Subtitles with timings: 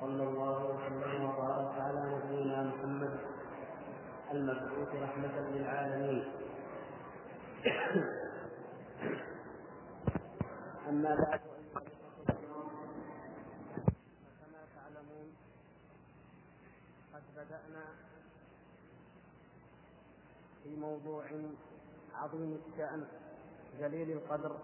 [0.00, 3.20] صلى الله وسلم وبارك على نبينا محمد
[4.32, 6.24] المبعوث رحمة للعالمين.
[10.88, 11.40] أما بعد
[14.24, 15.28] فكما تعلمون
[17.14, 17.84] قد بدأنا
[20.62, 21.24] في موضوع
[22.14, 23.06] عظيم الشأن
[23.80, 24.56] جليل القدر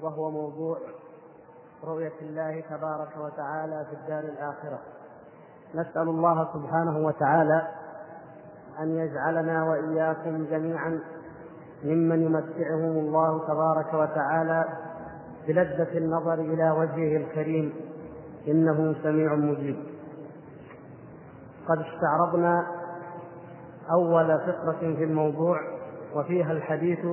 [0.00, 0.78] وهو موضوع
[1.84, 4.78] رؤية الله تبارك وتعالى في الدار الآخرة.
[5.74, 7.68] نسأل الله سبحانه وتعالى
[8.80, 11.00] أن يجعلنا وإياكم جميعا
[11.84, 14.64] ممن يمتعهم الله تبارك وتعالى
[15.48, 17.74] بلذة النظر إلى وجهه الكريم.
[18.48, 19.76] إنه سميع مجيب.
[21.68, 22.66] قد استعرضنا
[23.90, 25.60] أول فقرة في الموضوع
[26.14, 27.06] وفيها الحديث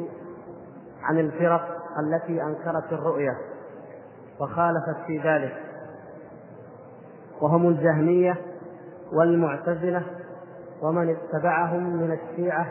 [1.01, 1.67] عن الفرق
[1.99, 3.48] التي أنكرت الرؤية.
[4.39, 5.53] وخالفت في ذلك.
[7.41, 8.35] وهم الجهمية
[9.13, 10.03] والمعتزلة
[10.81, 12.67] ومن اتبعهم من الشيعة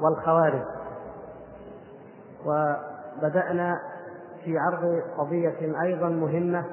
[0.00, 0.62] والخوارج.
[2.46, 3.80] وبدأنا
[4.44, 6.64] في عرض قضية أيضا مهمة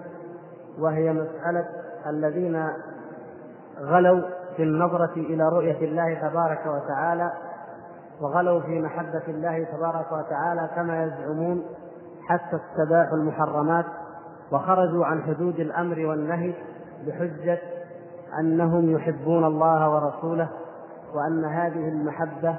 [0.80, 1.66] وهي مسألة
[2.08, 2.70] الذين
[3.80, 4.22] غلوا
[4.56, 7.32] في النظرة إلى رؤية الله تبارك وتعالى
[8.22, 11.66] وغلوا في محبة الله تبارك وتعالى كما يزعمون
[12.28, 13.86] حتى استباحوا المحرمات.
[14.52, 16.54] وخرجوا عن حدود الأمر والنهي
[17.08, 17.60] بحجة
[18.40, 20.50] أنهم يحبون الله ورسوله
[21.14, 22.56] وأن هذه المحبة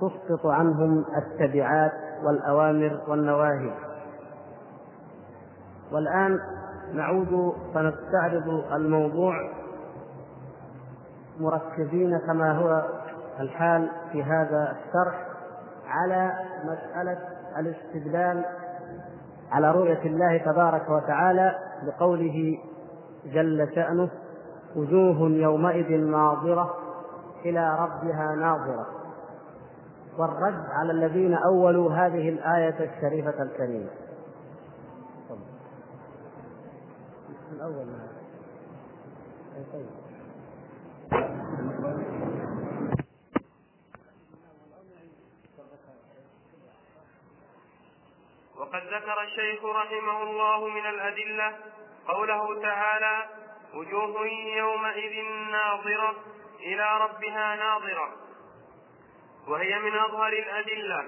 [0.00, 1.92] تسقط عنهم التبعات
[2.24, 3.72] والأوامر والنواهي.
[5.92, 6.40] والآن
[6.94, 9.34] نعود فنستعرض الموضوع
[11.40, 12.82] مركزين كما هو
[13.40, 15.26] الحال في هذا الشرح
[15.88, 16.32] على
[16.64, 17.18] مسألة
[17.58, 18.44] الاستدلال
[19.50, 22.58] على رؤية الله تبارك وتعالى بقوله
[23.24, 24.10] جل شأنه
[24.76, 26.74] وجوه يومئذ ناظرة
[27.44, 28.86] إلى ربها ناظرة.
[30.18, 33.90] والرد على الذين أولوا هذه الآية الشريفة الكريمة.
[37.52, 37.86] الأول.
[39.72, 39.99] طيب.
[48.70, 51.58] وقد ذكر الشيخ رحمه الله من الأدلة
[52.08, 53.28] قوله تعالى
[53.74, 54.26] وجوه
[54.56, 56.14] يومئذ ناظرة
[56.60, 58.16] إلى ربها ناظرة
[59.48, 61.04] وهي من أظهر الأدلة.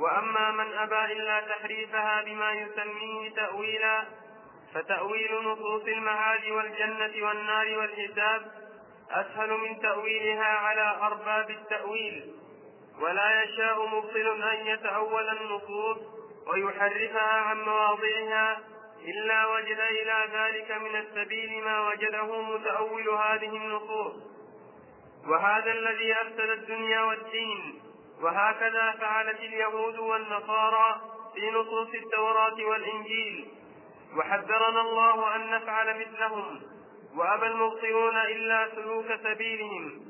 [0.00, 4.04] وأما من أبى إلا تحريفها بما يسميه تأويلا
[4.74, 8.42] فتأويل نصوص المعاد والجنة والنار والحساب
[9.10, 12.34] أسهل من تأويلها على أرباب التأويل.
[13.00, 18.60] ولا يشاء مبطل أن يتأول النصوص ويحرفها عن مواضعها
[19.04, 24.14] إلا وجد إلى ذلك من السبيل ما وجده متأول هذه النصوص.
[25.28, 27.82] وهذا الذي أفسد الدنيا والدين
[28.22, 31.00] وهكذا فعلت اليهود والنصارى
[31.34, 33.48] في نصوص التوراة والإنجيل.
[34.16, 36.62] وحذرنا الله أن نفعل مثلهم
[37.16, 40.00] وأبى المبطلون إلا سلوك سبيلهم.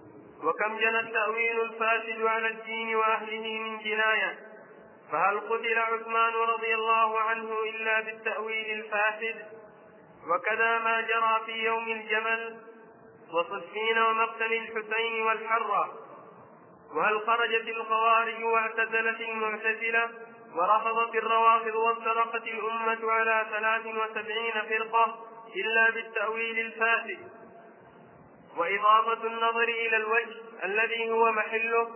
[0.45, 4.54] وكم جنى التأويل الفاسد على الدين وأهله من جناية.
[5.13, 9.47] فهل قتل عثمان رضي الله عنه إلا بالتأويل الفاسد؟
[10.29, 12.61] وكذا ما جرى في يوم الجمل
[13.33, 15.93] وصفين ومقتل الحسين والحرة.
[16.95, 20.11] وهل خرجت الخوارج واعتزلت المعتزلة
[20.55, 25.25] ورفضت الروافض وافترقت الأمة على ثلاث وسبعين فرقة
[25.57, 27.19] إلا بالتأويل الفاسد؟
[28.57, 31.91] وإضافة النظر إلى الوجه الذي هو محله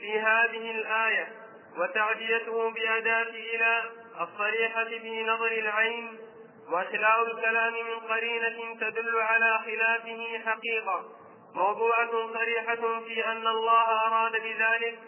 [0.00, 1.41] في هذه الآية.
[1.78, 3.82] وتعديته بأداة إلى
[4.20, 6.18] الصريحة في نظر العين
[6.70, 11.04] وإخلاء الكلام من قرينة تدل على خلافه حقيقة.
[11.54, 14.98] موضوعة صريحة في أن الله أراد بذلك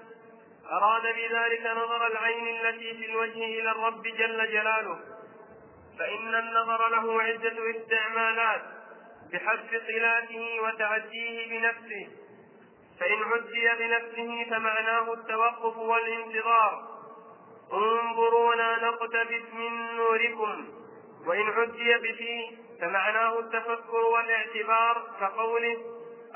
[0.71, 4.99] أراد بذلك نظر العين التي في الوجه إلى الرب جل جلاله.
[5.99, 8.63] فإن النظر له عدة استعمالات
[9.33, 12.24] بحسب صلاته وتعديه بنفسه.
[13.01, 16.89] فإن عدي بنفسه فمعناه التوقف والانتظار.
[17.73, 20.69] انظرونا نقتبس من نوركم.
[21.27, 25.77] وإن عدي بفيه فمعناه التفكر والاعتبار كقوله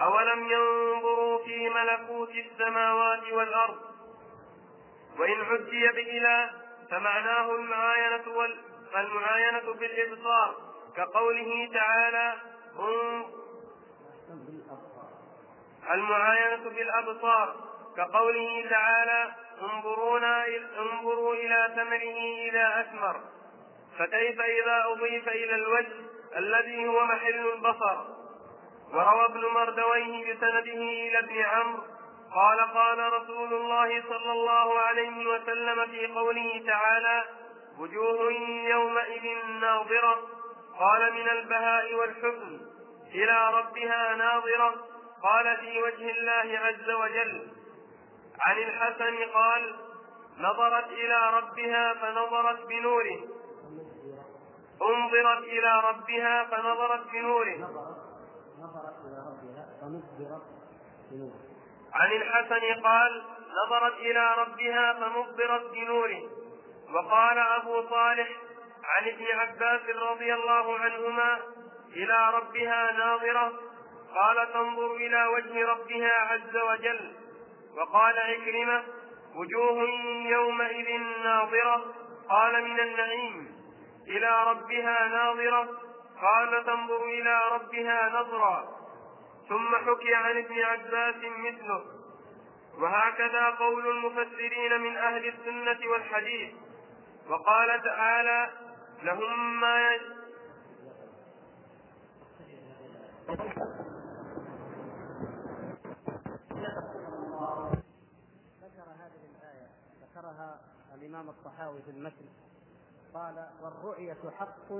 [0.00, 3.78] أولم ينظروا في ملكوت السماوات والأرض؟
[5.18, 6.50] وإن عدي بإلى
[6.90, 8.56] فمعناه المعاينة وال...
[8.96, 10.54] المعاينة بالإبصار
[10.96, 12.34] كقوله تعالى
[15.90, 17.56] المعاينة بالأبصار
[17.96, 19.32] كقوله تعالى
[19.62, 20.46] انظرونا
[20.78, 23.20] انظروا إلى ثمره إذا أثمر.
[23.98, 25.92] فكيف إذا أضيف إلى الوجه
[26.36, 27.96] الذي هو محل البصر؟
[28.92, 31.82] وروى ابن مردويه بسنده إلى ابن عمرو
[32.34, 37.24] قال قال رسول الله صلى الله عليه وسلم في قوله تعالى
[37.78, 38.32] وجوه
[38.64, 40.18] يومئذ ناظرة.
[40.78, 42.60] قال من البهاء والحزن.
[43.14, 44.74] إلى ربها ناظرة.
[45.22, 47.48] قال في وجه الله عز وجل
[48.40, 49.76] عن الحسن قال
[50.38, 53.18] نظرت إلى ربها فنظرت بنوره.
[54.82, 57.56] انظرت إلى ربها فنظرت بنوره.
[58.58, 60.04] نظرت إلى ربها فنظرت
[61.10, 61.48] بنوره
[61.92, 63.24] عن الحسن قال
[63.66, 66.22] نظرت إلى ربها فنظرت بنوره.
[66.94, 68.28] وقال أبو صالح
[68.84, 71.38] عن ابن عباس رضي الله عنهما
[71.96, 73.52] إلى ربها ناظرة
[74.18, 77.12] قال تنظر إلى وجه ربها عز وجل.
[77.76, 78.84] وقال عكرمة
[79.34, 79.88] وجوه
[80.26, 81.94] يومئذ ناظرة.
[82.28, 83.48] قال من النعيم.
[84.06, 85.68] إلى ربها ناظرة.
[86.22, 88.78] قال تنظر إلى ربها نظرا
[89.48, 91.84] ثم حكي عن ابن عباس مثله.
[92.78, 96.54] وهكذا قول المفسرين من أهل السنة والحديث.
[97.28, 98.50] وقال تعالى
[99.02, 99.98] لهم ما
[108.62, 109.66] ذكر هذه الآية
[110.18, 110.54] ذكرها
[110.94, 112.24] الإمام الطحاوي في المتن
[113.14, 113.34] قال
[113.64, 114.72] والرؤية حق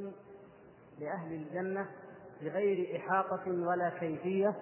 [0.99, 1.87] لأهل الجنة
[2.43, 4.55] بغير إحاطة ولا كيفية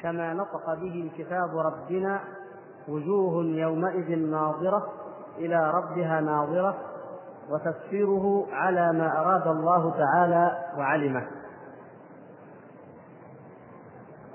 [0.00, 2.20] كما نطق به كتاب ربنا
[2.88, 4.92] وجوه يومئذ ناظرة
[5.38, 6.76] إلى ربها ناظرة
[7.50, 11.26] وتفسيره على ما أراد الله تعالى وعلمه.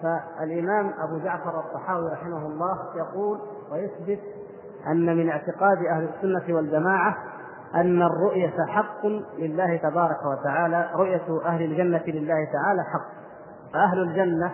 [0.01, 3.39] فالإمام أبو جعفر الطحاوي رحمه الله يقول
[3.71, 4.40] ويثبت
[4.87, 7.17] أن من اعتقاد أهل السنة والجماعة
[7.75, 9.05] أن الرؤية حق
[9.37, 13.21] لله تبارك وتعالى رؤية أهل الجنة لله تعالى حق.
[13.73, 14.51] فأهل الجنة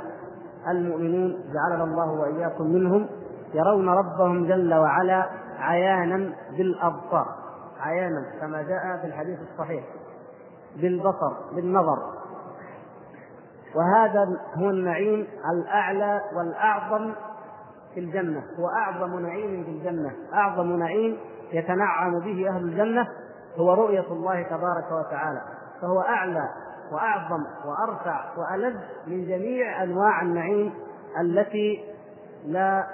[0.68, 3.08] المؤمنون جعلنا الله وإياكم منهم
[3.54, 5.30] يرون ربهم جل وعلا
[5.60, 7.28] عيانا بالأبصار.
[7.80, 9.84] عيانا كما جاء في الحديث الصحيح.
[10.82, 11.98] بالبصر بالنظر.
[13.76, 17.14] وهذا هو النعيم الأعلى والأعظم
[17.98, 21.18] في الجنة هو أعظم نعيم في الجنة أعظم نعيم
[21.54, 23.08] يتنعم به أهل الجنة
[23.58, 25.42] هو رؤية الله تبارك وتعالى
[25.82, 26.50] فهو أعلى
[26.92, 28.76] وأعظم وأرفع وألذ
[29.08, 30.74] من جميع أنواع النعيم
[31.22, 31.84] التي
[32.46, 32.88] لا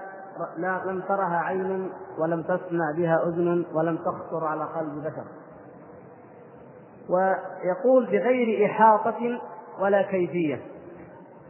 [0.58, 5.26] لا لم ترها عين ولم تسمع بها أذن ولم تخطر على قلب بشر.
[7.10, 9.42] ويقول بغير إحاطة
[9.80, 10.62] ولا كيفية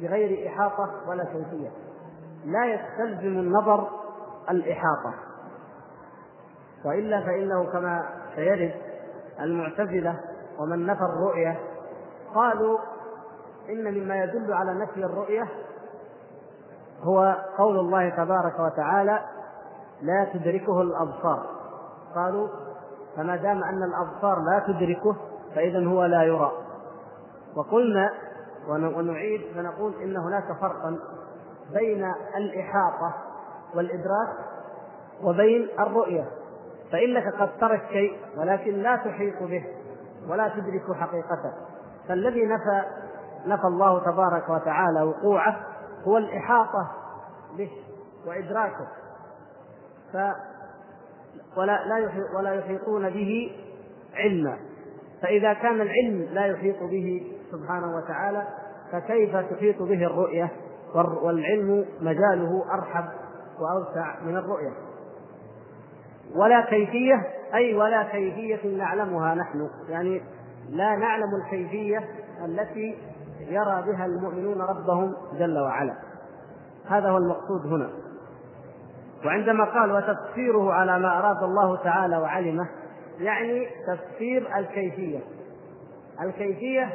[0.01, 1.82] بغير إحاطة ولا كيفية.
[2.45, 3.87] لا يستلزم النظر
[4.49, 5.13] الإحاطة.
[6.85, 8.05] وإلا فإنه كما
[8.35, 8.73] سيرد
[9.39, 10.19] المعتزلة
[10.59, 11.59] ومن نفى الرؤية
[12.35, 12.79] قالوا
[13.69, 15.47] إن مما يدل على نفي الرؤية
[17.01, 19.19] هو قول الله تبارك وتعالى
[20.01, 21.45] لا تدركه الأبصار.
[22.15, 22.47] قالوا
[23.15, 25.15] فما دام أن الأبصار لا تدركه
[25.55, 26.51] فإذا هو لا يرى.
[27.55, 28.13] وقلنا
[28.69, 30.99] ونعيد فنقول إن هناك فرقا
[31.73, 33.13] بين الإحاطة
[33.75, 34.29] والإدراك
[35.23, 36.25] وبين الرؤية.
[36.91, 39.65] فإنك قد ترى الشيء ولكن لا تحيط به
[40.29, 41.53] ولا تدرك حقيقته.
[42.07, 42.83] فالذي نفى
[43.45, 45.59] نفى الله تبارك وتعالى وقوعه
[46.03, 46.91] هو الإحاطة
[47.57, 47.71] به
[48.27, 48.87] وإدراكه.
[50.13, 50.17] ف
[51.57, 53.57] ولا لا ولا يحيطون به
[54.15, 54.57] علما.
[55.21, 58.47] فإذا كان العلم لا يحيط به سبحانه وتعالى
[58.91, 60.51] فكيف تحيط به الرؤية؟
[60.95, 63.05] والعلم مجاله أرحب
[63.59, 64.73] وأوسع من الرؤية.
[66.35, 67.23] ولا كيفية
[67.53, 69.69] أي ولا كيفية نعلمها نحن.
[69.89, 70.21] يعني
[70.69, 71.99] لا نعلم الكيفية
[72.45, 72.97] التي
[73.39, 75.93] يرى بها المؤمنون ربهم جل وعلا.
[76.87, 77.89] هذا هو المقصود هنا.
[79.25, 82.69] وعندما قال وتفسيره على ما أراد الله تعالى وعلمه
[83.19, 85.19] يعني تفسير الكيفية.
[86.21, 86.89] الكيفية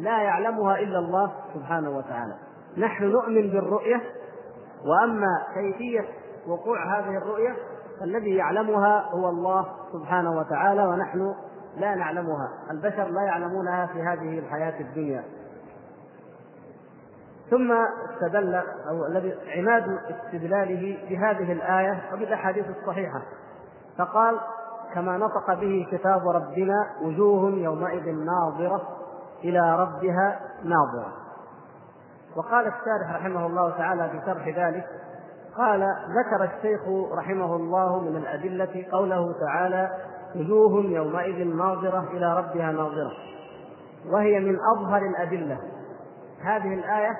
[0.00, 2.47] لا يعلمها إلا الله سبحانه وتعالى.
[2.78, 4.00] نحن نؤمن بالرؤية
[4.84, 6.04] وأما كيفية
[6.46, 7.56] وقوع هذه الرؤية
[8.00, 11.34] فالذي يعلمها هو الله سبحانه وتعالى ونحن
[11.76, 12.48] لا نعلمها.
[12.70, 15.24] البشر لا يعلمونها في هذه الحياة الدنيا.
[17.50, 18.54] ثم استدل
[18.90, 23.22] أو الذي عماد استدلاله بهذه الآية وبالأحاديث الصحيحة.
[23.98, 24.40] فقال
[24.94, 28.82] كما نطق به كتاب ربنا وجوه يومئذ ناظرة
[29.44, 31.27] إلى ربها ناظرة.
[32.38, 34.86] وقال الشارح رحمه الله تعالى في شرح ذلك
[35.56, 36.80] قال ذكر الشيخ
[37.18, 39.90] رحمه الله من الأدلة قوله تعالى
[40.36, 43.12] وجوه يومئذ ناظرة إلى ربها ناظرة
[44.10, 45.58] وهي من أظهر الأدلة.
[46.42, 47.16] هذه الآية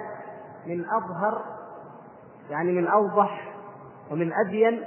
[0.66, 1.42] من أظهر
[2.50, 3.54] يعني من أوضح
[4.10, 4.84] ومن أبين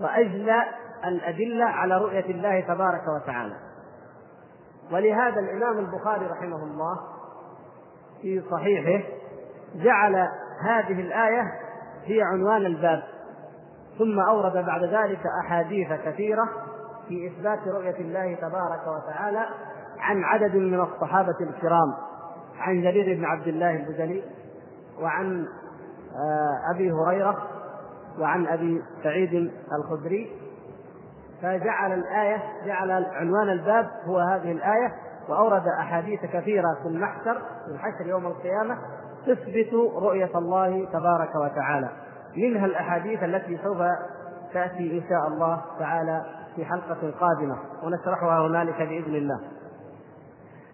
[0.00, 0.62] وأجلى
[1.04, 3.56] الأدلة على رؤية الله تبارك وتعالى.
[4.92, 6.98] ولهذا الإمام البخاري رحمه الله
[8.22, 9.17] في صحيحه
[9.74, 10.28] جعل
[10.62, 11.42] هذه الآية
[12.04, 13.02] هي عنوان الباب.
[13.98, 16.48] ثم أورد بعد ذلك أحاديث كثيرة
[17.08, 19.46] في إثبات رؤية الله تبارك وتعالى
[19.98, 21.94] عن عدد من الصحابة الكرام
[22.58, 24.22] عن جرير بن عبد الله البجلي
[25.00, 25.46] وعن
[26.14, 27.42] آه، أبي هريرة
[28.18, 30.30] وعن أبي سعيد الخدري.
[31.42, 34.94] فجعل الآية جعل عنوان الباب هو هذه الآية
[35.28, 38.78] وأورد أحاديث كثيرة في المحشر في الحشر يوم القيامة
[39.34, 41.88] تثبت رؤية الله تبارك وتعالى.
[42.36, 43.78] منها الأحاديث التي سوف
[44.52, 46.24] تأتي إن شاء الله تعالى
[46.56, 49.40] في حلقة قادمة ونشرحها هنالك بإذن الله.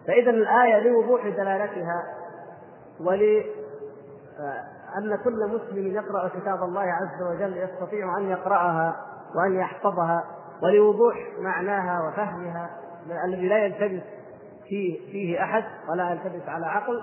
[0.07, 2.03] فإذا الآية لوضوح دلالتها
[2.99, 3.43] ول
[4.97, 8.95] أن كل مسلم يقرأ كتاب الله عز وجل يستطيع أن يقرأها
[9.35, 10.23] وأن يحفظها
[10.63, 12.69] ولوضوح معناها وفهمها
[13.25, 14.03] الذي لا يلتبس
[14.67, 17.01] فيه, فيه أحد ولا يلتبس على عقل.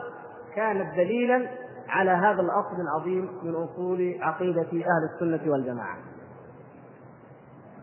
[0.56, 1.48] كانت دليلا
[1.88, 5.96] على هذا الأصل العظيم من أصول عقيدة أهل السنة والجماعة.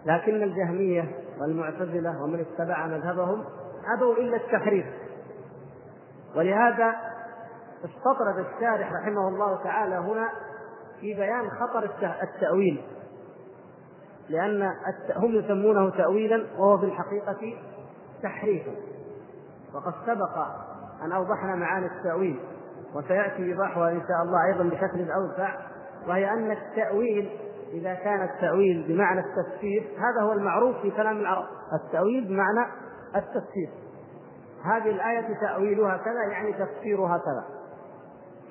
[0.06, 3.44] لكن الجهمية والمعتزلة ومن اتبع مذهبهم
[3.98, 4.86] أبوا إلا التحريف.
[6.36, 6.96] ولهذا
[7.86, 10.30] استطرد الشارح رحمه الله تعالى هنا
[11.00, 11.90] في بيان خطر
[12.24, 12.84] التأويل.
[14.30, 14.72] لأن
[15.16, 17.58] هم يسمونه تأويلا وهو في الحقيقة
[18.24, 18.72] تحريفا
[19.74, 20.38] وقد سبق
[21.06, 22.40] أن أوضحنا معاني التأويل.
[22.96, 25.56] وسيأتي إيضاحها إن شاء الله أيضا بشكل أوسع
[26.08, 27.30] وهي أن التأويل
[27.74, 31.46] إذا كان التأويل بمعنى التفسير هذا هو المعروف في كلام العرب.
[31.74, 32.72] التأويل بمعنى
[33.16, 33.70] التفسير.
[34.64, 37.46] هذه الآية تأويلها كذا يعني تفسيرها كذا.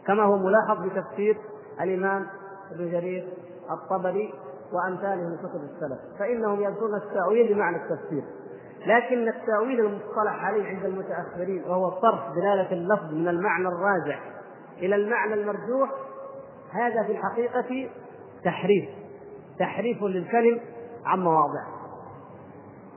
[0.06, 1.38] كما هو ملاحظ بتفسير
[1.80, 2.26] الإمام
[2.70, 3.28] ابن جرير
[3.70, 4.34] الطبري
[4.72, 8.24] وأمثاله من كتب السلف فإنهم يذكرون التأويل بمعنى التفسير.
[8.86, 14.18] لكن التأويل المصطلح عليه عند المتأخرين وهو صرف دلالة اللفظ من المعنى الراجع
[14.78, 15.90] إلى المعنى المرجوح
[16.72, 17.90] هذا في الحقيقة
[18.44, 18.88] تحريف
[19.58, 20.60] تحريف للكلم
[21.04, 21.78] عن مواضعه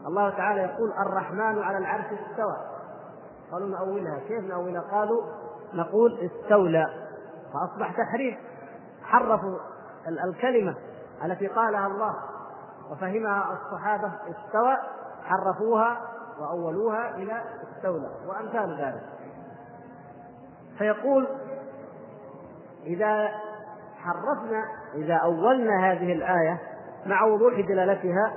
[0.08, 2.58] الله تعالى يقول الرحمن على العرش استوى.
[3.52, 4.20] قالوا نأولها.
[4.28, 5.22] كيف نأولها؟ قالوا
[5.74, 6.86] نقول استولى.
[7.54, 8.38] فأصبح تحريف.
[9.04, 9.58] حرفوا
[10.26, 10.76] الكلمة
[11.26, 12.16] التي قالها الله
[12.92, 14.78] وفهمها الصحابة استوى.
[15.24, 16.02] حرفوها
[16.40, 19.04] وأولوها إلى استولى وأمثال ذلك.
[20.78, 21.28] فيقول
[22.86, 23.30] إذا
[23.98, 26.60] حرفنا إذا أولنا هذه الآية
[27.06, 28.34] مع وضوح دلالتها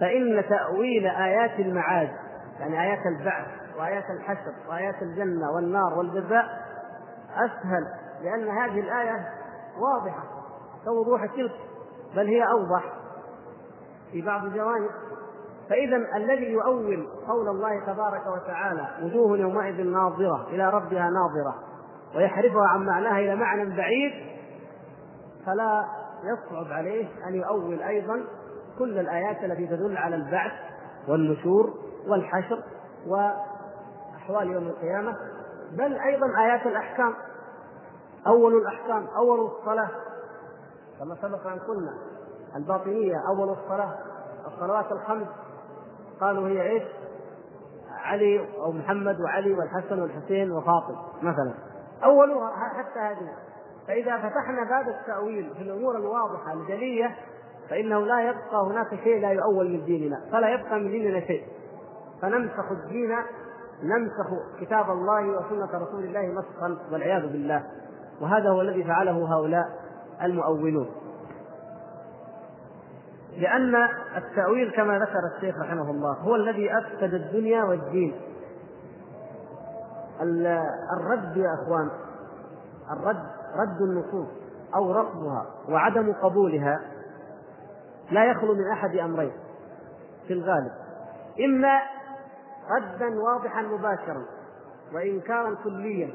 [0.00, 2.10] فإن تأويل آيات المعاد
[2.60, 3.46] يعني آيات البعث
[3.78, 6.44] وآيات الحشر وآيات الجنة والنار والجزاء
[7.34, 7.86] أسهل
[8.22, 9.28] لأن هذه الآية
[9.78, 10.22] واضحة
[10.84, 11.52] كوضوح تلك
[12.16, 12.84] بل هي أوضح
[14.12, 14.90] في بعض الجوانب.
[15.72, 21.54] فإذا الذي يؤول قول الله تبارك وتعالى وجوه يومئذ ناظرة إلى ربها ناظرة
[22.16, 24.12] ويحرفها عن معناها إلى معنى بعيد
[25.46, 25.84] فلا
[26.24, 28.24] يصعب عليه أن يؤول أيضا
[28.78, 30.52] كل الآيات التي تدل على البعث
[31.08, 31.74] والنشور
[32.08, 32.62] والحشر
[33.06, 35.16] وأحوال يوم القيامة
[35.72, 37.14] بل أيضا آيات الأحكام
[38.26, 39.90] أول الأحكام أول الصلاة
[40.98, 41.94] كما سبق أن قلنا
[42.56, 43.94] الباطنية أول الصلاة
[44.46, 45.28] الصلوات الخمس
[46.22, 46.82] قالوا هي إيش؟
[48.04, 51.54] علي أو محمد وعلي والحسن والحسين وفاطم مثلا.
[52.04, 53.28] أولها حتى هذه.
[53.88, 57.16] فإذا فتحنا باب التأويل في الأمور الواضحة الجلية
[57.70, 61.46] فإنه لا يبقى هناك شيء لا يؤول من ديننا فلا يبقى من ديننا شيء.
[62.22, 63.16] فنمسخ الدين
[63.82, 67.62] نمسخ كتاب الله وسنة رسول الله مسخا والعياذ بالله.
[68.20, 69.64] وهذا هو الذي فعله هؤلاء
[70.22, 71.01] المؤولون.
[73.36, 73.74] لأن
[74.16, 78.20] التأويل كما ذكر الشيخ رحمه الله هو الذي أفسد الدنيا والدين.
[80.96, 81.90] الرد يا أخوان
[82.90, 84.28] الرد رد النصوص
[84.74, 86.80] أو رفضها وعدم قبولها
[88.10, 89.32] لا يخلو من أحد أمرين
[90.26, 90.72] في الغالب.
[91.44, 91.80] إما
[92.70, 94.22] ردا واضحا مباشرا
[94.94, 96.10] وإنكارا كليا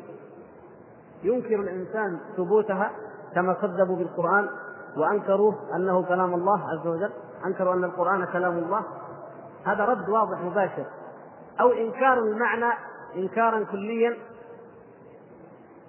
[1.24, 2.92] ينكر الإنسان ثبوتها
[3.36, 4.50] كما كذبوا بالقرآن
[4.98, 7.12] وأنكروا أنه كلام الله عز وجل
[7.46, 8.84] أنكروا أن القرآن كلام الله.
[9.66, 10.86] هذا رد واضح مباشر.
[11.62, 12.74] أو إنكار المعنى
[13.16, 14.18] إنكارا كليا.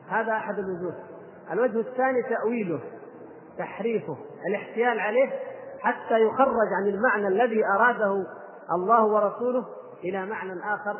[0.08, 0.94] هذا أحد الوجوه.
[1.52, 2.80] الوجه الثاني تأويله
[3.58, 4.16] تحريفه
[4.48, 5.30] الاحتيال عليه
[5.80, 8.26] حتى يخرج عن المعنى الذي أراده
[8.72, 9.64] الله ورسوله
[10.04, 10.96] إلى معنى آخر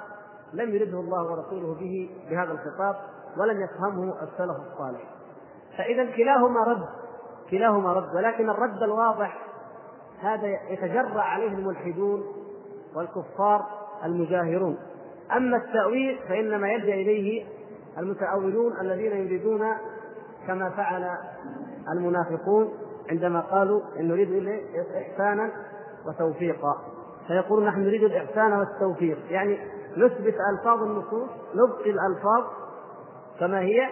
[0.52, 2.96] لم يرده الله ورسوله به بهذا الخطاب
[3.36, 5.00] ولم يفهمه السلف الصالح.
[5.78, 6.88] فإذا كلاهما رد.
[7.50, 9.38] كلاهما رد ولكن الرد الواضح
[10.20, 12.24] هذا يتجرأ عليه الملحدون
[12.96, 13.66] والكفار
[14.04, 14.78] المجاهرون.
[15.36, 17.46] أما التأويل فإنما يلجأ إليه
[17.98, 19.66] المتأولون الذين يريدون
[20.46, 21.10] كما فعل
[21.92, 22.72] المنافقون
[23.10, 24.60] عندما قالوا إن نريد
[24.96, 25.50] إحسانا
[26.06, 26.76] وتوفيقا.
[27.26, 29.18] فيقولون نحن نريد الإحسان والتوفيق.
[29.30, 29.58] يعني
[29.96, 32.44] نثبت ألفاظ النصوص نبقي الألفاظ
[33.40, 33.88] كما هي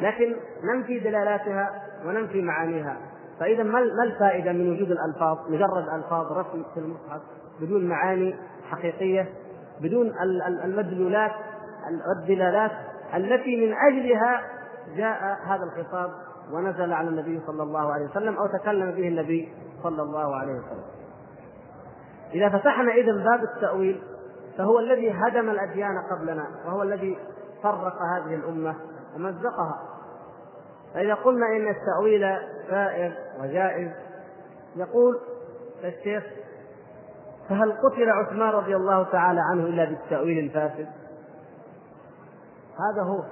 [0.00, 2.96] لكن ننفي دلالاتها وننفي معانيها.
[3.40, 7.20] فإذا ما الفائدة من وجود الألفاظ؟ مجرد ألفاظ رسم في المصحف
[7.60, 8.36] بدون معاني
[8.70, 9.28] حقيقية
[9.80, 10.12] بدون
[10.64, 11.32] المدلولات
[12.08, 12.70] والدلالات
[13.14, 14.42] التي من أجلها
[14.96, 16.10] جاء هذا الخطاب
[16.52, 19.48] ونزل على النبي صلى الله عليه وسلم أو تكلم به النبي
[19.82, 20.84] صلى الله عليه وسلم.
[22.34, 24.02] إذا فتحنا إذا باب التأويل
[24.58, 27.18] فهو الذي هدم الأديان قبلنا وهو الذي
[27.62, 28.74] فرق هذه الأمة
[29.16, 29.91] ومزقها.
[30.94, 32.38] فإذا قلنا إن التأويل
[32.70, 33.90] سائر وجائز
[34.76, 35.20] يقول
[35.84, 36.24] الشيخ
[37.48, 40.88] فهل قتل عثمان رضي الله تعالى عنه إلا بالتأويل الفاسد؟
[42.72, 43.22] هذا هو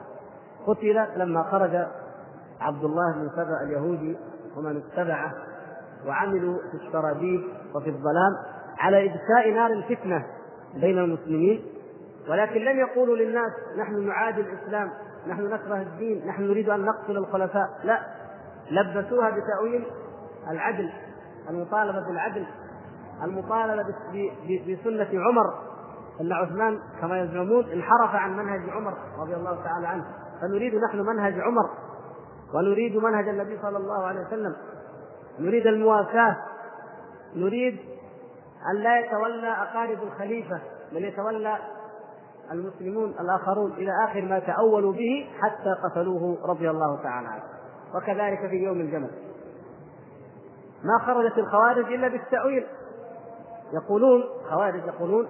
[0.66, 1.86] قتل لما خرج
[2.60, 4.16] عبد الله بن سبأ اليهودي
[4.56, 5.32] ومن اتبعه
[6.06, 7.40] وعملوا في الشرابيب
[7.74, 8.32] وفي الظلام
[8.78, 10.26] على إبكاء نار الفتنة
[10.74, 11.62] بين المسلمين
[12.28, 14.90] ولكن لم يقولوا للناس نحن نعادي الإسلام
[15.26, 17.68] نحن نكره الدين نحن نريد أن نقتل الخلفاء.
[17.84, 18.00] لا
[18.70, 19.86] لبسوها بتأويل
[20.50, 20.92] العدل
[21.50, 22.46] المطالبة بالعدل
[23.22, 23.94] المطالبة
[24.68, 25.70] بسنة عمر.
[26.20, 30.04] أن عثمان كما يزعمون انحرف عن منهج عمر رضي الله تعالى عنه.
[30.40, 31.70] فنريد نحن منهج عمر
[32.54, 34.56] ونريد منهج النبي صلى الله عليه وسلم.
[35.38, 36.36] نريد المواساة.
[37.36, 37.78] نريد
[38.72, 40.60] أن لا يتولى أقارب الخليفة.
[40.92, 41.58] بل يتولى
[42.52, 47.42] المسلمون الآخرون إلى آخر ما تأولوا به حتى قتلوه رضي الله تعالى عنه.
[47.94, 49.10] وكذلك في يوم الجمل
[50.84, 52.66] ما خرجت الخوارج إلا بالتأويل.
[53.72, 55.28] يقولون خوارج يقولون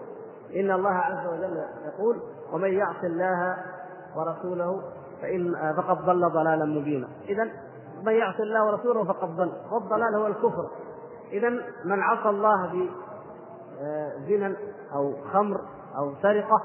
[0.56, 3.56] إن الله عز وجل يقول ومن يعص الله
[4.16, 4.82] ورسوله
[5.22, 7.08] فإن فقد ضل ضلالا مبينا.
[7.28, 7.44] إذا
[8.02, 9.52] من يعص الله ورسوله فقد ضل.
[9.72, 10.70] والضلال هو الكفر.
[11.32, 11.48] إذا
[11.84, 12.88] من عصى الله
[14.18, 14.56] بزنا
[14.94, 15.60] أو خمر
[15.98, 16.62] أو سرقة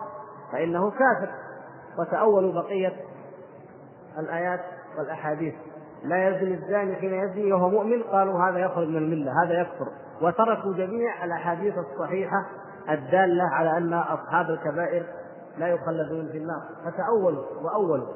[0.56, 1.32] فإنه كافر.
[2.00, 2.94] وتأولوا بقية
[4.20, 4.60] الآيات
[4.98, 5.54] والأحاديث.
[6.04, 8.04] لا يزني الزاني حين يزني وهو مؤمن.
[8.04, 9.88] قالوا هذا يخرج من الملة هذا يكفر.
[10.22, 12.46] وتركوا جميع الأحاديث الصحيحة
[12.90, 15.06] الدالة على أن أصحاب الكبائر
[15.58, 16.62] لا يخلدون في النار.
[16.86, 18.08] فتأولوا وأولوا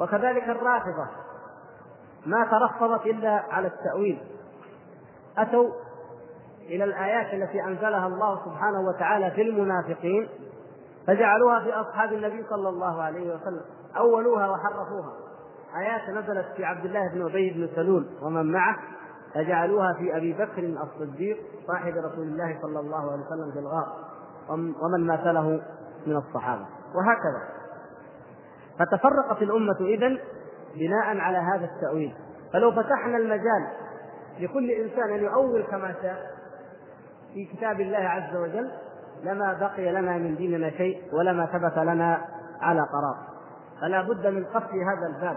[0.00, 1.06] وكذلك الرافضة.
[2.26, 4.20] ما ترفضت إلا على التأويل.
[5.38, 5.68] أتوا
[6.60, 10.28] إلى الآيات التي أنزلها الله سبحانه وتعالى في المنافقين.
[11.06, 13.60] فجعلوها في أصحاب النبي صلى الله عليه وسلم.
[13.96, 15.12] أولوها وحرفوها.
[15.76, 18.76] آيات نزلت في عبد الله بن أبي بن سلول ومن معه.
[19.34, 23.86] فجعلوها في أبي بكر الصديق صاحب رسول الله صلى الله عليه وسلم في الغار.
[24.82, 25.60] ومن ماثله
[26.06, 26.66] من الصحابة.
[26.94, 27.42] وهكذا.
[28.78, 30.18] فتفرقت الأمة إذن
[30.74, 32.14] بناء على هذا التأويل.
[32.52, 33.68] فلو فتحنا المجال
[34.40, 36.34] لكل إنسان أن يؤول كما شاء
[37.34, 38.70] في كتاب الله عز وجل
[39.24, 42.24] لما بقي لنا من ديننا شيء ولما ثبت لنا
[42.60, 43.16] على قرار.
[43.80, 45.36] فلا بد من قفل هذا الباب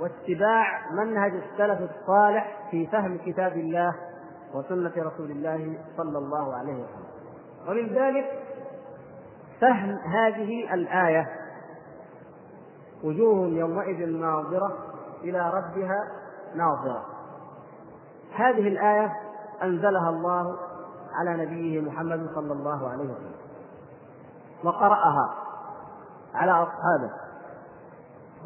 [0.00, 3.94] واتباع منهج السلف الصالح في فهم كتاب الله
[4.54, 7.04] وسنة رسول الله صلى الله عليه وسلم.
[7.68, 8.24] ومن ذلك
[9.60, 11.26] فهم هذه الآية
[13.04, 14.72] وجوه يومئذ ناظرة
[15.22, 16.08] إلى ربها
[16.54, 17.04] ناظرة.
[18.36, 19.12] هذه الآية
[19.62, 20.56] أنزلها الله
[21.14, 23.34] على نبيه محمد صلى الله عليه وسلم.
[24.64, 25.34] وقرأها
[26.34, 27.10] على أصحابه.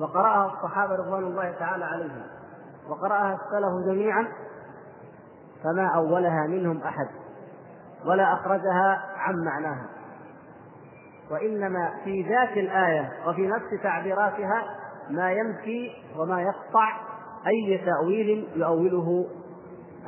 [0.01, 2.23] وقرأها الصحابة رضوان الله تعالى عليهم.
[2.89, 4.29] وقرأها السلف جميعا
[5.65, 7.09] فما أولها منهم أحد
[8.07, 9.87] ولا أخرجها عن معناها.
[11.31, 14.63] وإنما في ذات الآية وفي نفس تعبيراتها
[15.11, 17.01] ما ينفي وما يقطع
[17.47, 19.27] أي تأويل يؤوله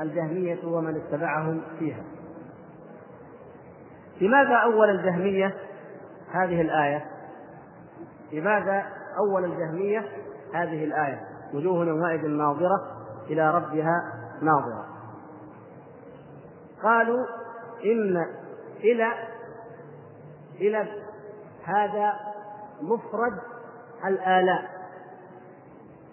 [0.01, 2.03] الجهمية ومن اتبعهم فيها.
[4.21, 5.55] لماذا أول الجهمية
[6.33, 7.05] هذه الآية؟
[8.33, 8.87] لماذا
[9.19, 10.05] أول الجهمية
[10.55, 11.21] هذه الآية؟
[11.55, 12.81] وجوه يومئذ ناظرة
[13.31, 14.87] إلى ربها ناظرة.
[16.83, 17.27] قالوا
[17.85, 18.27] إن
[18.81, 19.13] إلى
[20.61, 20.89] إلى
[21.65, 22.13] هذا
[22.83, 23.39] مفرد
[24.07, 24.71] الآلاء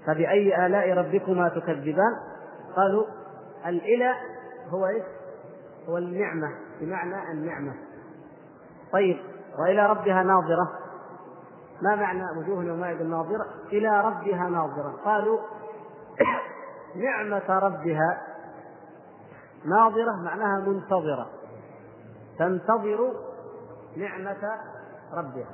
[0.08, 2.15] فبأي آلاء ربكما تكذبان؟
[2.76, 3.06] قالوا
[3.65, 4.13] الإلى
[4.70, 5.04] هو إيش؟
[5.89, 6.48] هو النعمة
[6.82, 7.74] بمعنى النعمة
[8.93, 9.17] طيب
[9.60, 10.71] وإلى ربها ناظرة.
[11.82, 15.00] ما معنى وجوه يومئذ ناظرة إلى ربها ناظرة.
[15.06, 15.39] قالوا
[16.95, 18.21] نعمة ربها
[19.65, 21.28] ناظرة معناها منتظرة.
[22.39, 23.13] تنتظر
[23.97, 24.60] نعمة
[25.13, 25.47] ربها.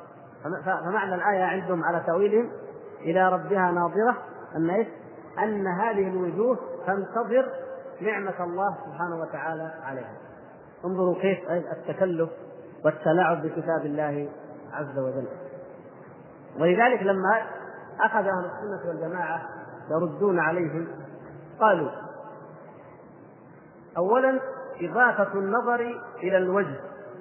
[0.65, 2.51] فمعنى الآية عندهم على تأويلهم
[3.01, 4.17] إلى ربها ناظرة
[4.55, 4.87] أن إيش؟
[5.39, 7.49] أن هذه الوجوه تنتظر
[8.01, 10.17] نعمة الله سبحانه وتعالى عليها.
[10.85, 12.29] انظروا كيف التكلف
[12.85, 14.29] والتلاعب بكتاب الله
[14.73, 15.27] عز وجل.
[16.59, 17.41] ولذلك لما
[18.01, 19.41] أخذ أهل السنة والجماعة
[19.91, 20.87] يردون عليهم
[21.59, 21.89] قالوا
[23.97, 24.39] أولا
[24.81, 26.79] إضافة النظر إلى الوجه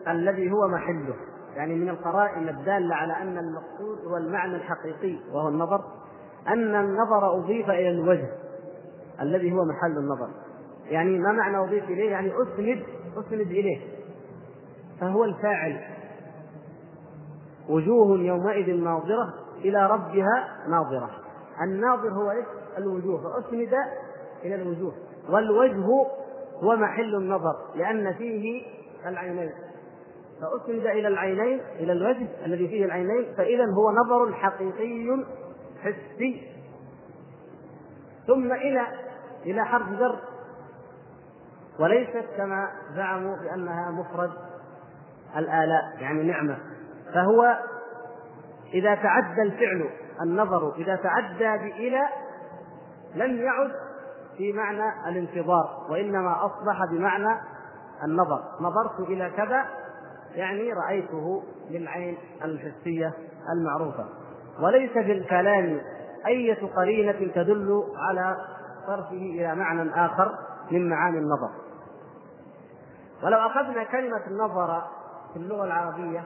[0.08, 1.14] الذي هو محله.
[1.56, 5.84] يعني من القرائن الدالة على أن المقصود هو المعنى الحقيقي وهو النظر
[6.48, 8.28] أن النظر أضيف إلى الوجه
[9.20, 10.28] الذي هو محل النظر.
[10.86, 12.82] يعني ما معنى أضيف إليه؟ يعني أسند
[13.16, 13.91] أسند إليه.
[15.02, 15.80] فهو الفاعل.
[17.68, 21.10] وجوه يومئذ ناظرة إلى ربها ناظرة.
[21.62, 22.46] الناظر هو إيش؟
[22.78, 23.22] الوجوه.
[23.22, 23.74] فأسند
[24.44, 24.92] إلى الوجوه.
[25.28, 25.84] والوجه
[26.62, 28.62] هو محل النظر لأن فيه
[29.06, 29.52] العينين.
[30.40, 35.24] فأسند إلى العينين إلى الوجه الذي فيه العينين فإذا هو نظر حقيقي
[35.82, 36.48] حسي.
[38.26, 38.86] ثم إلى
[39.46, 40.18] إلى حرف جر.
[41.78, 44.51] وليست كما زعموا بأنها مفرد.
[45.36, 46.58] الآلاء يعني نعمة.
[47.14, 47.58] فهو
[48.74, 49.90] إذا تعدى الفعل
[50.22, 52.02] النظر إذا تعدى بإلى
[53.14, 53.72] لم يعد
[54.36, 57.40] في معنى الانتظار وإنما أصبح بمعنى
[58.04, 58.42] النظر.
[58.60, 59.64] نظرت إلى كذا
[60.34, 63.12] يعني رأيته بالعين الحسية
[63.52, 64.04] المعروفة.
[64.60, 65.80] وليس في الكلام
[66.26, 68.36] أية قرينة تدل على
[68.86, 70.38] صرفه إلى معنى آخر
[70.70, 71.50] من معاني النظر.
[73.22, 74.82] ولو أخذنا كلمة النظر
[75.32, 76.24] في اللغة العربية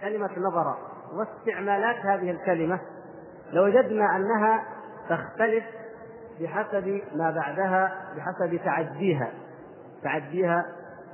[0.00, 0.76] كلمة نظر
[1.12, 2.80] واستعمالات هذه الكلمة
[3.52, 4.64] لوجدنا أنها
[5.08, 5.64] تختلف
[6.40, 9.32] بحسب ما بعدها بحسب تعديها
[10.02, 10.64] تعديها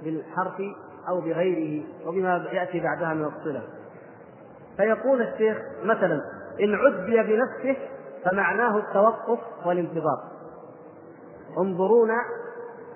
[0.03, 0.61] بالحرف
[1.09, 3.63] أو بغيره وبما يأتي بعدها من الصلة.
[4.77, 6.21] فيقول الشيخ مثلا
[6.61, 7.77] إن عدي بنفسه
[8.25, 10.33] فمعناه التوقف والانتظار.
[11.59, 12.25] انظرونا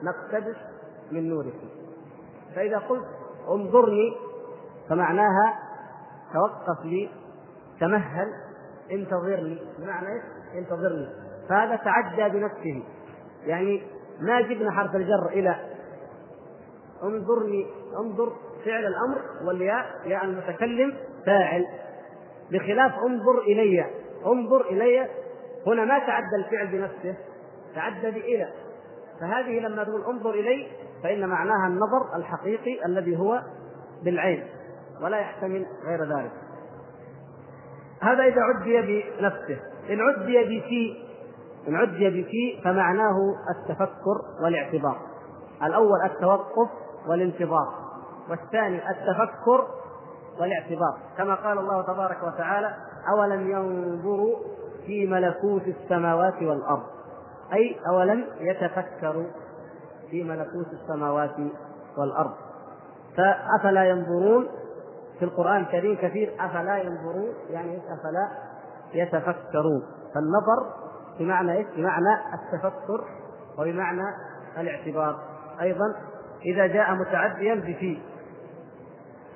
[0.03, 0.57] نقتبس
[1.13, 1.69] من نوركم.
[2.55, 3.18] فإذا قلت
[3.55, 4.17] انظرني
[4.89, 5.59] فمعناها
[6.33, 7.11] توقف لي
[7.81, 8.27] تمهل
[8.93, 9.59] انتظرني.
[9.79, 10.23] بمعنى؟
[10.55, 11.09] انتظرني.
[11.49, 12.83] فهذا تعدى بنفسه.
[13.47, 13.83] يعني
[14.21, 15.57] ما جبنا حرف الجر إلى
[17.03, 17.67] انظرني
[18.01, 18.33] انظر
[18.65, 21.67] فعل الأمر والياء ياء المتكلم فاعل.
[22.51, 23.87] بخلاف انظر إلي
[24.27, 25.09] انظر إلي
[25.67, 27.17] هنا ما تعدى الفعل بنفسه
[27.75, 28.53] تعدى بإلى.
[29.21, 30.69] فهذه لما تقول انظر إلي
[31.03, 33.43] فإن معناها النظر الحقيقي الذي هو
[34.05, 34.45] بالعين
[35.03, 36.33] ولا يحتمل غير ذلك.
[38.03, 39.61] هذا إذا عدي بنفسه.
[39.91, 41.09] إن عدي بفي
[41.69, 43.17] إن عدي بفي فمعناه
[43.57, 44.97] التفكر والاعتبار.
[45.63, 46.71] الأول التوقف
[47.09, 47.75] والانتظار
[48.31, 49.67] والثاني التفكر
[50.41, 50.99] والاعتبار.
[51.19, 52.75] كما قال الله تبارك وتعالى
[53.09, 54.37] أولم ينظروا
[54.87, 56.87] في ملكوت السماوات والأرض؟
[57.53, 59.27] أي أولم يتفكروا؟
[60.11, 61.37] في ملكوت السماوات
[61.99, 62.35] والأرض.
[63.17, 64.49] فأفلا ينظرون
[65.19, 68.29] في القرآن الكريم كثير أفلا ينظرون يعني أفلا؟
[68.95, 69.83] يتفكرون.
[70.15, 73.05] فالنظر بمعنى إيش؟ بمعنى التفكر
[73.59, 74.03] وبمعنى
[74.59, 75.19] الاعتبار.
[75.61, 75.95] أيضا
[76.47, 78.03] إذا جاء متعديا بفي.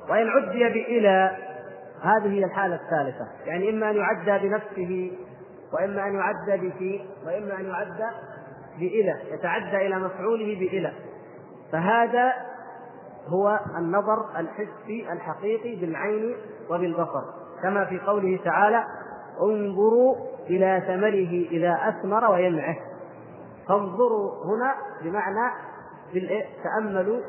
[0.09, 1.37] وإن عدي بإلى
[2.03, 3.27] هذه هي الحالة الثالثة.
[3.45, 5.13] يعني إما أن يعدى بنفسه
[5.73, 8.09] وإما أن يعدى بفي وإما أن يعدى
[8.79, 10.93] بإلى يتعدى إلى مفعوله بإلى
[11.73, 12.33] فهذا
[13.27, 16.35] هو النظر الحسي الحقيقي بالعين
[16.71, 17.23] وبالبصر.
[17.63, 18.85] كما في قوله تعالى
[19.43, 20.17] انظروا
[20.51, 22.77] إلى ثمره إذا أثمر وينعه.
[23.69, 25.53] فانظروا هنا بمعنى
[26.65, 27.21] تأملوا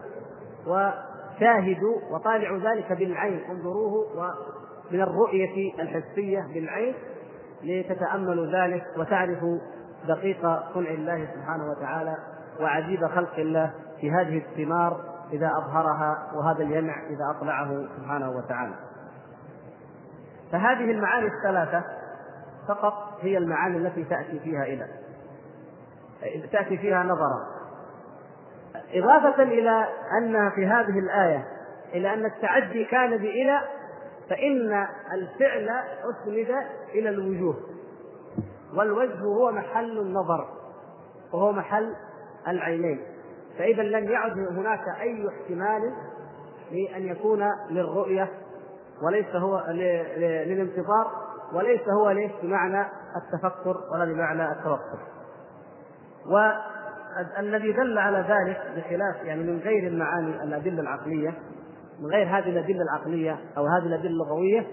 [0.68, 3.44] وشاهدوا وطالعوا ذلك بالعين.
[3.50, 6.94] انظروه ومن الرؤية الحسية بالعين
[7.64, 9.60] لتتأملوا ذلك وتعرفوا
[10.08, 10.42] دقيق
[10.74, 12.18] صنع الله سبحانه وتعالى
[12.60, 15.00] وعجيب خلق الله في هذه الثمار
[15.34, 18.74] إذا أظهرها وهذا اليمع إذا أطلعه سبحانه وتعالى.
[20.52, 21.84] فهذه المعاني الثلاثة
[22.68, 24.88] فقط هي المعاني التي تأتي فيها إلى
[26.52, 27.48] تأتي فيها نظرا.
[28.94, 29.88] إضافة إلى
[30.18, 31.46] أن في هذه الآية
[31.94, 33.62] إلى أن التعدي كان بإلى
[34.30, 35.70] فإن الفعل
[36.04, 36.48] أسند
[36.94, 37.73] إلى الوجوه.
[38.78, 40.48] والوجه هو محل النظر
[41.34, 41.96] وهو محل
[42.48, 43.02] العينين.
[43.58, 45.94] فإذا لم يعد هناك أي احتمال
[46.72, 48.30] لأن يكون للرؤية
[49.04, 49.64] وليس هو
[50.48, 51.08] للانتظار
[51.54, 55.00] وليس هو ليس بمعنى التفكر ولا بمعنى التوقف.
[56.26, 61.34] والذي دل على ذلك بخلاف يعني من غير المعاني الأدلة العقلية
[62.00, 64.68] من غير هذه الأدلة العقلية أو هذه الأدلة اللغوية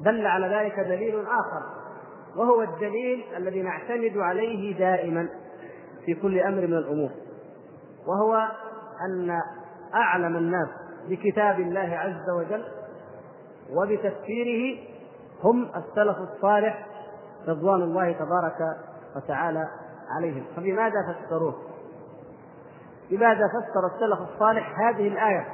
[0.00, 1.83] دل على ذلك دليل آخر.
[2.36, 5.28] وهو الدليل الذي نعتمد عليه دائما
[6.04, 7.10] في كل أمر من الأمور
[8.06, 8.48] وهو
[9.08, 9.40] أن
[9.94, 10.68] أعلم الناس
[11.08, 12.64] بكتاب الله عز وجل
[13.70, 14.78] وبتفسيره
[15.42, 16.86] هم السلف الصالح
[17.48, 18.76] رضوان الله تبارك
[19.16, 19.68] وتعالى
[20.10, 21.54] عليهم فبماذا فسروه؟
[23.10, 25.48] بماذا فسر السلف الصالح هذه الآية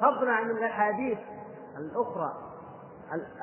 [0.00, 1.18] فضلا عن الأحاديث
[1.76, 2.45] الأخرى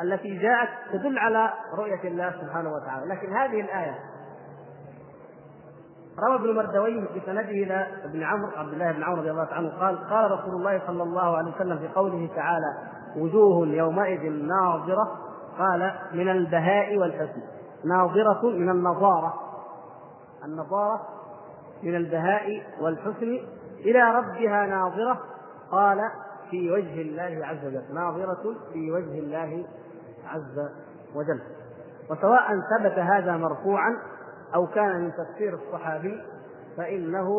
[0.02, 3.14] التي جاءت تدل على رؤية الله سبحانه وتعالى.
[3.14, 4.00] لكن هذه الآية
[6.20, 10.10] روى ابن مردويه بسنده إلى ابن عمرو عبد الله بن عمرو رضي الله عنه قال
[10.10, 12.74] قال رسول الله صلى الله عليه وسلم في قوله تعالى
[13.16, 15.18] وجوه يومئذ ناظرة
[15.60, 17.42] قال من البهاء والحسن
[17.86, 19.34] ناظرة من النظارة.
[20.46, 21.02] النظارة
[21.84, 23.40] من البهاء والحسن
[23.80, 25.20] إلى ربها ناظرة.
[25.72, 26.02] قال
[26.52, 29.66] في وجه الله عز وجل ناظرة في وجه الله
[30.28, 30.70] عز
[31.16, 31.42] وجل.
[32.10, 33.98] وسواء ثبت هذا مرفوعا
[34.56, 36.22] أو كان من تفسير الصحابي
[36.78, 37.30] فإنه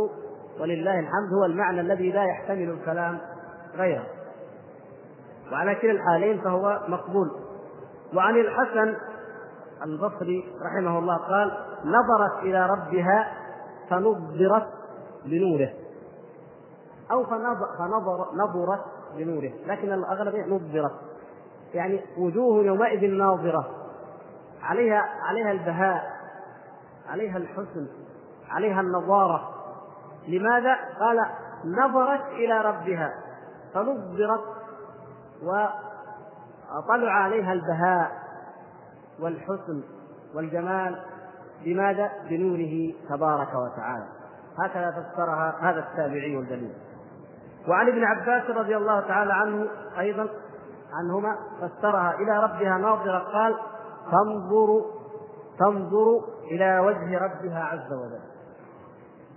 [0.60, 3.18] ولله الحمد هو المعنى الذي لا يحتمل الكلام
[3.76, 4.06] غيره.
[5.52, 7.30] وعلى كلا الحالين فهو مقبول.
[8.14, 8.96] وعن الحسن
[9.84, 11.52] البصري رحمه الله قال
[11.84, 13.32] نظرت إلى ربها
[13.90, 14.68] فنظرت
[15.24, 15.70] بنوره
[17.10, 18.76] أو فنظر
[19.16, 20.92] بنوره لكن الأغلب نظرت
[21.74, 23.70] يعني وجوه يومئذ ناظرة.
[24.62, 26.14] عليها عليها البهاء
[27.08, 27.86] عليها الحسن
[28.50, 29.50] عليها النظارة.
[30.28, 31.26] لماذا؟ قال
[31.64, 33.14] نظرت إلى ربها
[33.74, 34.44] فنظرت
[35.42, 38.10] وطلع عليها البهاء
[39.20, 39.82] والحسن
[40.34, 41.02] والجمال.
[41.64, 44.06] بماذا؟ بنوره تبارك وتعالى.
[44.58, 46.74] هكذا فسرها هذا التابعي الجليل.
[47.68, 50.28] وعن ابن عباس رضي الله تعالى عنه أيضا
[50.92, 53.56] عنهما فسرها إلى ربها ناظرة قال
[54.10, 54.84] تنظر
[55.58, 58.20] تنظر إلى وجه ربها عز وجل.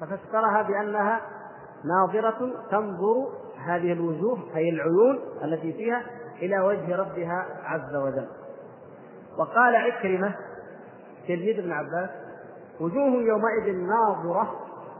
[0.01, 1.21] ففسرها بأنها
[1.85, 3.27] ناظرة تنظر
[3.65, 6.03] هذه الوجوه أي العيون التي فيها
[6.41, 8.27] إلى وجه ربها عز وجل.
[9.39, 10.35] وقال عكرمة
[11.27, 12.09] تلميذ ابن عباس
[12.79, 14.55] وجوه يومئذ ناظرة.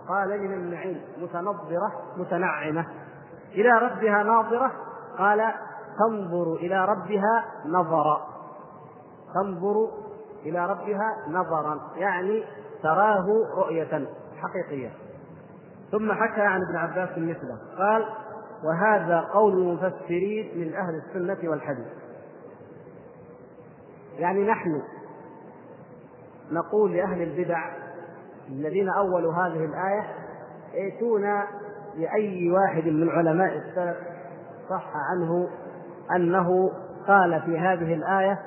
[0.10, 2.86] قال من النعيم متنظرة متنعمة.
[3.52, 4.72] إلى ربها ناظرة
[5.18, 5.54] قال
[6.00, 8.28] تنظر إلى ربها نظرا.
[9.34, 9.90] تنظر
[10.46, 11.80] إلى ربها نظرا.
[11.96, 12.44] يعني
[12.84, 13.26] تراه
[13.58, 14.08] رؤية
[14.38, 14.92] حقيقية.
[15.92, 17.58] ثم حكى عن ابن عباس مثله.
[17.78, 18.06] قال
[18.64, 21.88] وهذا قول المفسرين من أهل السنة والحديث.
[24.18, 24.82] يعني نحن
[26.52, 27.70] نقول لأهل البدع
[28.50, 30.16] الذين أولوا هذه الآية
[30.74, 31.48] ائتونا
[31.98, 33.98] لأي واحد من علماء السلف
[34.70, 35.50] صح عنه
[36.16, 36.72] أنه
[37.08, 38.40] قال في هذه الآية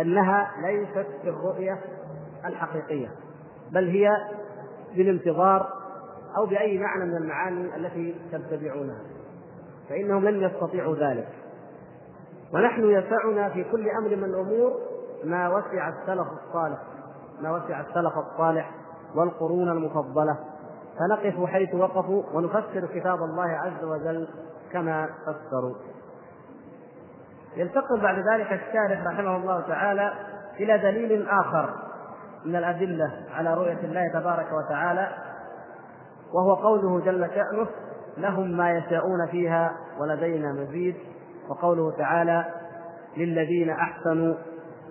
[0.00, 1.80] أنها ليست بالرؤية
[2.44, 3.10] الحقيقية
[3.72, 4.08] بل هي
[4.96, 5.68] بالانتظار
[6.36, 9.00] أو بأي معنى من المعاني التي تتبعونها
[9.88, 11.28] فإنهم لن يستطيعوا ذلك.
[12.54, 14.72] ونحن يسعنا في كل أمر من الأمور
[15.24, 16.78] ما وسع السلف الصالح
[17.40, 18.70] ما وسع السلف الصالح
[19.14, 20.38] والقرون المفضلة.
[20.98, 24.28] فنقف حيث وقفوا ونفسر كتاب الله عز وجل
[24.72, 25.74] كما فسروا.
[27.56, 30.12] ينتقل بعد ذلك الشارح رحمه الله تعالى
[30.60, 31.74] إلى دليل آخر
[32.44, 35.08] من الأدلة على رؤية الله تبارك وتعالى
[36.34, 37.66] وهو قوله جل شأنه
[38.16, 40.96] لهم ما يشاءون فيها ولدينا مزيد
[41.48, 42.44] وقوله تعالى
[43.16, 44.34] للذين أحسنوا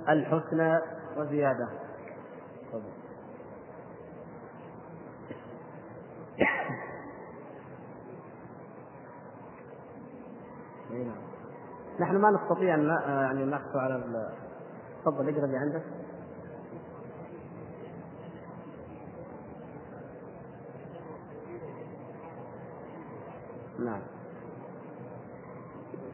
[0.09, 0.79] الحسنى
[1.17, 1.67] وزيادة
[11.99, 14.29] نحن ما نستطيع أن يعني نحصل على
[15.01, 15.83] تفضل اقرأ اللي عندك.
[23.79, 24.01] نعم.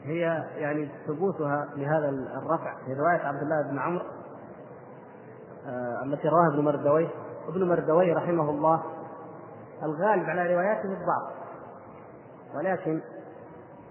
[0.04, 0.20] هي
[0.58, 4.06] يعني ثبوتها لهذا الرفع في رواية عبد الله بن عمرو
[5.68, 7.10] آه التي رواها ابن مردويه
[7.48, 8.84] ابن مردويه رحمه الله
[9.84, 11.40] الغالب على رواياته الضعف.
[12.56, 13.02] ولكن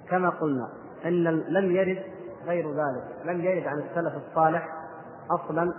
[0.09, 0.69] كما قلنا
[1.05, 2.03] إن لم يرد
[2.47, 3.05] غير ذلك.
[3.25, 4.69] لم يرد عن السلف الصالح
[5.31, 5.75] أصلا.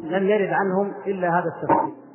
[0.00, 2.08] لم يرد عنهم إلا هذا التفسير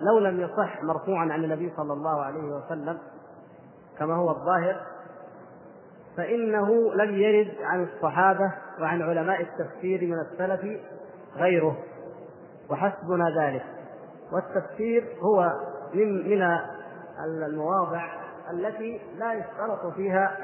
[0.00, 2.98] لو لم يصح مرفوعا عن النبي صلى الله عليه وسلم
[3.98, 4.80] كما هو الظاهر
[6.16, 10.80] فإنه لم يرد عن الصحابة وعن علماء التفسير من السلف
[11.36, 11.76] غيره.
[12.70, 13.64] وحسبنا ذلك.
[14.32, 15.52] والتفسير هو
[15.94, 16.42] من من
[17.24, 18.17] المواضع
[18.50, 20.36] التي لا يشترط فيها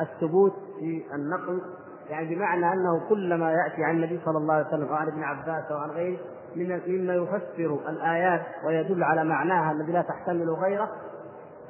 [0.00, 1.62] الثبوت في النقل
[2.10, 5.22] يعني بمعنى أنه كل ما يأتي عن النبي صلى الله عليه وسلم أو عن ابن
[5.22, 6.18] عباس أو عن غيره
[6.56, 10.88] مما يفسر الآيات ويدل على معناها الذي لا تحتمل غيره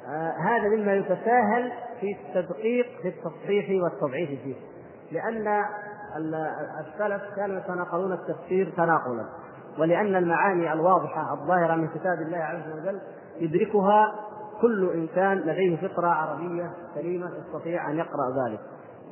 [0.07, 4.55] آه هذا مما يتساهل في التدقيق في التصحيح والتضعيف فيه.
[5.11, 5.63] لأن
[6.79, 9.25] السلف كانوا يتناقلون التفسير تناقلا
[9.79, 12.99] ولأن المعاني الواضحة الظاهرة من كتاب الله عز وجل
[13.39, 14.15] يدركها
[14.61, 18.59] كل إنسان لديه فطرة عربية سليمة يستطيع أن يقرأ ذلك.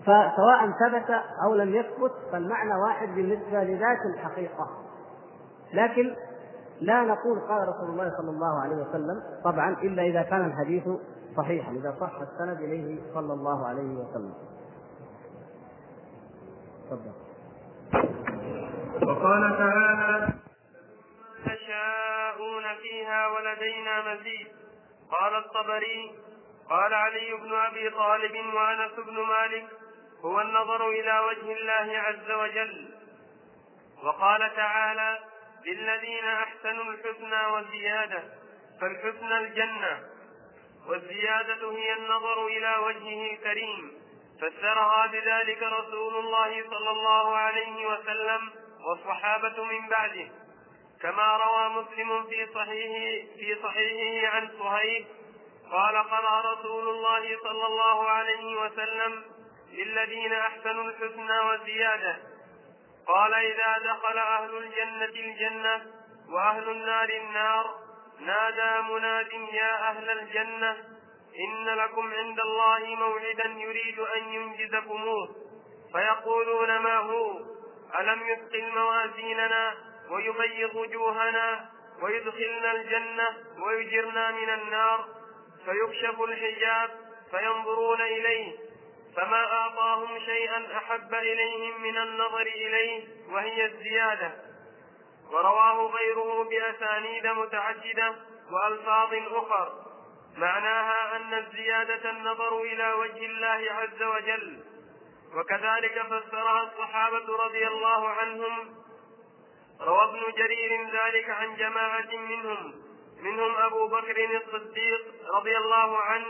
[0.01, 1.12] فسواء ثبت
[1.45, 4.67] أو لم يثبت فالمعنى واحد بالنسبة لذات الحقيقة.
[5.73, 6.15] لكن
[6.82, 10.84] لا نقول قال رسول الله صلى الله عليه وسلم طبعا إلا إذا كان الحديث
[11.38, 14.34] صحيحا إذا صح السند إليه صلى الله عليه وسلم.
[16.89, 17.12] تفضل.
[19.08, 20.34] وقال تعالى
[21.45, 24.61] تشاءون فيها ولدينا مزيد.
[25.12, 26.12] قال الطبري
[26.69, 29.67] قال علي بن أبي طالب وأنس بن مالك
[30.26, 32.89] هو النظر إلى وجه الله عز وجل.
[34.04, 35.19] وقال تعالى
[35.65, 38.24] للذين أحسنوا الحسنى وزياده
[38.82, 40.04] فالحسنى الجنة.
[40.88, 44.02] والزيادة هي النظر إلى وجهه الكريم.
[44.41, 48.50] فسرها بذلك رسول الله صلى الله عليه وسلم
[48.88, 50.30] والصحابة من بعده.
[51.01, 55.05] كما روى مسلم في صحيحه في صحيحه عن صهيب
[55.71, 59.23] قال قرأ رسول الله صلى الله عليه وسلم
[59.71, 62.17] للذين أحسنوا الحسنى وزيادة
[63.07, 65.81] قال إذا دخل أهل الجنة الجنة
[66.29, 67.75] وأهل النار النار
[68.19, 70.77] نادى مناد يا أهل الجنة
[71.39, 75.35] إن لكم عند الله موعدا يريد أن ينجزكموه
[75.93, 77.39] فيقولون ما هو؟
[77.99, 81.69] ألم يثقل موازيننا ويبيض وجوهنا
[82.02, 85.08] ويدخلنا الجنة ويجرنا من النار
[85.65, 86.89] فيكشف الحجاب
[87.32, 88.58] فينظرون إليه
[89.15, 94.32] فما أعطاهم شيئا أحب إليهم من النظر إليه وهي الزيادة.
[95.32, 98.15] ورواه غيره بأسانيد متعددة
[98.52, 99.74] وألفاظ أخر.
[100.38, 104.63] معناها أن الزيادة النظر إلى وجه الله عز وجل.
[105.36, 108.81] وكذلك فسرها الصحابة رضي الله عنهم
[109.82, 112.74] روى ابن جرير ذلك عن جماعة منهم
[113.22, 115.02] منهم أبو بكر الصديق
[115.36, 116.28] رضي الله عنه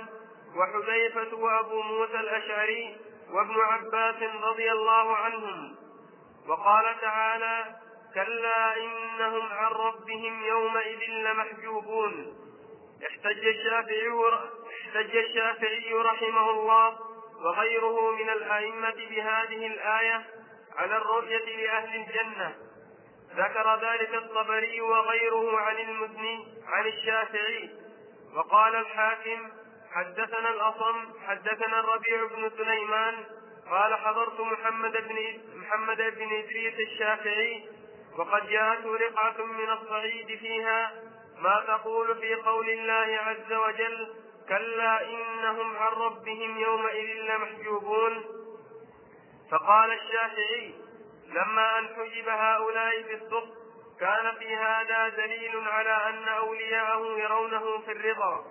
[0.55, 2.97] وحذيفة وأبو موسى الأشعري
[3.31, 5.75] وابن عباس رضي الله عنهم.
[6.47, 7.75] وقال تعالى
[8.13, 12.33] كلا إنهم عن ربهم يومئذ لمحجوبون
[13.07, 14.09] احتج الشافعي
[14.85, 16.99] احتج الشافعي رحمه الله
[17.43, 20.25] وغيره من الأئمة بهذه الآية
[20.75, 22.55] على الرؤية لأهل الجنة.
[23.35, 27.69] ذكر ذلك الطبري وغيره عن المزني عن الشافعي.
[28.35, 29.49] وقال الحاكم
[29.91, 33.15] حدثنا الأصم حدثنا الربيع بن سليمان
[33.71, 37.65] قال حضرت محمد بن محمد بن إدريس الشافعي
[38.17, 40.91] وقد جاءته رقعة من الصعيد فيها.
[41.37, 44.13] ما تقول في قول الله عز وجل
[44.49, 48.25] كلا إنهم عن ربهم يومئذ لمحجوبون؟
[49.51, 50.73] فقال الشافعي
[51.31, 53.49] لما أن حجب هؤلاء في الصف
[53.99, 58.45] كان في هذا دليل على أن أولياءه يرونه في الرضا.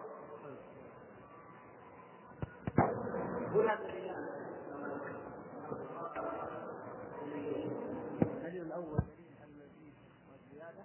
[8.23, 9.95] الدليل الأول دليل المزيد
[10.31, 10.85] والزياده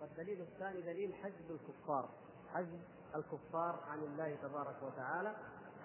[0.00, 2.08] والدليل الثاني دليل حجب الكفار
[2.54, 2.80] حجب
[3.14, 5.36] الكفار عن الله تبارك وتعالى.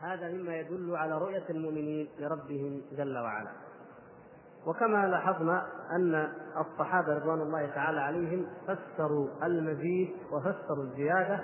[0.02, 3.70] هذا مما يدل على رؤية المؤمنين لربهم جل وعلا.
[4.67, 11.39] وكما لاحظنا أن الصحابة رضوان الله تعالى عليهم فسروا المزيد وفسروا الزيادة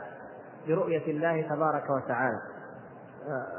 [0.67, 2.41] برؤية الله تبارك وتعالى.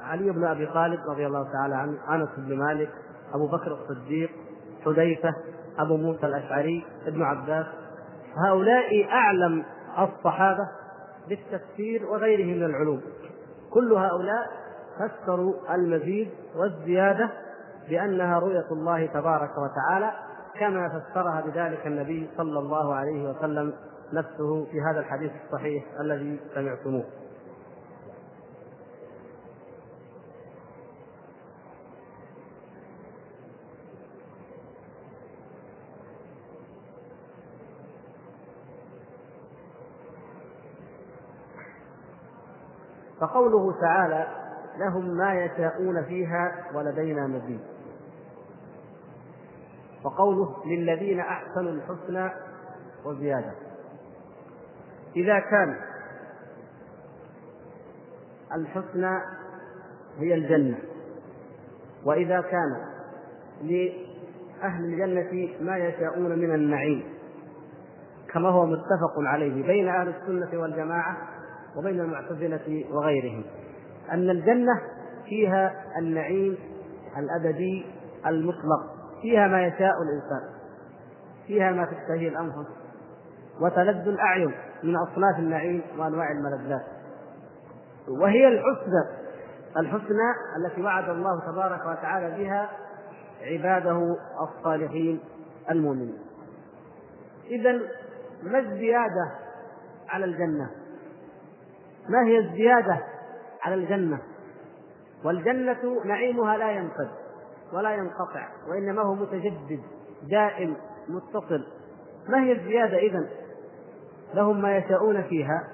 [0.02, 2.90] علي بن أبي طالب رضي الله تعالى عنه أنس بن مالك
[3.34, 4.30] أبو بكر الصديق
[4.84, 5.34] حذيفة
[5.78, 7.66] أبو موسى الأشعري ابن عباس.
[8.46, 9.64] هؤلاء أعلم
[9.98, 10.68] الصحابة
[11.28, 13.00] بالتفسير وغيره من العلوم.
[13.70, 14.46] كل هؤلاء
[14.98, 17.30] فسروا المزيد والزيادة
[17.88, 20.12] بأنها رؤية الله تبارك وتعالى
[20.60, 23.72] كما فسرها بذلك النبي صلى الله عليه وسلم
[24.12, 27.04] نفسه في هذا الحديث الصحيح الذي سمعتموه.
[43.20, 44.26] فقوله تعالى
[44.78, 47.77] لهم ما يشاءون فيها ولدينا مزيد
[50.04, 52.30] وقوله للذين أحسنوا الحسنى
[53.04, 53.52] وزيادة.
[55.16, 55.76] إذا كان
[58.54, 59.18] الحسنى
[60.18, 60.78] هي الجنة
[62.04, 62.76] وإذا كان
[63.62, 67.04] لأهل الجنة ما يشاءون من النعيم
[68.32, 71.16] كما هو متفق عليه بين أهل السنة والجماعة
[71.76, 73.44] وبين المعتزلة وغيرهم
[74.12, 74.80] أن الجنة
[75.24, 76.58] فيها النعيم
[77.18, 77.86] الأبدي
[78.26, 78.97] المطلق.
[79.22, 80.58] فيها ما يشاء الإنسان.
[81.46, 82.68] فيها ما تشتهيه الأنفس.
[83.60, 86.86] وتلذ الأعين من أصناف النعيم وأنواع الملذات.
[88.08, 89.28] وهي الحسنى
[89.76, 92.70] الحسنى التي وعد الله تبارك وتعالى بها
[93.42, 95.20] عباده الصالحين
[95.70, 96.18] المؤمنين.
[97.46, 97.80] اذا
[98.42, 99.30] ما الزيادة
[100.08, 100.70] على الجنة؟
[102.08, 103.00] ما هي الزيادة
[103.62, 104.18] على الجنة؟
[105.24, 107.08] والجنة نعيمها لا ينفد
[107.72, 109.80] ولا ينقطع وإنما هو متجدد
[110.30, 110.76] دائم
[111.08, 111.66] متصل.
[112.28, 113.28] ما هي الزيادة اذا
[114.34, 115.64] لهم ما يشاءون فيها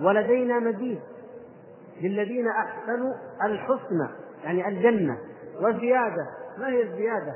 [0.00, 1.00] ولدينا مزيد
[2.02, 3.14] للذين أحسنوا
[3.44, 4.08] الحسنى
[4.44, 5.18] يعني الجنة.
[5.60, 6.26] وزيادة
[6.58, 7.34] ما هي الزيادة؟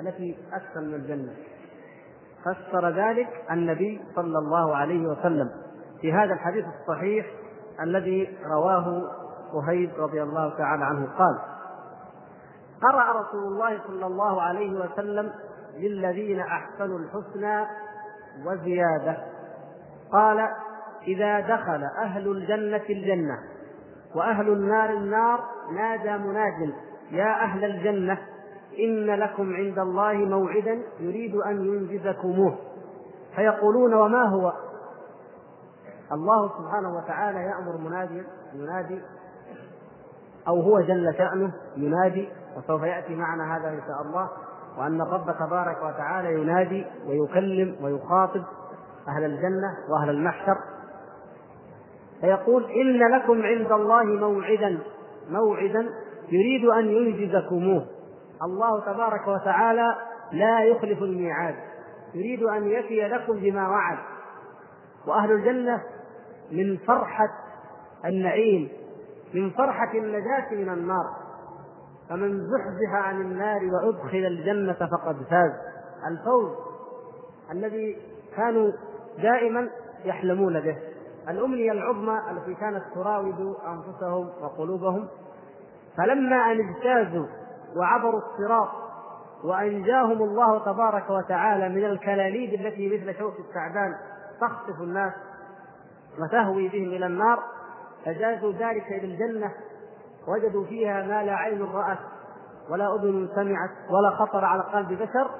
[0.00, 1.32] التي أكثر من الجنة.
[2.44, 5.50] فسر ذلك النبي صلى الله عليه وسلم
[6.00, 7.26] في هذا الحديث الصحيح
[7.82, 9.02] الذي رواه
[9.54, 11.08] وهيب رضي الله تعالى عنه.
[11.18, 11.51] قال
[12.82, 15.32] قرأ رسول الله صلى الله عليه وسلم
[15.76, 17.66] للذين أحسنوا الحسنى
[18.46, 19.16] وزيادة.
[20.12, 20.48] قال
[21.06, 23.38] إذا دخل أهل الجنة الجنة
[24.14, 25.40] وأهل النار النار
[25.72, 26.74] نادى مناد
[27.10, 28.18] يا أهل الجنة
[28.78, 32.58] إن لكم عند الله موعدا يريد أن ينجزكموه.
[33.36, 34.52] فيقولون وما هو؟
[36.12, 38.24] الله سبحانه وتعالى يأمر مناديا
[38.54, 39.02] ينادي
[40.48, 44.30] أو هو جل شأنه ينادي وسوف يأتي معنا هذا إن شاء الله
[44.78, 48.42] وأن الرب تبارك وتعالى ينادي ويكلم ويخاطب
[49.08, 50.56] أهل الجنة وأهل المحشر
[52.20, 54.78] فيقول إن لكم عند الله موعدا
[55.30, 55.88] موعدا
[56.28, 57.86] يريد أن ينجزكموه.
[58.42, 59.96] الله تبارك وتعالى
[60.32, 61.54] لا يخلف الميعاد
[62.14, 63.98] يريد أن يفي لكم بما وعد.
[65.06, 65.82] وأهل الجنة
[66.52, 67.28] من فرحة
[68.04, 68.68] النعيم
[69.34, 71.21] من فرحة النجاة من النار.
[72.12, 75.52] فمن زحزح عن النار وأدخل الجنة فقد فاز.
[76.10, 76.50] الفوز
[77.52, 77.98] الذي
[78.36, 78.72] كانوا
[79.22, 79.68] دائما
[80.04, 80.76] يحلمون به.
[81.28, 85.08] الأمنية العظمى التي كانت تراود أنفسهم وقلوبهم.
[85.96, 87.26] فلما أن اجتازوا
[87.76, 88.68] وعبروا الصراط
[89.44, 93.94] وأنجاهم الله تبارك وتعالى من الكلاليب التي مثل شوك الثعبان
[94.40, 95.12] تخطف الناس
[96.20, 97.38] وتهوي بهم إلى النار
[98.04, 99.52] فجازوا ذلك إلى الجنة
[100.28, 101.98] وجدوا فيها ما لا عين رأت
[102.70, 105.30] ولا أذن سمعت ولا خطر على قلب بشر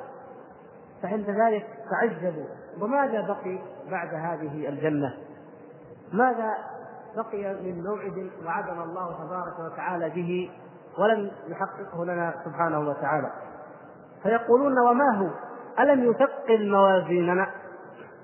[1.02, 2.46] فعند ذلك تعجبوا.
[2.80, 3.58] وماذا بقي
[3.90, 5.14] بعد هذه الجنة؟
[6.12, 6.50] ماذا
[7.16, 10.50] بقي من موعد وعدنا الله تبارك وتعالى به
[10.98, 13.32] ولم يحققه لنا سبحانه وتعالى؟
[14.22, 15.30] فيقولون وما هو؟
[15.82, 17.46] ألم يثقل موازيننا؟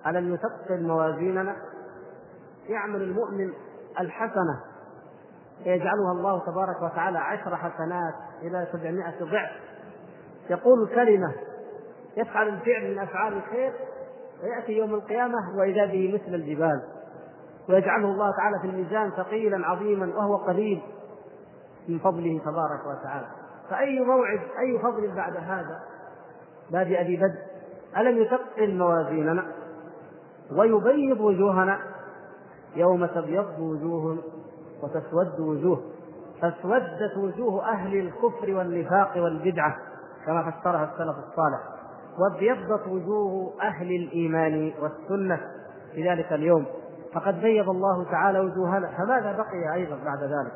[0.06, 1.56] ألم يثقل موازيننا؟
[2.68, 3.52] يعمل المؤمن
[4.00, 4.60] الحسنة
[5.64, 9.50] فيجعلها الله تبارك وتعالى عشر حسنات إلى سبعمائة ضعف.
[10.50, 11.34] يقول كلمة
[12.16, 13.72] يفعل الفعل من أفعال الخير
[14.42, 16.82] ويأتي يوم القيامة وإذا به مثل الجبال.
[17.68, 20.82] ويجعله الله تعالى في الميزان ثقيلا عظيما وهو قليل
[21.88, 23.26] من فضله تبارك وتعالى.
[23.70, 25.80] فأي موعد أي فضل بعد هذا؟
[26.70, 27.38] باب أبي بدر
[27.96, 29.46] ألم يثقل موازيننا
[30.52, 31.78] ويبيض وجوهنا
[32.76, 34.18] يوم تبيض وجوه
[34.82, 35.82] وتسود وجوه
[36.40, 39.76] فاسودت وجوه أهل الكفر والنفاق والبدعة
[40.26, 41.60] كما فسرها السلف الصالح.
[42.18, 45.40] وابيضت وجوه أهل الإيمان والسنة
[45.92, 46.66] في ذلك اليوم.
[47.14, 50.52] فقد بيض الله تعالى وجوهنا فماذا بقي أيضا بعد ذلك؟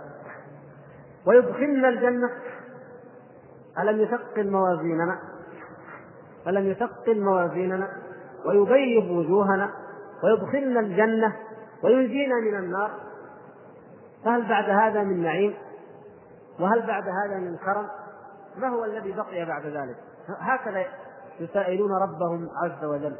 [1.26, 2.30] ويدخلنا الجنة.
[3.78, 5.18] ألم يثقل موازيننا؟
[6.46, 7.88] ألم يثقل موازيننا؟
[8.46, 9.70] ويبيض وجوهنا.
[10.24, 11.36] ويدخلنا الجنة.
[11.84, 12.90] وينجينا من النار.
[14.24, 15.54] فهل بعد هذا من نعيم؟
[16.60, 17.88] وهل بعد هذا من كرم؟
[18.56, 19.96] ما هو الذي بقي بعد ذلك؟
[20.38, 20.84] هكذا
[21.40, 23.16] يسائلون ربهم عز وجل.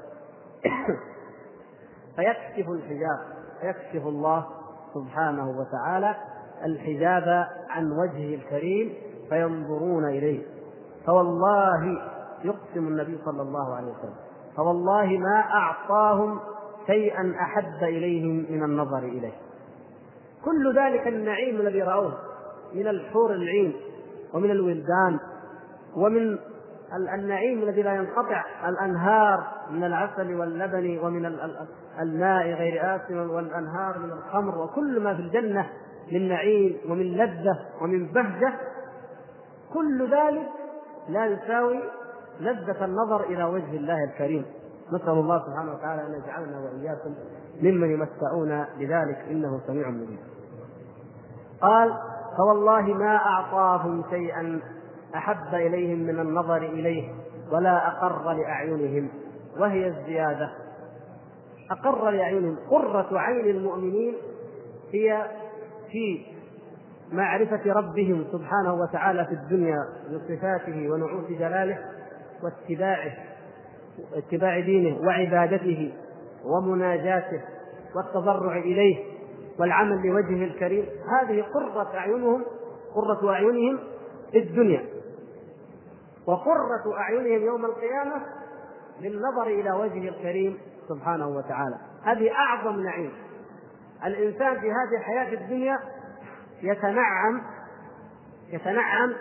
[2.17, 3.19] فيكشف الحجاب
[3.61, 4.47] فيكشف الله
[4.95, 6.17] سبحانه وتعالى
[6.65, 8.95] الحجاب عن وجهه الكريم
[9.29, 10.47] فينظرون إليه.
[11.07, 11.99] فوالله
[12.45, 14.17] يقسم النبي صلى الله عليه وسلم.
[14.57, 16.41] فوالله ما أعطاهم
[16.87, 19.42] شيئا أحب إليهم من النظر إليه.
[20.45, 22.19] كل ذلك النعيم الذي رأوه
[22.75, 23.77] من الحور العين
[24.35, 25.19] ومن الولدان
[25.97, 26.39] ومن
[27.15, 31.27] النعيم الذي لا ينقطع الأنهار من العسل واللبن ومن
[32.01, 35.71] الماء غير آسن والأنهار من الخمر وكل ما في الجنة
[36.13, 38.53] من نعيم ومن لذة ومن بهجة.
[39.75, 40.49] كل ذلك
[41.09, 41.81] لا يساوي
[42.41, 44.45] لذة النظر إلى وجه الله الكريم.
[44.93, 47.15] نسأل الله سبحانه وتعالى أن يجعلنا وإياكم
[47.63, 49.19] ممن يمتعون بذلك.
[49.31, 50.32] إنه سميع مجيب.
[51.63, 51.93] قال
[52.37, 54.61] فوالله ما أعطاهم شيئا
[55.15, 57.13] أحب إليهم من النظر إليه
[57.53, 59.09] ولا أقر لأعينهم
[59.59, 60.51] وهي الزيادة.
[61.71, 62.57] أقر لأعينهم.
[62.71, 64.15] قرة عين المؤمنين
[64.93, 65.27] هي
[65.91, 66.27] في
[67.13, 69.79] معرفة ربهم سبحانه وتعالى في الدنيا
[70.11, 71.79] بصفاته ونعوت جلاله
[72.43, 73.13] واتباعه
[74.15, 75.93] اتباع دينه وعبادته
[76.45, 77.41] ومناجاته
[77.97, 79.12] والتضرع إليه.
[79.63, 80.87] والعمل لوجهه الكريم.
[81.21, 82.45] هذه قرة أعينهم
[82.95, 83.79] قرة أعينهم
[84.33, 84.85] في الدنيا.
[86.27, 88.27] وقرة أعينهم يوم القيامة
[89.01, 90.59] للنظر إلى وجهه الكريم
[90.89, 91.77] سبحانه وتعالى.
[92.03, 93.13] هذه أعظم نعيم.
[94.05, 95.79] الإنسان في هذه الحياة الدنيا
[96.63, 97.43] يتنعم
[98.53, 99.15] يتنعم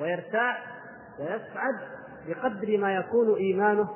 [0.00, 0.64] ويرتاح
[1.20, 1.74] ويسعد
[2.28, 3.88] بقدر ما يكون إيمانه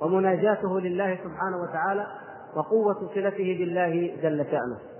[0.00, 2.06] ومناجاته لله سبحانه وتعالى
[2.56, 4.91] وقوة صلته بالله جل شأنه.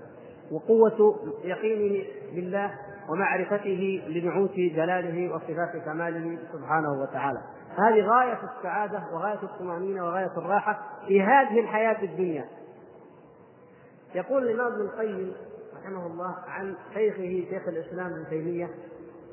[0.53, 2.03] وقوة يقينه
[2.35, 2.71] بالله
[3.09, 7.41] ومعرفته لنعوت جلاله وصفات كماله سبحانه وتعالى.
[7.77, 12.45] هذه غاية السعادة وغاية الطمأنينة وغاية الراحة في هذه الحياة الدنيا.
[14.15, 15.33] يقول الإمام ابن القيم
[15.77, 18.69] رحمه الله عن شيخه شيخ الإسلام ابن تيمية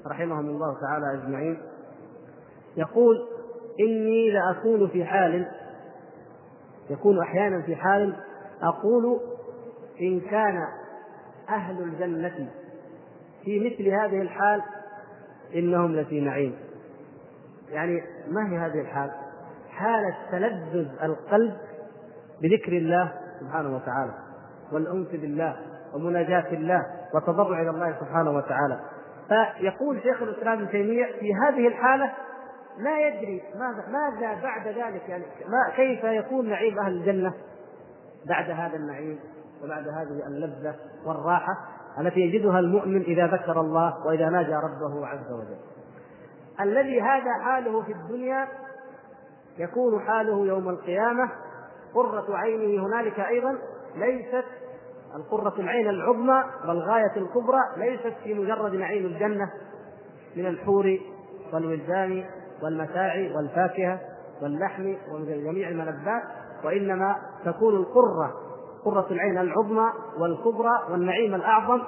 [0.06, 1.62] رحمهم الله تعالى أجمعين.
[2.76, 3.26] يقول
[3.80, 5.46] إني لأكون في حال
[6.90, 8.16] يكون أحيانا في حال
[8.62, 9.20] أقول
[10.00, 10.66] إن كان
[11.54, 12.50] أهل الجنة.
[13.44, 14.62] في مثل هذه الحال
[15.54, 16.56] إنهم لفي نعيم.
[17.70, 19.10] يعني ما هي هذه الحال؟
[19.70, 21.56] حالة تلذذ القلب
[22.42, 24.14] بذكر الله سبحانه وتعالى
[24.72, 25.56] والأنس بالله
[25.94, 28.80] ومناجاة الله وتضرع إلى الله سبحانه وتعالى.
[29.28, 32.12] فيقول شيخ الإسلام ابن تيمية في هذه الحالة
[32.78, 37.34] لا يدري ماذا ماذا بعد ذلك؟ يعني ما كيف يكون نعيم أهل الجنة
[38.26, 39.18] بعد هذا النعيم؟
[39.64, 40.74] وبعد هذه اللذة
[41.06, 41.52] والراحة
[41.98, 45.58] التي يجدها المؤمن إذا ذكر الله وإذا ناجى ربه عز وجل.
[46.60, 48.48] الذي هذا حاله في الدنيا
[49.58, 51.30] يكون حاله يوم القيامة
[51.94, 53.58] قرة عينه هنالك أيضا
[53.96, 54.44] ليست
[55.14, 59.50] القرة العين العظمى والغاية الكبرى ليست في مجرد نعيم الجنة
[60.36, 60.98] من الحور
[61.52, 62.24] والولدان
[62.62, 64.00] والمتاع والفاكهة
[64.42, 66.22] واللحم وجميع الملذات
[66.64, 68.49] وإنما تكون القرة
[68.84, 71.80] قرة العين العظمى والكبرى والنعيم الأعظم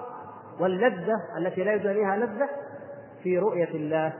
[0.61, 2.49] واللذة التي لا يدانيها لذة
[3.23, 4.13] في رؤية الله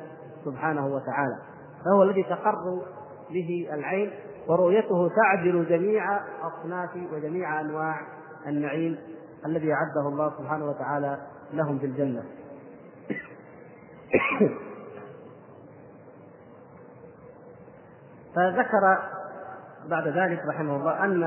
[0.45, 1.39] سبحانه وتعالى.
[1.85, 2.83] فهو الذي تقر
[3.31, 4.11] به العين
[4.49, 8.01] ورؤيته تعدل جميع أصناف وجميع أنواع
[8.47, 8.99] النعيم
[9.47, 11.19] الذي أعده الله سبحانه وتعالى
[11.53, 12.25] لهم في الجنة.
[18.35, 18.99] فذكر
[19.91, 21.25] بعد ذلك رحمه الله أن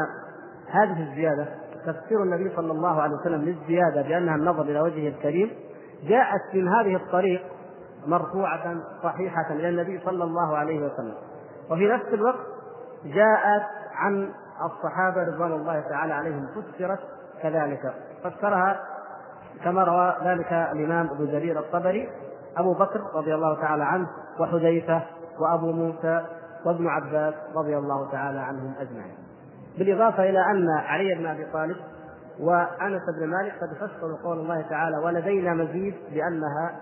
[0.72, 1.48] هذه الزيادة
[1.86, 5.52] تفسير النبي صلى الله عليه وسلم للزيادة بأنها النظر إلى وجهه الكريم
[6.04, 7.42] جاءت من هذه الطريق
[8.08, 11.16] مرفوعة صحيحة إلى النبي صلى الله عليه وسلم
[11.72, 12.46] وفي نفس الوقت
[13.06, 13.64] جاءت
[13.96, 14.32] عن
[14.66, 17.00] الصحابة رضوان الله تعالى عليهم فسرت
[17.42, 17.94] كذلك
[18.24, 18.80] فسرها
[19.64, 22.10] كما روى ذلك الإمام أبو جرير الطبري
[22.58, 24.08] أبو بكر رضي الله تعالى عنه
[24.40, 25.02] وحذيفة
[25.40, 26.26] وأبو موسى
[26.66, 29.25] وابن عباس رضي الله تعالى عنهم أجمعين.
[29.78, 31.78] بالإضافة إلى أن علي بن أبي طالب
[32.40, 36.82] وأنس بن مالك قد فسروا قول الله تعالى ولدينا مزيد بأنها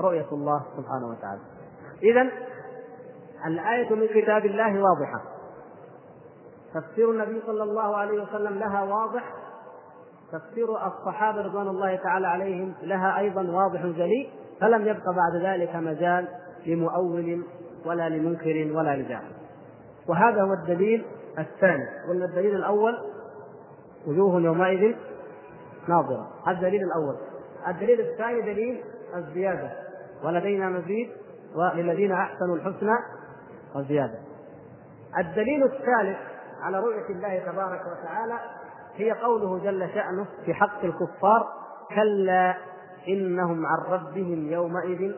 [0.00, 1.40] رؤية الله سبحانه وتعالى.
[2.02, 2.30] اذا
[3.46, 5.22] الآية من كتاب الله واضحة.
[6.74, 9.34] تفسير النبي صلى الله عليه وسلم لها واضح
[10.32, 16.28] تفسير الصحابة رضوان الله تعالى عليهم لها أيضا واضح جلي فلم يبق بعد ذلك مجال
[16.66, 17.42] لمؤول
[17.86, 19.32] ولا لمنكر ولا لجاهل
[20.08, 21.04] وهذا هو الدليل
[21.38, 21.86] الثاني.
[22.08, 22.98] قلنا الدليل الأول
[24.06, 24.96] وجوه يومئذ
[25.88, 26.28] ناظرة.
[26.46, 27.16] هذا الدليل الأول.
[27.68, 28.84] الدليل الثاني دليل
[29.16, 29.70] الزيادة.
[30.24, 31.10] ولدينا مزيد
[31.54, 32.96] وللذين أحسنوا الحسنى
[33.74, 34.18] وزياده
[35.18, 36.18] الدليل الثالث
[36.62, 38.38] على رؤية الله تبارك وتعالى
[38.96, 41.46] هي قوله جل شأنه في حق الكفار
[41.94, 42.56] كلا
[43.08, 45.12] إنهم عن ربهم يومئذ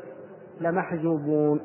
[0.61, 1.61] لمحجوبون.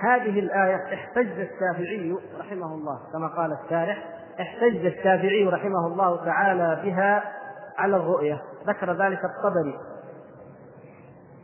[0.00, 4.04] هذه الآية احتج الشافعي رحمه الله كما قال الشارح
[4.40, 7.24] احتج الشافعي رحمه الله تعالى بها
[7.78, 8.42] على الرؤية.
[8.66, 9.78] ذكر ذلك الطبري.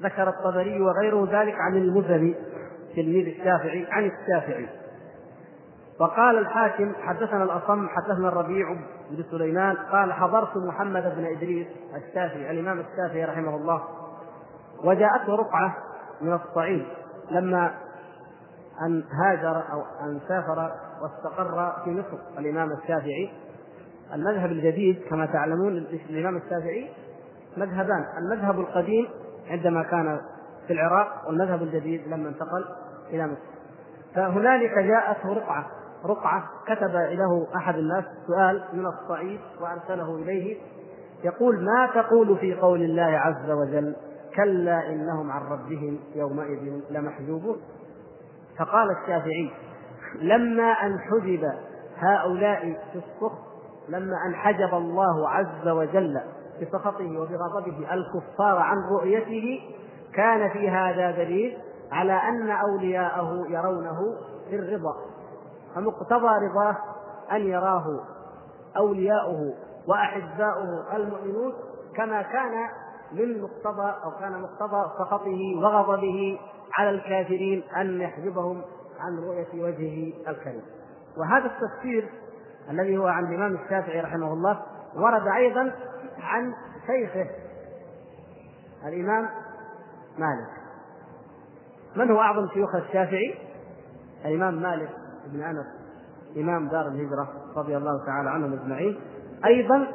[0.03, 2.35] ذكر الطبري وغيره ذلك عن المزني
[2.97, 4.69] تلميذ الشافعي عن الشافعي.
[6.01, 8.77] وقال الحاكم حدثنا الأصم حدثنا الربيع
[9.11, 13.83] بن سليمان قال حضرت محمد بن إدريس الشافعي الإمام الشافعي رحمه الله
[14.85, 15.77] وجاءته رقعة
[16.21, 16.87] من الصعيد
[17.31, 17.75] لما
[18.87, 23.31] أن هاجر أو أن سافر واستقر في مصر الإمام الشافعي.
[24.15, 25.77] المذهب الجديد كما تعلمون
[26.11, 26.91] الإمام الشافعي
[27.57, 28.05] مذهبان.
[28.19, 29.09] المذهب القديم
[29.51, 30.21] عندما كان
[30.67, 32.65] في العراق والمذهب الجديد لما انتقل
[33.11, 33.53] إلى مصر.
[34.15, 35.67] فهنالك جاءته رقعة.
[36.05, 40.57] رقعة كتب له أحد الناس سؤال من الصعيد وأرسله إليه
[41.25, 43.97] يقول ما تقول في قول الله عز وجل
[44.37, 47.57] كلا إنهم عن ربهم يومئذ لمحجوبون
[48.59, 49.51] فقال الشافعي
[50.21, 51.53] لما أن حجب
[51.99, 52.61] هؤلاء
[52.93, 53.39] في الصخر
[53.89, 56.21] لما أن حجب الله عز وجل
[56.63, 59.61] بسخطه وبغضبه الكفار عن رؤيته
[60.15, 61.59] كان في هذا دليل
[61.93, 63.99] على أن أولياءه يرونه
[64.51, 64.97] في الرضا.
[65.75, 66.77] فمقتضى رضاه
[67.33, 67.85] أن يراه
[68.77, 69.55] أولياؤه
[69.89, 71.53] وأحباؤه المؤمنون
[71.97, 72.69] كما كان
[73.13, 76.39] من مقتضى أو كان مقتضى سخطه وغضبه
[76.79, 78.63] على الكافرين أن يحجبهم
[79.01, 80.63] عن رؤية وجهه الكريم.
[81.17, 82.11] وهذا التفسير
[82.71, 84.63] الذي هو عن الإمام الشافعي رحمه الله
[84.95, 85.73] ورد أيضا
[86.19, 86.55] عن
[86.87, 87.31] شيخه
[88.87, 89.29] الإمام
[90.19, 90.51] مالك.
[91.97, 93.35] من هو أعظم شيوخ الشافعي؟
[94.25, 94.91] الإمام مالك
[95.27, 95.67] بن أنس
[96.37, 99.01] إمام دار الهجرة رضي الله تعالى عنهم أجمعين.
[99.45, 99.87] أيضا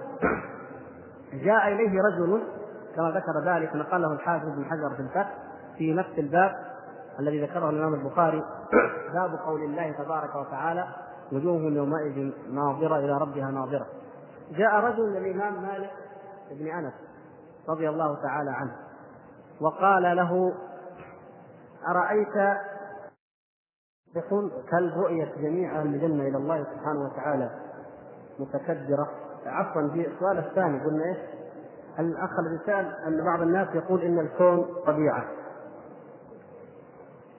[1.33, 2.43] جاء إليه رجل
[2.95, 5.46] كما ذكر ذلك نقله الحافظ بن حجر في الفتح
[5.77, 6.51] في نفس الباب
[7.19, 8.43] الذي ذكره الإمام البخاري.
[9.13, 10.87] باب قول الله تبارك وتعالى
[11.31, 13.85] وجوه يومئذ ناظرة إلى ربها ناظرة.
[14.51, 15.91] جاء رجل للإمام مالك
[16.51, 16.93] بن أنس
[17.69, 18.75] رضي الله تعالى عنه
[19.61, 20.53] وقال له
[21.87, 22.57] أرأيت
[24.15, 27.49] يقول كل رؤية جميع أهل الجنة إلى الله سبحانه وتعالى
[28.39, 29.09] متكدرة.
[29.45, 31.17] عفوا في السؤال الثاني قلنا إيش؟
[31.99, 35.25] الأخ الذي سأل أن بعض الناس يقول إن الكون طبيعة.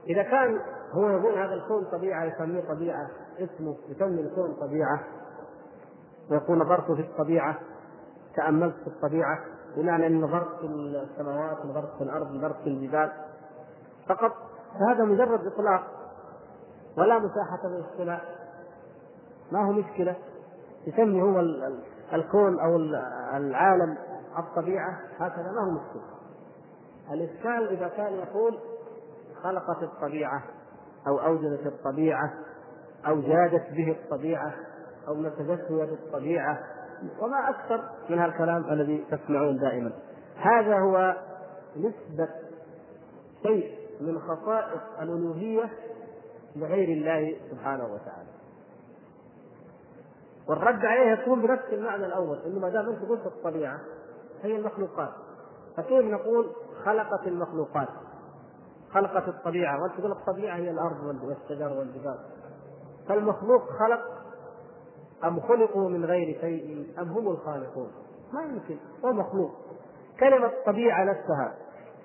[0.09, 0.61] إذا كان
[0.93, 5.01] هو يقول هذا الكون طبيعة يسميه طبيعة اسمه يسمي الكون طبيعة.
[6.31, 7.59] ويقول نظرت في الطبيعة
[8.37, 9.39] تأملت في الطبيعة.
[9.77, 13.13] بمعنى أني نظرت في السماوات نظرت في الأرض نظرت في الجبال.
[14.09, 14.33] فقط
[14.75, 15.83] فهذا مجرد إطلاق
[16.99, 18.23] ولا مساحة للاصطلاح
[19.53, 20.17] ما هو مشكلة؟
[20.87, 21.41] يسمي هو
[22.13, 22.77] الكون أو
[23.37, 23.97] العالم
[24.39, 25.01] الطبيعة.
[25.19, 26.03] هكذا ما هو مشكلة.
[27.13, 28.59] الإشكال إذا كان يقول
[29.43, 30.43] خلقت الطبيعة
[31.07, 32.35] أو أوجدت الطبيعة
[33.07, 34.55] أو جادت به الطبيعة
[35.09, 36.59] أو نتجسد بالطبيعة
[37.21, 39.93] وما أكثر من هالكلام الذي تسمعون دائما.
[40.37, 41.17] هذا هو
[41.77, 42.29] نسبة
[43.43, 45.71] شيء من خصائص الألوهية
[46.57, 48.29] لغير الله سبحانه وتعالى.
[50.49, 53.81] والرد عليه يكون بنفس المعنى الأول إنه ما دام أنت قلت الطبيعة
[54.43, 55.13] هي المخلوقات.
[55.77, 56.51] فكيف نقول
[56.85, 57.89] خلقت المخلوقات.
[58.93, 59.83] خلقت الطبيعة.
[59.83, 62.19] وأنت تقول الطبيعة هي الأرض والشجر والجبال
[63.09, 64.01] فالمخلوق خلق
[65.25, 67.91] أم خلقوا من غير شيء؟ أم هم الخالقون؟
[68.33, 68.77] ما يمكن.
[69.05, 69.51] هو مخلوق.
[70.21, 71.55] كلمة طبيعة نفسها.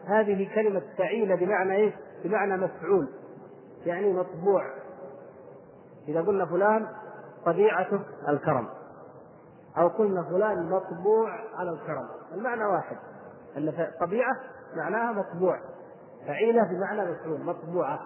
[0.05, 3.07] هذه كلمة فعيلة بمعنى إيه؟ بمعنى مفعول.
[3.85, 4.63] يعني مطبوع.
[6.07, 6.87] إذا قلنا فلان
[7.45, 8.69] طبيعته الكرم.
[9.77, 12.07] أو قلنا فلان مطبوع على الكرم.
[12.33, 12.97] المعنى واحد.
[13.57, 14.35] أن طبيعة
[14.75, 15.59] معناها مطبوع.
[16.27, 17.99] فعيلة بمعنى مفعول مطبوعة.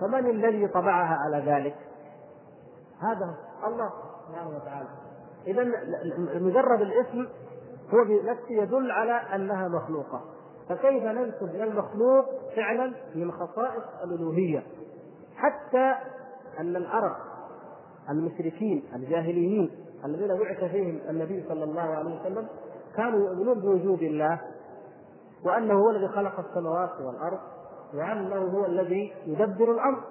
[0.00, 1.76] فمن الذي طبعها على ذلك؟
[3.00, 3.34] هذا
[3.66, 3.92] الله
[4.28, 4.88] سبحانه وتعالى.
[5.46, 5.64] إذا
[6.40, 7.26] مجرد الاسم
[7.94, 10.20] هو بنفسه يدل على أنها مخلوقة.
[10.68, 12.24] فكيف ننسب إلى المخلوق
[12.56, 14.62] فعلا من خصائص الألوهية؟
[15.36, 15.94] حتى
[16.60, 17.16] أن العرب
[18.10, 19.70] المشركين الجاهليين
[20.04, 22.48] الذين بعث فيهم النبي صلى الله عليه وسلم
[22.96, 24.40] كانوا يؤمنون بوجود الله.
[25.44, 27.38] وأنه هو الذي خلق السماوات والأرض
[27.94, 30.04] وأنه هو الذي يدبر الأمر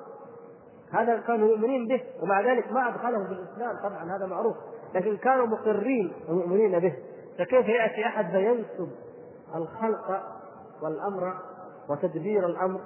[0.91, 3.77] هذا كانوا مؤمنين به ومع ذلك ما أدخلهم في الإسلام.
[3.83, 4.55] طبعا هذا معروف
[4.95, 6.95] لكن كانوا مقرين ومؤمنين به.
[7.37, 8.89] فكيف يأتي أحد فينسب
[9.55, 10.23] الخلق
[10.81, 11.33] والأمر
[11.89, 12.79] وتدبير الأمر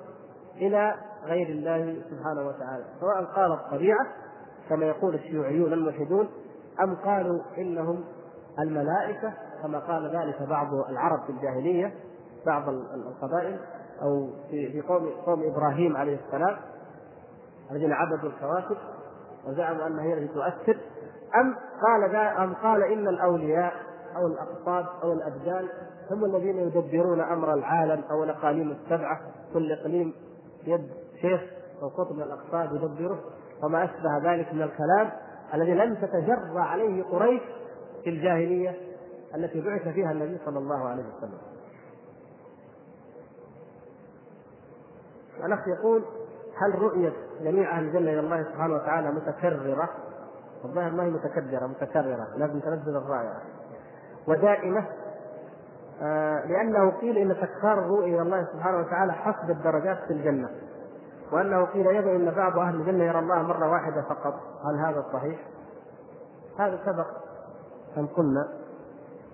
[0.56, 4.08] إلى غير الله سبحانه وتعالى؟ سواء قال الطبيعة
[4.70, 6.30] كما يقول الشيوعيون الملحدون
[6.84, 8.04] أم قالوا إنهم
[8.60, 9.34] الملائكة
[9.64, 11.94] كما قال ذلك بعض العرب في الجاهلية
[12.46, 13.60] بعض القبائل
[14.02, 16.58] أو في قوم قوم إبراهيم عليه السلام
[17.72, 18.78] الذين عبدوا الكواكب
[19.48, 20.78] وزعموا أنها هي التي تؤثر.
[21.36, 23.74] أم قال أم قال إن الأولياء
[24.16, 25.68] أو الأقطاب أو الأبدان
[26.12, 29.20] هم الذين يدبرون أمر العالم أو الأقاليم السبعة.
[29.54, 30.14] كل إقليم
[30.68, 30.89] يد
[31.22, 31.42] شيخ
[31.82, 33.20] أو قطب الأقطاب يدبره.
[33.64, 35.12] وما أشبه ذلك من الكلام
[35.54, 37.42] الذي لم تتجرى عليه قريش
[38.04, 38.76] في الجاهلية
[39.36, 41.51] التي بعث فيها النبي صلى الله عليه وسلم.
[45.46, 46.04] الاخ يقول
[46.58, 49.90] هل رؤية جميع أهل الجنة إلى الله سبحانه وتعالى متكررة؟
[50.66, 53.42] الظاهر ما هي متكدره متكررة لازم تنزل الرائعة
[54.28, 54.86] ودائمة
[56.02, 60.50] آه لأنه قيل إن تكرار الرؤية إلى الله سبحانه وتعالى حسب الدرجات في الجنة
[61.32, 64.34] وأنه قيل أيضا إن بعض أهل الجنة يرى الله مرة واحدة فقط
[64.66, 65.40] هل هذا صحيح؟
[66.60, 67.08] هذا سبق
[67.98, 68.48] أن قلنا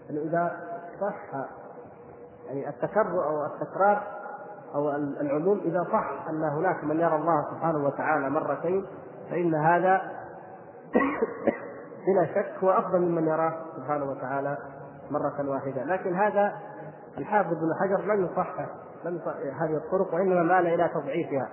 [0.10, 0.52] إنه إذا
[1.02, 1.48] صح
[2.48, 4.17] يعني التكرر أو التكرار
[4.78, 4.90] أو
[5.22, 8.86] العموم إذا صح أن هناك من يرى الله سبحانه وتعالى مرتين
[9.30, 10.02] فإن هذا
[12.08, 14.58] بلا شك هو أفضل ممن يراه سبحانه وتعالى
[15.12, 15.84] مرة واحدة.
[15.84, 16.54] لكن هذا
[17.18, 18.66] الحافظ بن حجر لم يصحح
[19.06, 19.20] لم
[19.62, 21.50] هذه الطرق وإنما مال إلى تضعيفها.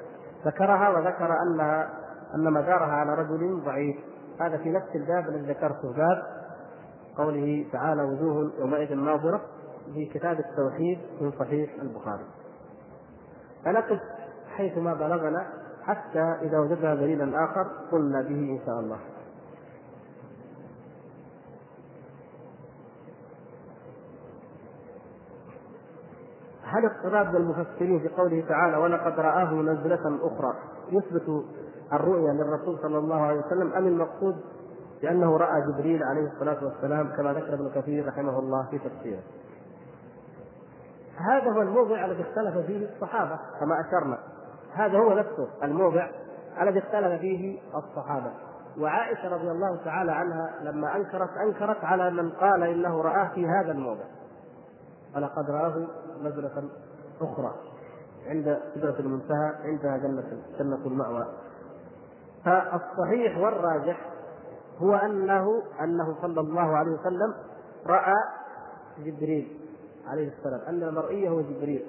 [0.46, 1.88] ذكرها وذكر انها
[2.34, 3.96] أن مدارها على رجل ضعيف.
[4.40, 5.92] هذا في نفس الباب الذي ذكرته.
[5.96, 6.22] باب
[7.16, 9.40] قوله تعالى وجوه يومئذ ناظرة
[9.94, 12.24] في كتاب التوحيد من صحيح البخاري.
[13.64, 14.00] فنقف
[14.56, 15.46] حيث ما بلغنا
[15.82, 18.98] حتى إذا وجدنا دليلا آخر قلنا به إن شاء الله.
[26.64, 30.54] هل اضطراب المفسرين في قوله تعالى ولقد رآه منزلة أخرى
[30.90, 31.44] يثبت
[31.92, 34.36] الرؤيا للرسول صلى الله عليه وسلم أم المقصود
[35.02, 39.20] بأنه رأى جبريل عليه الصلاة والسلام كما ذكر ابن كثير رحمه الله في تفسيره؟
[41.18, 43.38] هذا هو الموضع الذي اختلف فيه الصحابة.
[43.60, 44.18] كما أشرنا.
[44.72, 45.48] هذا هو نفسه.
[45.62, 46.08] الموضع
[46.62, 48.30] الذي اختلف فيه الصحابة.
[48.80, 53.72] وعائشة رضي الله تعالى عنها لما أنكرت أنكرت على من قال إنه رآه في هذا
[53.72, 54.04] الموضع.
[55.16, 55.86] ولقد رآه
[56.22, 56.70] نزلة
[57.20, 57.54] أخرى
[58.26, 61.26] عند سدرة المنتهى عندها جنة جنة المأوى.
[62.44, 64.10] فالصحيح والراجح
[64.78, 67.34] هو أنه أنه صلى الله عليه وسلم
[67.86, 68.14] رأى
[68.98, 69.63] جبريل.
[70.08, 71.84] عليه السلام أن المرئي هو جبريل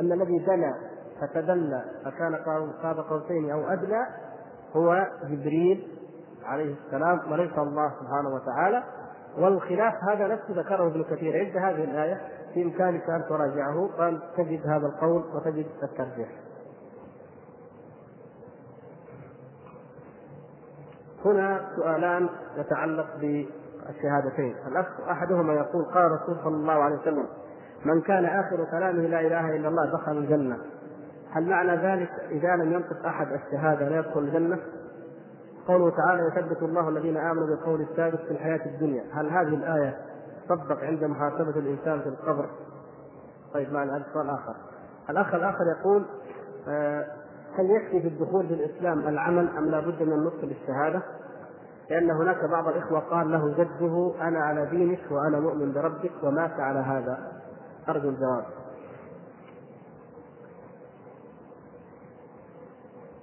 [0.00, 0.74] أن الذي دنا
[1.20, 2.36] فتدلى فكان
[2.82, 4.06] قاب قوسين أو أدنى
[4.76, 5.88] هو جبريل
[6.44, 8.82] عليه السلام وليس الله سبحانه وتعالى.
[9.38, 11.36] والخلاف هذا نفسه ذكره ابن كثير.
[11.36, 12.20] عند هذه الآية
[12.54, 16.28] بإمكانك أن تراجعه قال تجد هذا القول وتجد الترجيح.
[21.24, 24.56] هنا سؤالان يتعلق بالشهادتين.
[24.66, 27.26] الأخ أحدهما يقول قال الرسول صلى الله عليه وسلم
[27.84, 30.58] من كان آخر كلامه لا إله إلا الله دخل الجنة
[31.30, 34.58] هل معنى ذلك إذا لم ينطق أحد الشهادة لا يدخل الجنة؟
[35.68, 39.96] قوله تعالى يثبت الله الذين آمنوا بالقول الثابت في الحياة الدنيا هل هذه الآية
[40.48, 42.46] تصدق عند محاسبة الإنسان في القبر؟
[43.54, 44.54] طيب معنا هذا سؤال آخر
[45.10, 46.04] الأخ الآخر يقول
[46.68, 47.04] آه
[47.58, 51.02] هل يكفي في الدخول في الإسلام العمل أم لا بد من النطق بالشهادة؟
[51.90, 56.78] لأن هناك بعض الإخوة قال له جده أنا على دينك وأنا مؤمن بربك ومات على
[56.78, 57.18] هذا
[57.88, 58.44] أرجو الجواب.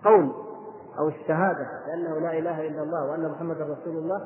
[0.04, 0.32] قول
[1.00, 4.22] أو الشهادة بأنه لا إله إلا الله وأن محمدا رسول الله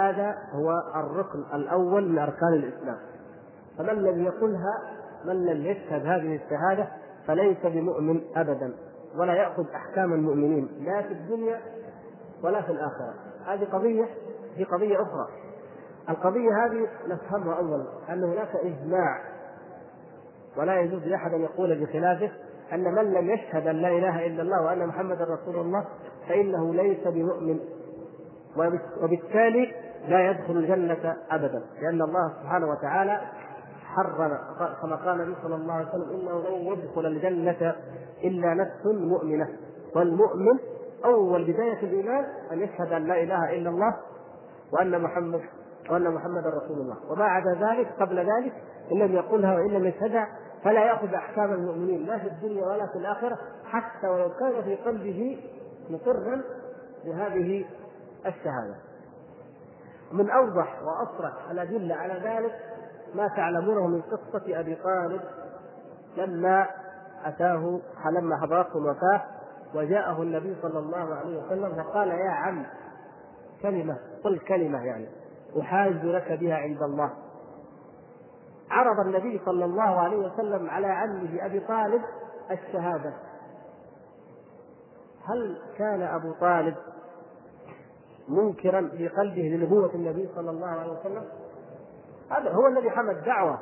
[0.00, 2.98] هذا هو الركن الأول من أركان الإسلام.
[3.78, 4.82] فمن لم يقلها
[5.24, 6.88] من لم يشهد هذه الشهادة
[7.26, 8.74] فليس بمؤمن أبدا
[9.16, 11.60] ولا يأخذ أحكام المؤمنين لا في الدنيا
[12.42, 13.14] ولا في الآخرة.
[13.46, 14.08] هذه قضية
[14.56, 15.28] في قضية أخرى.
[16.08, 19.37] القضية هذه نفهمها أولا أن هناك إجماع
[20.58, 22.30] ولا يجوز لأحد أن يقول بخلافه
[22.72, 25.84] أن من لم يشهد أن لا إله إلا الله وأن محمدا رسول الله
[26.28, 27.60] فإنه ليس بمؤمن.
[29.02, 29.74] وبالتالي
[30.08, 33.20] لا يدخل الجنة أبدا لأن الله سبحانه وتعالى
[33.84, 34.38] حرم
[34.82, 37.74] كما قال النبي صلى الله عليه وسلم إنه لن يدخل الجنة
[38.24, 39.48] إلا نفس مؤمنة.
[39.96, 40.58] والمؤمن
[41.04, 43.96] أول بداية الإيمان أن يشهد أن لا إله إلا الله
[44.72, 45.40] وأن محمد
[45.90, 46.96] وأن محمدا رسول الله.
[47.10, 48.52] وما عدا ذلك قبل ذلك
[48.92, 50.28] إن لم يقلها وإن لم يشهدها
[50.64, 55.40] فلا يأخذ أحكام المؤمنين لا في الدنيا ولا في الآخرة حتى ولو كان في قلبه
[55.90, 56.42] مقرا
[57.04, 57.64] بهذه
[58.26, 58.74] الشهادة.
[60.12, 62.54] من أوضح وأصرح الأدلة على ذلك
[63.14, 65.20] ما تعلمونه من قصة أبي طالب
[66.16, 66.66] لما
[67.24, 67.80] أتاه
[68.10, 69.22] لما حضرته الوفاة
[69.74, 72.66] وجاءه النبي صلى الله عليه وسلم فقال يا عم
[73.62, 75.08] كلمة قل كلمة يعني
[75.60, 77.10] أحاج لك بها عند الله.
[78.70, 82.02] عرض النبي صلى الله عليه وسلم على عمه أبي طالب
[82.50, 83.12] الشهادة
[85.28, 86.74] هل كان أبو طالب
[88.28, 91.24] منكرا في قلبه لنبوة النبي صلى الله عليه وسلم؟
[92.30, 93.58] هذا هو الذي حمى الدعوة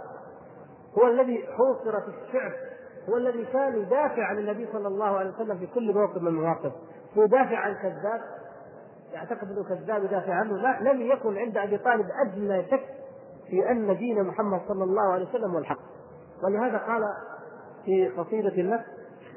[0.99, 2.53] هو الذي حوصر في الشعب
[3.09, 6.73] هو الذي كان يدافع عن النبي صلى الله عليه وسلم في كل موقف من المواقف
[7.17, 8.21] يدافع عن كذاب
[9.13, 12.85] يعتقد إنه كذاب يدافع عنه لا لم يكن عند أبي طالب أدنى شك
[13.51, 15.78] في أن دين محمد صلى الله عليه وسلم هو الحق.
[16.44, 17.03] ولهذا قال
[17.84, 18.84] في قصيدة له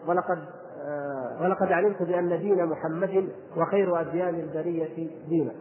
[0.07, 0.39] ولقد
[0.81, 5.51] آه ولقد علمت بأن دين محمد وخير أديان البرية دينا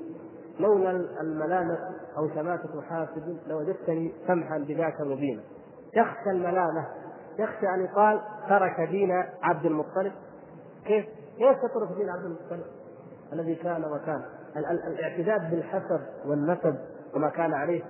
[0.60, 0.90] لولا
[1.20, 1.78] الملامة
[2.18, 5.42] أو شماتة حاسد لوجدتني سمحا بذاك مبينا.
[5.94, 6.86] يخشى الملامة
[7.38, 9.10] يخشى أن يقال ترك دين
[9.42, 10.12] عبد المطلب.
[10.84, 11.06] كيف؟
[11.38, 12.66] كيف تترك دين عبد المطلب؟
[13.32, 14.22] الذي كان وكان.
[14.86, 16.76] الاعتداد بالحسب والنسب
[17.14, 17.82] وما كان عليه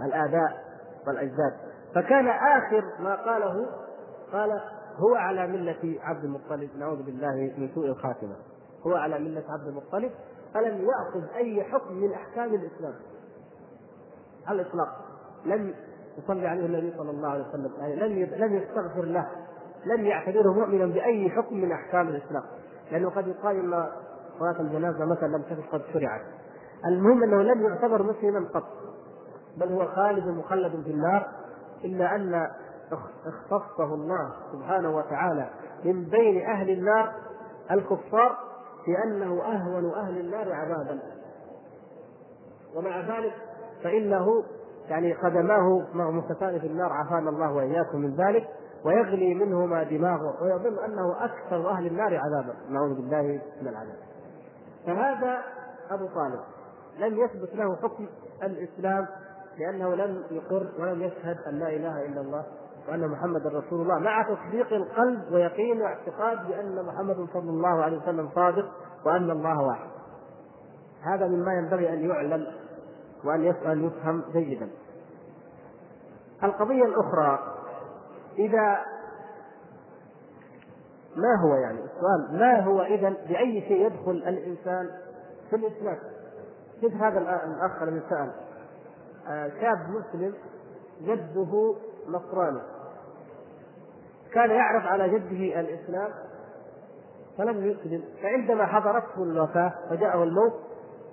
[0.00, 0.64] الآباء
[1.06, 1.52] والأجداد.
[1.94, 3.66] فكان آخر ما قاله
[4.32, 4.50] قال
[4.96, 8.36] هو على ملة عبد المطلب نعوذ بالله من سوء الخاتمة.
[8.86, 10.10] هو على ملة عبد المطلب
[10.54, 12.94] فلم يأخذ أي حكم من أحكام الإسلام.
[14.46, 14.88] على الإطلاق.
[15.44, 15.74] لم
[16.18, 19.26] يصلي عليه النبي صلى الله عليه وسلم يعني لم لم يستغفر له
[19.86, 22.42] لم يعتبره مؤمنا بأي حكم من أحكام الإسلام.
[22.92, 23.86] لأنه قد يقال أن
[24.38, 26.22] صلاة الجنازة مثلا لم تكن قد شرعت.
[26.86, 28.85] المهم أنه لم يعتبر مسلما قط.
[29.56, 31.26] بل هو خالد مخلد في النار
[31.84, 32.50] إلا أن
[33.26, 35.50] اختصه الله سبحانه وتعالى
[35.84, 37.12] من بين أهل النار
[37.70, 38.38] الكفار
[38.86, 40.98] بأنه أهون أهل النار عذابا.
[42.74, 43.34] ومع ذلك
[43.84, 44.44] فإنه
[44.88, 48.48] يعني قدماه مستان في النار عافانا الله وإياكم من ذلك
[48.84, 52.54] ويغلي منهما دماغه ويظن أنه أكثر أهل النار عذابا.
[52.70, 53.96] نعوذ بالله من العذاب.
[54.86, 55.38] فهذا
[55.90, 56.40] أبو طالب
[56.98, 58.06] لم يثبت له حكم
[58.42, 59.06] الإسلام
[59.58, 62.44] لأنه لم يقر ولم يشهد أن لا إله إلا الله
[62.88, 68.28] وأن محمد رسول الله مع تصديق القلب ويقين واعتقاد بأن محمد صلى الله عليه وسلم
[68.34, 68.70] صادق
[69.04, 69.88] وأن الله واحد.
[71.02, 72.46] هذا مما ينبغي أن يعلم
[73.24, 74.68] وأن يسأل يفهم جيدا.
[76.42, 77.38] القضية الأخرى
[78.38, 78.78] إذا
[81.16, 84.90] ما هو يعني السؤال ما هو إذا بأي شيء يدخل الإنسان
[85.50, 85.98] في الإسلام؟
[86.82, 88.30] مثل هذا الأخ الذي سأل
[89.60, 90.34] شاب مسلم
[91.00, 91.74] جده
[92.08, 92.60] نصراني.
[94.32, 96.10] كان يعرف على جده الإسلام
[97.38, 98.04] فلم يسلم.
[98.22, 100.52] فعندما حضرته الوفاة وجاءه الموت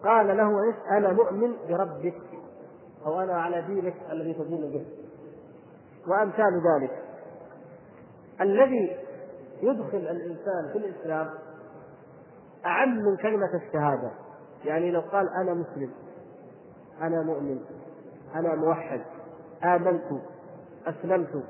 [0.04, 2.22] قال له إيش أنا مؤمن بربك
[3.06, 4.86] أو أنا على دينك الذي تدين به.
[6.08, 7.04] وأمثال ذلك.
[8.42, 8.98] الذي
[9.62, 11.30] يدخل الإنسان في الإسلام
[12.66, 14.12] أعم من كلمة الشهادة.
[14.66, 15.92] يعني لو قال أنا مسلم
[17.02, 17.60] أنا مؤمن.
[18.36, 19.02] أنا موحد.
[19.64, 20.22] آمنت.
[20.88, 21.44] أسلمت.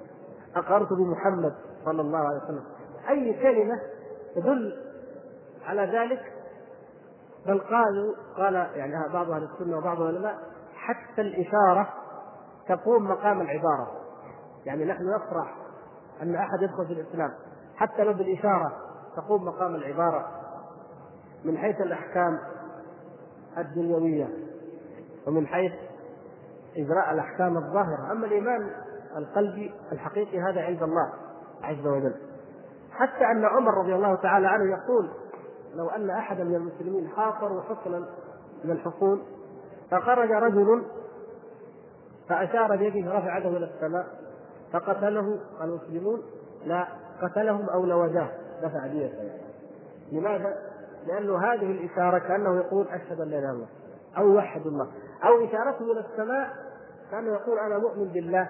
[0.55, 1.53] أقررت بمحمد
[1.85, 2.63] صلى الله عليه وسلم.
[3.09, 3.81] أي كلمة
[4.35, 4.77] تدل
[5.65, 6.33] على ذلك؟
[7.47, 10.37] بل قالوا قال يعني بعض أهل السنة وبعض العلماء
[10.75, 11.93] حتى الإشارة
[12.67, 13.91] تقوم مقام العبارة.
[14.65, 15.55] يعني نحن نفرح
[16.21, 17.31] أن أحد يدخل في الإسلام.
[17.75, 18.71] حتى لو بالإشارة
[19.15, 20.27] تقوم مقام العبارة.
[21.45, 22.39] من حيث الأحكام
[23.57, 24.29] الدنيوية.
[25.27, 25.71] ومن حيث
[26.77, 28.11] إجراء الأحكام الظاهرة.
[28.11, 28.71] أما الإيمان
[29.17, 31.13] القلبي الحقيقي هذا عند الله
[31.63, 32.15] عز وجل.
[32.91, 35.09] حتى أن عمر رضي الله تعالى عنه يقول
[35.75, 38.05] لو أن أحدا من المسلمين حاصروا حصنا
[38.63, 39.23] من الحصون
[39.91, 40.83] فخرج رجل
[42.29, 44.07] فأشار بيده رفع يده إلى السماء
[44.73, 46.21] فقتله المسلمون
[46.65, 46.87] لا
[47.21, 48.29] قتلهم أو لوجاه
[48.63, 49.11] دفع دية
[50.11, 50.57] لماذا؟
[51.07, 53.67] لأنه هذه الإشارة كأنه يقول أشهد أن لا إله إلا الله
[54.17, 54.87] أو يوحد الله.
[55.25, 56.49] أو إشارته إلى السماء
[57.11, 58.49] كأنه يقول أنا مؤمن بالله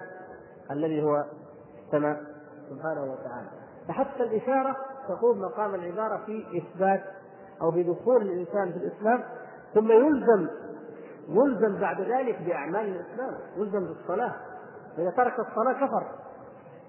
[0.70, 1.24] الذي هو
[1.86, 2.20] السماء
[2.70, 3.48] سبحانه وتعالى.
[3.88, 4.76] فحتى الإشارة
[5.08, 7.02] تقوم مقام العبارة في إثبات
[7.62, 9.24] أو في دخول الإنسان في الإسلام
[9.74, 10.48] ثم يلزم
[11.28, 14.34] يلزم بعد ذلك بأعمال الإسلام يلزم بالصلاة.
[14.98, 16.06] إذا ترك الصلاة كفر.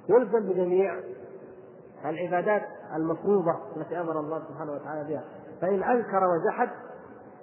[0.10, 1.00] يلزم بجميع
[2.06, 2.64] العبادات
[2.96, 5.24] المفروضة التي أمر الله سبحانه وتعالى بها.
[5.62, 6.70] فإن أنكر وجحد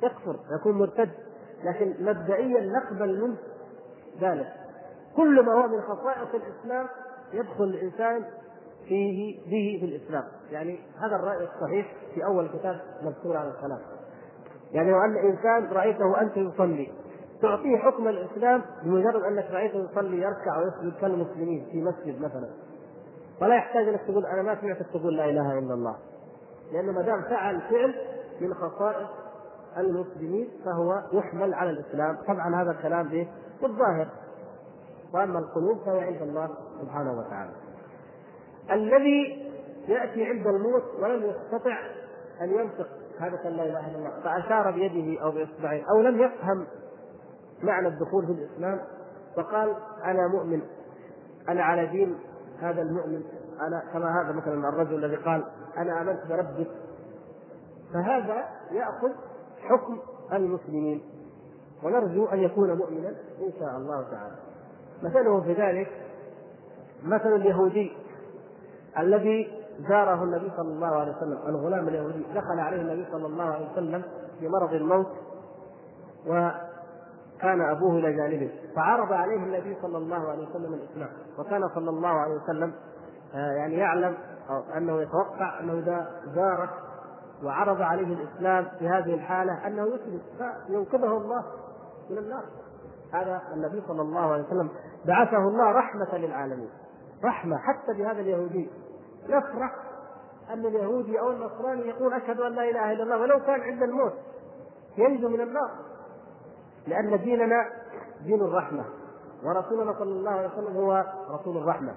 [0.02, 1.10] يكفر يكون مرتد.
[1.64, 3.36] لكن مبدئيا نقبل منه
[4.20, 4.52] ذلك.
[5.16, 6.86] كل ما هو من خصائص الإسلام
[7.32, 8.24] يدخل الإنسان
[8.88, 10.24] فيه به في الإسلام.
[10.50, 13.80] يعني هذا الرأي الصحيح في أول كتاب مذكور على الصلاه
[14.72, 16.92] يعني لو أن إنسان رأيته أنت يصلي
[17.42, 22.48] تعطيه حكم الإسلام بمجرد أنك رأيته يصلي يركع ويسجد كالمسلمين في مسجد مثلا.
[23.42, 25.96] ولا يحتاج انك تقول أنا ما سمعتك تقول لا إله إلا الله.
[26.72, 27.94] لأنه ما دام فعل فعل
[28.40, 29.08] من خصائص
[29.78, 32.16] المسلمين فهو يحمل على الإسلام.
[32.28, 33.28] طبعا هذا الكلام به
[33.62, 34.08] بالظاهر.
[35.14, 36.50] وأما القلوب فهي عند الله
[36.80, 37.52] سبحانه وتعالى.
[38.70, 39.52] الذي
[39.88, 41.78] يأتي عند الموت ولم يستطع
[42.40, 46.66] أن ينطق شهادة لا إله إلا الله فأشار بيده أو بإصبعه أو لم يفهم
[47.62, 48.80] معنى الدخول في الإسلام
[49.36, 50.62] فقال أنا مؤمن.
[51.48, 52.18] أنا على دين
[52.60, 53.22] هذا المؤمن.
[53.60, 55.44] أنا كما هذا مثلا الرجل الذي قال
[55.76, 56.70] أنا آمنت بربك.
[57.94, 59.12] فهذا يأخذ
[59.68, 59.98] حكم
[60.32, 61.02] المسلمين.
[61.82, 63.08] ونرجو أن يكون مؤمنا
[63.40, 64.36] إن شاء الله تعالى.
[65.02, 65.88] مثله في ذلك
[67.04, 67.92] مثل اليهودي
[68.98, 71.38] الذي زاره النبي صلى الله عليه وسلم.
[71.46, 74.02] الغلام اليهودي دخل عليه النبي صلى الله عليه وسلم
[74.40, 75.10] في مرض الموت
[76.26, 78.50] وكان أبوه إلى جانبه.
[78.76, 81.08] فعرض عليه النبي صلى الله عليه وسلم الإسلام.
[81.38, 82.72] وكان صلى الله عليه وسلم
[83.34, 84.14] آه، يعني يعلم
[84.50, 86.70] أو أنه يتوقع أنه إذا زاره
[87.44, 90.20] وعرض عليه الإسلام في هذه الحالة أنه يسلم
[90.66, 91.44] فينقذه الله
[92.10, 92.44] من النار.
[93.12, 94.68] هذا النبي صلى الله عليه وسلم
[95.06, 96.70] بعثه الله رحمة للعالمين
[97.24, 98.70] رحمة حتى بهذا اليهودي.
[99.28, 99.74] يفرح
[100.52, 104.12] أن اليهودي أو النصراني يقول أشهد أن لا إله إلا الله ولو كان عند الموت
[104.98, 105.70] ينجو من النار.
[106.86, 107.70] لأن ديننا
[108.24, 108.84] دين الرحمة
[109.44, 111.94] ورسولنا صلى الله عليه وسلم هو رسول الرحمة.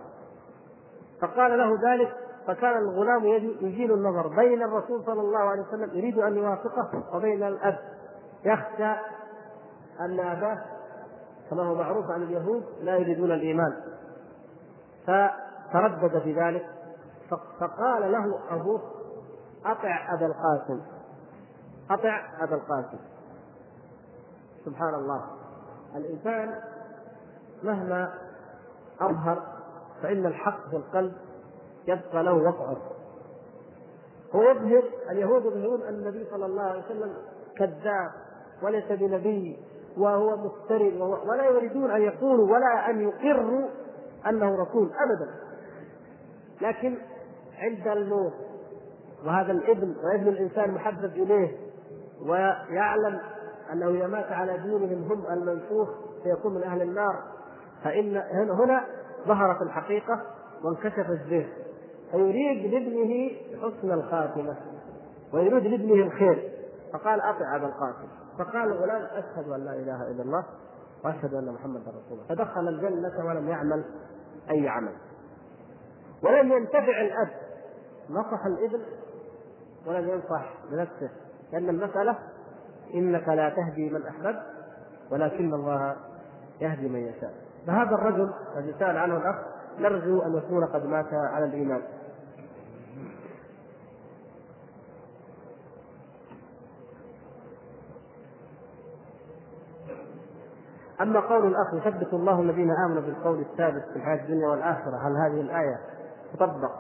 [1.21, 2.15] فقال له ذلك
[2.47, 3.25] فكان الغلام
[3.61, 7.79] يزيل النظر بين الرسول صلى الله عليه وسلم يريد أن يوافقه وبين الأب.
[8.45, 8.91] يخشى
[9.99, 10.57] أن أباه
[11.49, 13.73] كما هو معروف عن اليهود لا يريدون الإيمان.
[15.03, 16.69] فتردد في ذلك
[17.59, 18.81] فقال له أبوه
[19.65, 20.81] أطع أبا القاسم.
[21.89, 22.97] أطع أبا القاسم.
[24.65, 25.25] سبحان الله.
[25.95, 26.61] الإنسان
[27.63, 28.13] مهما
[29.01, 29.43] أظهر
[30.01, 31.13] فإن الحق في القلب
[31.87, 32.77] يبقى له وقعه.
[34.35, 37.13] هو يظهر اليهود يظهرون أن النبي صلى الله عليه وسلم
[37.57, 38.11] كذاب
[38.63, 39.57] وليس بنبي
[39.97, 43.69] وهو مفتري ولا يريدون أن يقولوا ولا أن يقروا
[44.29, 45.31] أنه رسول ابدا.
[46.61, 46.97] لكن
[47.57, 48.33] عند الموت
[49.25, 51.57] وهذا الابن وابن الإنسان محبب إليه
[52.21, 53.19] ويعلم
[53.73, 55.89] أنه إذا مات على دينهم هم المنفوخ
[56.23, 57.23] سيكون من أهل النار
[57.83, 58.17] فإن
[58.49, 58.85] هنا
[59.27, 60.21] ظهرت الحقيقة
[60.63, 61.49] وانكشف الزيت
[62.15, 64.55] فيريد لابنه حسن الخاتمة
[65.33, 66.51] ويريد لابنه الخير.
[66.93, 68.07] فقال أطع أبا القاسم.
[68.37, 70.43] فقال الغلام أشهد أن لا إله إلا الله
[71.05, 72.25] وأشهد أن محمدا رسول الله.
[72.29, 73.83] فدخل الجنة ولم يعمل
[74.49, 74.93] أي عمل.
[76.23, 77.29] ولم ينتفع الأب.
[78.09, 78.81] نصح الإبن
[79.87, 81.09] ولم ينصح بنفسه
[81.53, 82.17] لأن المسألة
[82.93, 84.43] إنك لا تهدي من أحببت
[85.11, 85.95] ولكن الله
[86.61, 87.33] يهدي من يشاء.
[87.67, 89.35] فهذا الرجل الذي سأل عنه الأخ
[89.79, 91.81] نرجو أن يكون قد مات على الإيمان.
[101.01, 105.41] أما قول الأخ يثبت الله الذين آمنوا بالقول الثابت في الحياة الدنيا والآخرة هل هذه
[105.41, 105.79] الآية
[106.33, 106.71] تطبق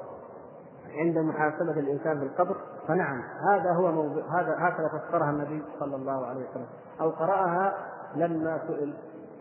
[0.95, 2.55] عند محاسبة الإنسان في القبر
[2.87, 6.67] فنعم هذا هو موضوع هذا هكذا فسرها النبي صلى الله عليه وسلم
[7.01, 7.73] أو قرأها
[8.15, 8.93] لما سئل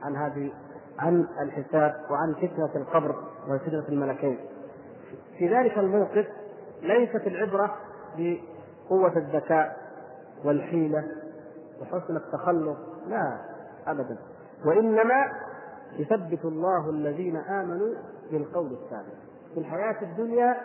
[0.02, 0.52] عن هذه
[0.98, 3.14] عن الحساب وعن فتنة القبر
[3.48, 4.38] وفتنة الملكين.
[5.38, 6.26] في ذلك الموقف
[6.82, 7.74] ليست العبرة
[8.16, 9.76] بقوة الذكاء
[10.44, 11.04] والحيلة
[11.82, 12.76] وحسن التخلق
[13.08, 13.38] لا
[13.86, 14.18] ابدا.
[14.66, 15.32] وإنما
[15.98, 17.94] يثبت الله الذين آمنوا
[18.30, 19.16] بالقول الثابت
[19.54, 20.56] في الحياة الدنيا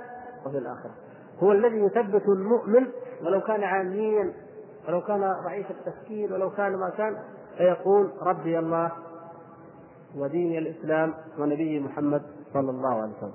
[0.45, 0.91] وفي الآخرة.
[1.43, 2.87] هو الذي يثبت المؤمن
[3.25, 4.33] ولو كان عاميا
[4.87, 7.17] ولو كان ضعيف التفكير ولو كان ما كان
[7.57, 8.91] فيقول ربي الله
[10.17, 12.21] ودين الإسلام ونبي محمد
[12.53, 13.33] صلى الله عليه وسلم.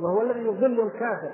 [0.00, 1.32] وهو الذي يضل الكافر.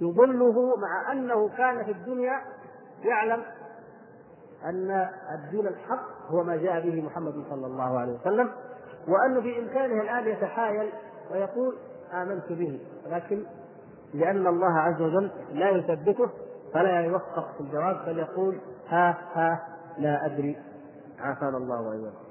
[0.00, 2.40] يضله مع أنه كان في الدنيا
[3.04, 3.42] يعلم
[4.64, 8.50] أن الدين الحق هو ما جاء به محمد صلى الله عليه وسلم
[9.08, 10.92] وأنه بإمكانه الآن يتحايل
[11.32, 11.76] ويقول
[12.12, 13.42] آمنت به ولكن
[14.14, 16.30] لأن الله عز وجل لا يثبته
[16.74, 18.58] فلا يوفق في الجواب بل يقول
[18.88, 19.66] ها ها
[19.98, 20.56] لا أدري
[21.20, 22.21] عافانا الله وإياكم.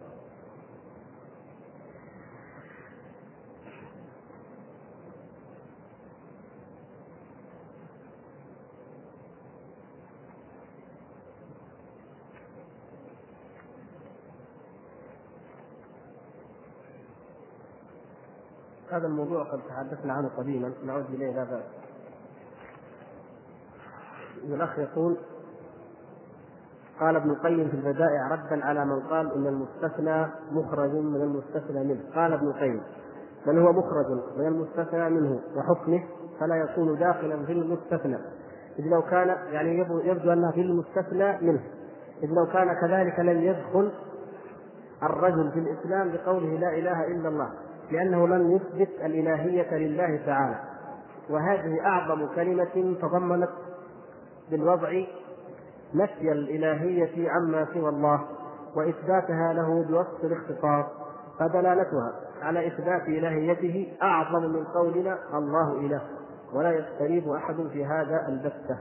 [18.92, 21.64] هذا الموضوع قد تحدثنا عنه قديما نعود إليه لا بأس.
[24.44, 25.18] الاخ يقول
[27.00, 32.00] قال ابن القيم في البدائع ردا على من قال إن المستثنى مخرج من المستثنى منه.
[32.16, 32.82] قال ابن القيم
[33.48, 34.06] بل هو مخرج
[34.38, 36.04] من المستثنى منه وحكمه
[36.40, 38.18] فلا يكون داخلا في المستثنى.
[38.80, 41.62] إذ لو كان يعني يبدو أنها في المستثنى منه.
[42.24, 43.92] إذ لو كان كذلك لم يدخل
[45.04, 47.52] الرجل في الإسلام بقوله لا إله إلا الله.
[47.92, 50.60] لأنه لم يثبت الإلهية لله تعالى.
[51.30, 53.50] وهذه أعظم كلمة تضمنت
[54.52, 55.04] بالوضع
[55.94, 58.26] نفي الإلهية عما سوى الله
[58.76, 60.86] وإثباتها له بوصف الاختصاص
[61.40, 66.02] فدلالتها على إثبات إلهيته أعظم من قولنا الله إله
[66.54, 68.78] ولا يستريب أحد في هذا البتة.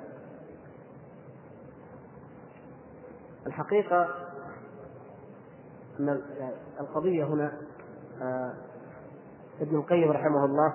[3.46, 4.08] الحقيقة
[6.00, 6.20] أن
[6.80, 7.52] القضية هنا
[8.22, 8.52] آه،
[9.60, 10.74] ابن القيم رحمه الله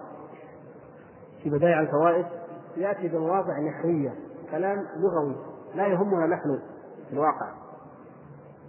[1.43, 2.25] في بدائع الفوائد
[2.77, 4.13] يأتي بمواضع نحوية
[4.51, 5.35] كلام لغوي
[5.75, 6.59] لا يهمنا نحن
[7.07, 7.51] في الواقع.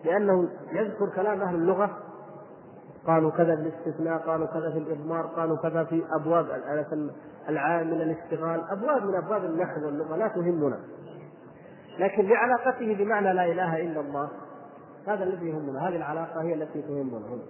[0.04, 1.98] لأنه يذكر كلام أهل اللغة
[3.06, 6.46] قالوا كذا بالاستثناء قالوا كذا في الإضمار قالوا كذا في أبواب
[7.48, 10.78] العامل الاشتغال أبواب من أبواب النحو واللغة لا تهمنا.
[11.98, 14.28] لكن لعلاقته بمعنى لا إله إلا الله
[15.06, 17.42] هذا الذي يهمنا هذه العلاقة هي التي تهمنا هنا.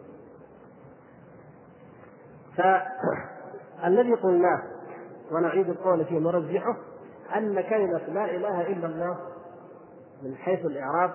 [2.56, 4.62] فالذي قلناه
[5.32, 6.76] ونعيد القول فيه نرجحه
[7.36, 9.16] أن كلمة لا إله إلا الله
[10.22, 11.10] من حيث الإعراب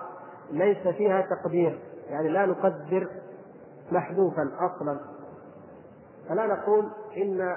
[0.50, 1.78] ليس فيها تقدير
[2.10, 3.08] يعني لا نقدر
[3.92, 5.00] محذوفا أصلا.
[6.28, 7.56] فلا نقول إن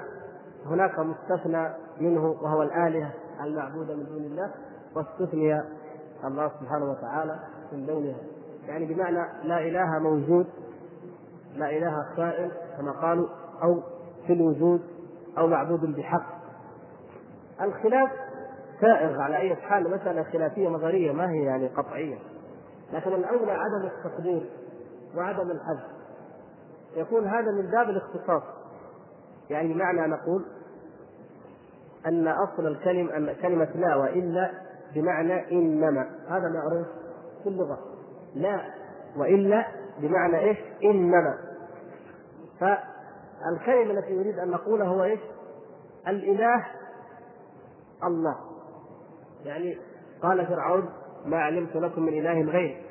[0.66, 1.68] هناك مستثنى
[2.00, 4.50] منه وهو الآلهة المعبودة من دون الله
[4.96, 5.62] واستثني
[6.24, 7.40] الله سبحانه وتعالى
[7.72, 8.16] من دونها
[8.66, 10.46] يعني بمعنى لا إله موجود
[11.56, 13.28] لا إله سائل كما قالوا.
[13.62, 13.82] أو
[14.26, 14.80] في الوجود
[15.38, 16.36] أو معبود بحق.
[17.60, 18.10] الخلاف
[18.80, 22.18] سائغ على أي حال مسألة خلافية نظرية ما هي يعني قطعية.
[22.92, 24.50] لكن الأولى عدم التقدير
[25.16, 25.96] وعدم الحذف.
[26.96, 28.42] يكون هذا من باب الاختصاص.
[29.50, 30.44] يعني بمعنى نقول
[32.06, 34.50] أن أصل الكلم أن كلمة لا وإلا
[34.94, 36.10] بمعنى إنما.
[36.28, 36.86] هذا معروف
[37.42, 37.78] في اللغة.
[38.34, 38.60] لا
[39.16, 39.66] وإلا
[39.98, 41.38] بمعنى إيش؟ إنما.
[43.40, 45.20] فالكلمة التي يريد أن نقولها هو إيش؟
[46.08, 46.66] الإله
[48.04, 48.36] الله.
[49.44, 49.78] يعني
[50.22, 50.88] قال فرعون
[51.24, 52.82] ما علمت لكم من إله غير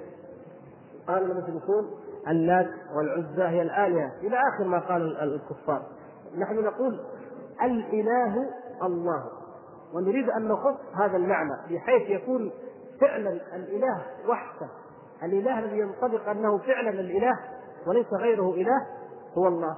[1.07, 1.91] قال المشركون
[2.27, 4.11] اللات والعزى هي الآلهة.
[4.21, 5.81] إلى آخر ما قال الكفار.
[6.37, 6.99] نحن نقول
[7.63, 8.49] الإله
[8.83, 9.23] الله.
[9.93, 12.51] ونريد أن نخص هذا المعنى بحيث يكون
[13.01, 14.69] فعلا الإله وحده.
[15.23, 17.39] الإله الذي ينطبق أنه فعلا الإله
[17.87, 18.87] وليس غيره إله
[19.37, 19.77] هو الله.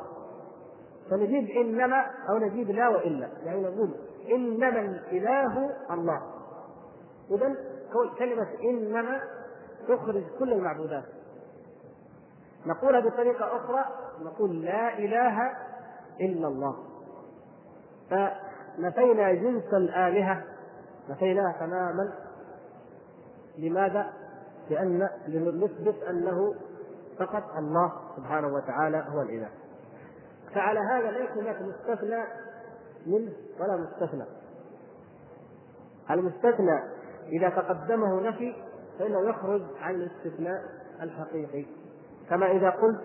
[1.10, 3.30] فنجيب إنما أو نجيب لا وإلا.
[3.44, 3.92] يعني نقول
[4.32, 6.22] إنما الإله الله.
[7.32, 7.56] إذا
[8.20, 9.22] كلمة إنما
[9.88, 11.04] تخرج كل المعبودات.
[12.66, 13.86] نقولها بطريقة أخرى
[14.22, 15.52] نقول لا إله
[16.22, 16.76] إلا الله.
[18.10, 20.44] فنفينا جنس الآلهة
[21.10, 22.14] نفيناها تماما.
[23.58, 24.14] لماذا؟
[24.70, 26.56] لأن لنثبت أنه
[27.20, 29.50] فقط الله سبحانه وتعالى هو الإله.
[30.56, 32.24] فعلى هذا ليس هناك مستثنى
[33.06, 34.26] منه ولا مستثنى.
[36.12, 36.80] المستثنى
[37.28, 38.56] إذا تقدمه نفي
[39.00, 40.64] فإنه يخرج عن الاستثناء
[41.02, 41.66] الحقيقي.
[42.30, 43.02] كما إذا قلت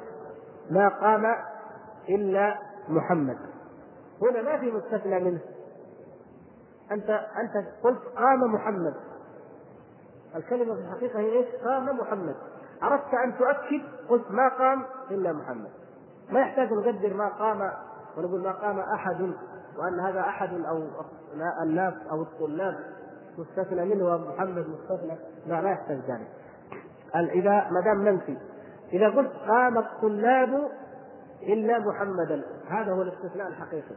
[0.70, 1.26] ما قام
[2.08, 3.38] إلا محمد.
[4.22, 5.40] هنا ما في مستثنى منه.
[6.92, 8.94] أنت أنت قلت قام محمد.
[10.36, 12.36] الكلمة في الحقيقة هي إيش؟ قام محمد.
[12.82, 15.70] أردت أن تؤكد قلت ما قام إلا محمد.
[16.30, 17.70] ما يحتاج نقدر ما قام
[18.16, 19.32] ونقول ما قام أحد
[19.78, 20.82] وأن هذا أحد أو
[21.62, 22.74] الناس أو الطلاب
[23.38, 25.18] مستثنى منه ومحمد مستثنى.
[25.46, 26.28] لا لا يحتاج ذلك.
[27.14, 28.38] إذا ما دام منفي
[28.92, 30.70] إذا قلت قام الطلاب
[31.42, 33.94] إلا محمدا هذا هو الاستثناء الحقيقي.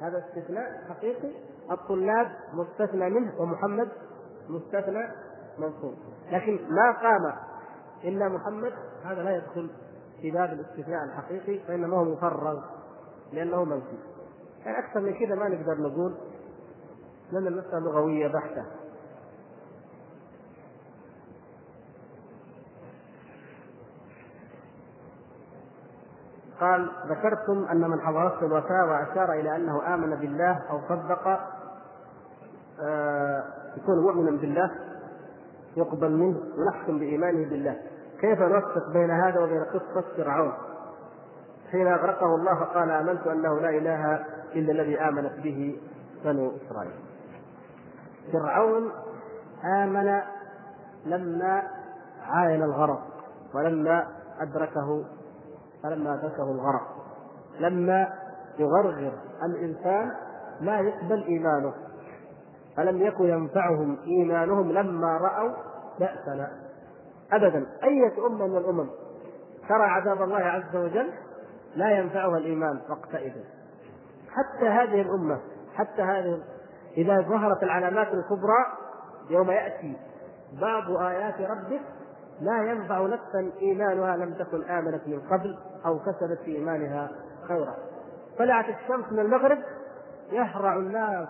[0.00, 1.30] هذا استثناء حقيقي
[1.70, 3.88] الطلاب مستثنى منه ومحمد
[4.48, 5.08] مستثنى
[5.58, 5.94] منصوب
[6.32, 7.34] لكن ما قام
[8.04, 8.72] إلا محمد
[9.04, 9.70] هذا لا يدخل
[10.22, 12.64] في باب الاستثناء الحقيقي فإنما هو مفرغ
[13.32, 13.98] لأنه منفي.
[14.64, 16.14] يعني أكثر من كذا ما نقدر نقول
[17.32, 18.64] لأن المسألة لغوية بحتة.
[26.60, 31.28] قال ذكرتم أن من حضرته الوفاه وأشار إلى أنه آمن بالله أو صدق
[32.80, 33.44] آه
[33.76, 34.70] يكون مؤمنا بالله
[35.76, 37.91] يقبل منه ونحكم بإيمانه بالله.
[38.22, 40.52] كيف نوفق بين هذا وبين قصة فرعون؟
[41.70, 44.24] حين أغرقه الله فقال آمنت أنه لا إله
[44.54, 45.80] إلا الذي آمنت به
[46.24, 46.92] بنو إسرائيل.
[48.32, 48.92] فرعون
[49.64, 50.20] آمن
[51.06, 51.62] لما
[52.26, 53.02] عاين الغرق
[53.54, 54.06] ولما
[54.40, 55.04] ادركه
[55.82, 56.88] فلما أدركه الغرق.
[57.60, 58.08] لما
[58.58, 59.12] يغرغر
[59.42, 60.12] الإنسان
[60.60, 61.72] لا يقبل إيمانه.
[62.76, 65.52] فلم يكن ينفعهم إيمانهم لما رأوا
[65.98, 66.71] بأسنا.
[67.32, 67.66] أبدا.
[67.84, 68.88] أية أمة من الأمم
[69.68, 71.10] ترى عذاب الله عز وجل
[71.76, 73.32] لا ينفعها الإيمان وقتئذ
[74.30, 75.40] حتى هذه الأمة
[75.74, 76.42] حتى هذه
[76.96, 78.66] إذا ظهرت العلامات الكبرى
[79.30, 79.96] يوم يأتي
[80.60, 81.80] بعض آيات ربك
[82.40, 87.10] لا ينفع نفسا إيمانها لم تكن آمنت من قبل أو كسبت في إيمانها
[87.48, 87.74] خيرا.
[88.38, 89.58] طلعت الشمس من المغرب
[90.32, 91.28] يهرع الناس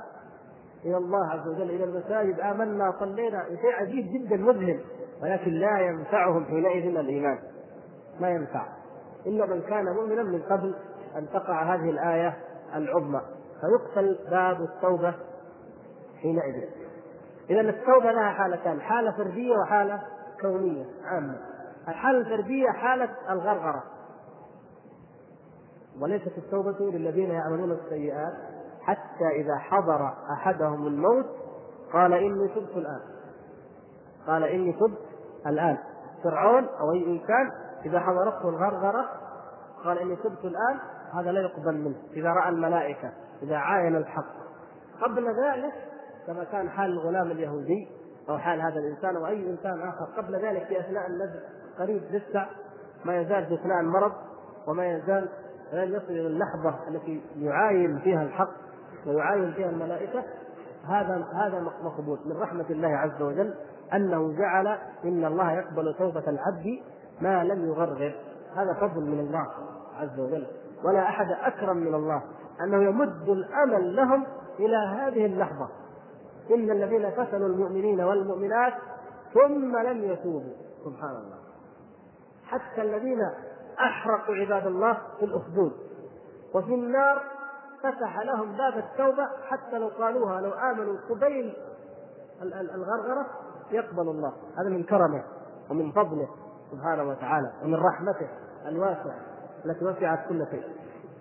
[0.84, 2.40] إلى الله عز وجل إلى المساجد.
[2.40, 3.44] آمنا صلينا.
[3.48, 4.80] شيء عجيب جدا مذهل.
[5.22, 7.38] ولكن لا ينفعهم حينئذ الإيمان.
[8.20, 8.66] ما ينفع.
[9.26, 10.74] الا من كان مؤمنا من قبل
[11.16, 12.36] أن تقع هذه الآية
[12.74, 13.20] العظمى.
[13.60, 15.14] فيقفل باب التوبة
[16.22, 16.68] حينئذ.
[17.50, 20.02] اذا التوبة لها حالتان حالة فردية وحالة
[20.40, 21.38] كونية عامة.
[21.88, 23.82] الحالة الفردية حالة الغرغرة.
[26.00, 28.32] وليست التوبة للذين يعملون السيئات
[28.80, 31.26] حتى إذا حضر أحدهم الموت
[31.92, 33.00] قال إني تبت الآن.
[34.26, 35.11] قال إني تبت
[35.46, 35.78] الآن.
[36.24, 37.50] فرعون أو أي إنسان
[37.84, 39.08] إذا حضرته الغرغرة
[39.84, 40.78] قال إني تبت الآن
[41.14, 41.96] هذا لا يقبل منه.
[42.12, 43.12] إذا رأى الملائكة
[43.42, 44.42] إذا عاين الحق.
[45.02, 45.72] قبل ذلك
[46.26, 47.88] كما كان حال الغلام اليهودي
[48.28, 51.40] أو حال هذا الإنسان أو أي إنسان آخر قبل ذلك في أثناء النزل
[51.78, 52.46] قريب لسه
[53.04, 54.12] ما يزال في أثناء المرض
[54.68, 55.28] وما يزال
[55.72, 58.52] لن يصل إلى اللحظة التي يعاين فيها الحق
[59.06, 60.24] ويعاين فيها الملائكة
[60.88, 63.54] هذا هذا مقبول من رحمة الله عز وجل.
[63.94, 64.66] أنه جعل
[65.04, 66.82] إن الله يقبل توبة العبد
[67.20, 68.14] ما لم يغرغر.
[68.56, 69.46] هذا فضل من الله
[69.96, 70.46] عز وجل.
[70.84, 72.22] ولا أحد أكرم من الله.
[72.60, 74.26] أنه يمد الأمل لهم
[74.58, 75.68] إلى هذه اللحظة.
[76.50, 78.72] إن الذين فتنوا المؤمنين والمؤمنات
[79.34, 80.54] ثم لم يتوبوا.
[80.84, 81.38] سبحان الله.
[82.46, 83.20] حتى الذين
[83.80, 85.72] أحرقوا عباد الله في الأخدود.
[86.54, 87.22] وفي النار
[87.82, 91.54] فتح لهم باب التوبة حتى لو قالوها لو آمنوا قبيل
[92.42, 93.26] الغرغرة
[93.72, 94.32] يقبل الله.
[94.58, 95.24] هذا من كرمه
[95.70, 96.28] ومن فضله
[96.70, 98.28] سبحانه وتعالى ومن رحمته
[98.66, 99.16] الواسعة
[99.64, 100.64] التي وسعت كل شيء.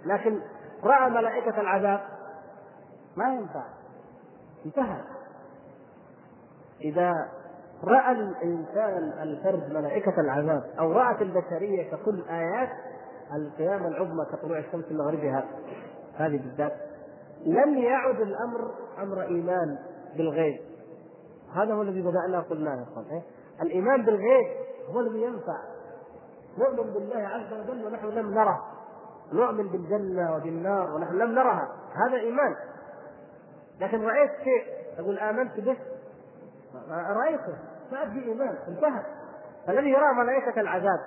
[0.05, 0.41] لكن
[0.83, 1.99] رأى ملائكة العذاب
[3.17, 3.63] ما ينفع.
[4.65, 5.01] انتهى.
[6.81, 7.13] إذا
[7.83, 12.69] رأى الإنسان الفرد ملائكة العذاب أو رأت البشرية ككل آيات
[13.33, 15.45] القيامة العظمى كطلوع الشمس من مغربها.
[16.15, 16.73] هذه بالذات.
[17.45, 19.77] لم يعد الأمر أمر إيمان
[20.17, 20.70] بالغيب.
[21.55, 23.21] هذا هو الذي بدأنا قلناه يا اخوان إيه؟
[23.61, 24.47] الإيمان بالغيب
[24.89, 25.57] هو الذي ينفع.
[26.57, 28.65] نؤمن بالله عز وجل ونحن لم نره.
[29.33, 31.67] نؤمن بالجنة وبالنار ونحن لم نرها.
[31.93, 32.55] هذا إيمان.
[33.79, 34.65] لكن رأيت شيء
[34.97, 35.77] تقول آمنت به؟
[36.89, 37.55] رأيته.
[37.91, 39.03] ما في إيمان انتهى.
[39.69, 40.99] الذي يرى ملائكة العذاب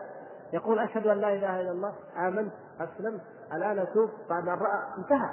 [0.53, 3.21] يقول أشهد أن لا إله إلا الله آمنت أسلمت
[3.53, 5.31] الآن أتوب بعد أن رأى انتهى.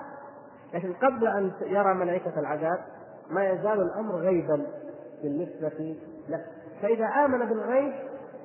[0.74, 2.80] لكن قبل أن يرى ملائكة العذاب
[3.30, 4.68] ما يزال الأمر غيبا.
[5.24, 5.96] بالنسبة
[6.30, 6.46] له
[6.82, 7.94] فإذا آمن بالغيب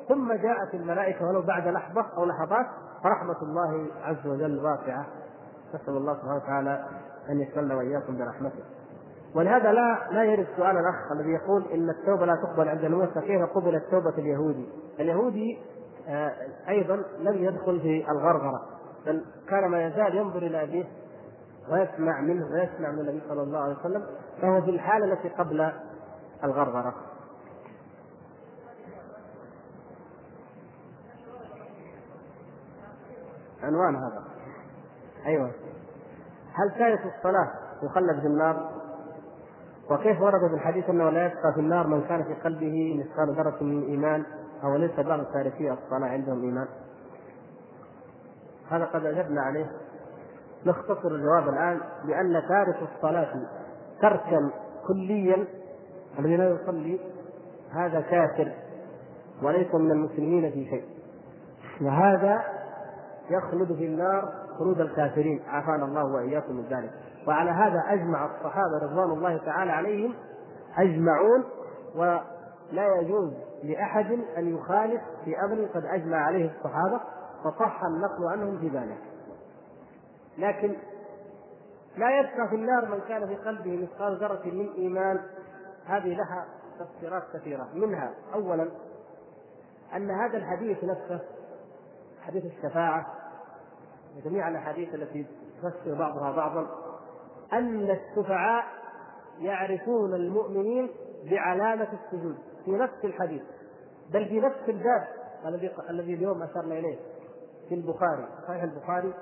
[0.08, 2.66] ثم جاءت الملائكة ولو بعد لحظة أو لحظات
[3.02, 5.06] فرحمة الله عز وجل واسعة.
[5.74, 6.84] نسأل الله سبحانه وتعالى
[7.30, 8.64] أن يتولى وإياكم برحمته.
[9.34, 13.42] ولهذا لا لا يرد سؤال الأخ الذي يقول إن التوبة لا تقبل عند الموت فكيف
[13.42, 14.68] قبلت توبه اليهودي؟
[15.00, 15.58] اليهودي
[16.08, 16.32] آه،
[16.68, 18.62] أيضا لم يدخل في الغرغرة
[19.06, 20.84] بل كان ما يزال ينظر إلى أبيه
[21.72, 24.06] ويسمع منه ويسمع من النبي صلى الله عليه وسلم
[24.42, 25.72] فهو في الحالة التي قبل
[26.44, 26.94] الغرغرة.
[33.62, 34.24] عنوان هذا.
[35.26, 35.50] أيوه.
[36.52, 37.50] هل تارك الصلاة
[37.82, 38.70] يخلد في النار؟
[39.90, 43.62] وكيف ورد في الحديث أنه لا يبقى في النار من كان في قلبه مثقال ذرة
[43.64, 44.24] من إيمان
[44.64, 46.68] أو ليس بعض تاركي الصلاة عندهم إيمان؟
[48.70, 49.70] هذا قد أجبنا عليه.
[50.66, 53.46] نختصر الجواب الآن بأن تارك الصلاة
[54.02, 54.50] تركا
[54.86, 55.46] كليا
[56.18, 57.00] الذي لا يصلي
[57.72, 58.52] هذا كافر
[59.42, 60.84] وليس من المسلمين في شيء.
[61.80, 62.42] وهذا
[63.30, 65.42] يخلد في النار خلود الكافرين.
[65.48, 66.90] عافانا الله وإياكم من ذلك.
[67.28, 70.14] وعلى هذا أجمع الصحابة رضوان الله تعالى عليهم
[70.78, 71.44] أجمعون
[71.96, 73.32] ولا يجوز
[73.64, 77.00] لأحد أن يخالف في أمر قد أجمع عليه الصحابة
[77.44, 78.98] فصح النقل عنهم في ذلك.
[80.38, 80.76] لكن
[81.96, 85.20] لا يبقى في النار من كان في قلبه مثقال ذرة من إيمان
[85.86, 86.46] هذه لها
[86.78, 87.68] تفسيرات كثيرة.
[87.74, 88.68] منها اولا
[89.96, 91.20] أن هذا الحديث نفسه
[92.20, 93.06] حديث الشفاعة
[94.16, 95.26] وجميع الأحاديث التي
[95.62, 96.66] تفسر بعضها بعضا
[97.52, 98.64] أن الشفعاء
[99.38, 100.90] يعرفون المؤمنين
[101.30, 103.42] بعلامة السجود في نفس الحديث
[104.12, 105.06] بل في نفس الباب
[105.46, 106.98] الذي الذي اليوم أشرنا إليه
[107.68, 108.28] في البخاري.
[108.48, 109.14] صحيح البخاري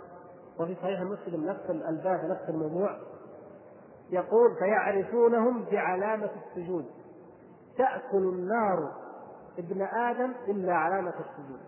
[0.60, 2.98] وفي صحيح مسلم نفس الباب نفس الموضوع.
[4.14, 6.86] يقول فيعرفونهم بعلامة السجود.
[7.78, 8.92] تأكل النار
[9.58, 11.60] ابن آدم إلا علامة السجود.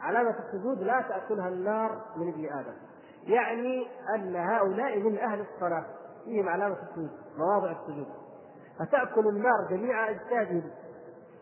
[0.00, 2.74] علامة السجود لا تأكلها النار من ابن آدم.
[3.22, 5.84] يعني أن هؤلاء من أهل الصلاة
[6.24, 8.06] فيهم علامة السجود مواضع السجود.
[8.78, 10.70] فتأكل النار جميع أجسادهم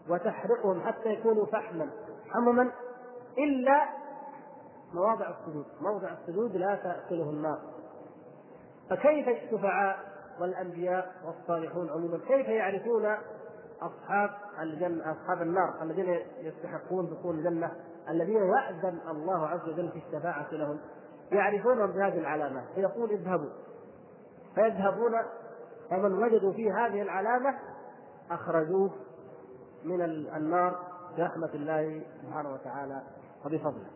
[0.09, 1.91] وتحرقهم حتى يكونوا فحما
[2.35, 2.73] حمما
[3.39, 3.89] إلا
[4.95, 5.67] مواضع السجود.
[5.81, 7.59] موضع السجود لا تأكله النار.
[8.91, 12.19] فكيف الشفعاء والأنبياء والصالحون عموما.
[12.29, 13.17] كيف يعرفون
[13.83, 14.31] أصحاب
[14.61, 17.73] الجنة أصحاب النار؟ الذين يستحقون دخول الجنة
[18.09, 20.79] الذين يأذن الله عز وجل في الشفاعة لهم.
[21.33, 23.51] يعرفونهم بهذه العلامات فيقول اذهبوا.
[24.55, 25.13] فيذهبون
[25.91, 27.59] فمن وجدوا فيه هذه العلامة
[28.31, 28.91] أخرجوه
[29.85, 30.03] من
[30.37, 30.79] النار
[31.19, 33.03] برحمة الله سبحانه وتعالى
[33.45, 33.87] وبفضله.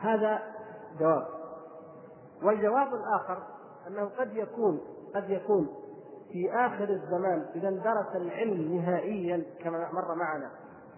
[0.00, 0.42] هذا
[1.00, 1.26] جواب.
[2.42, 3.42] والجواب الآخر
[3.88, 4.80] أنه قد يكون
[5.16, 5.68] قد يكون
[6.32, 10.50] في آخر الزمان إذا اندرس العلم نهائيا كما مر معنا.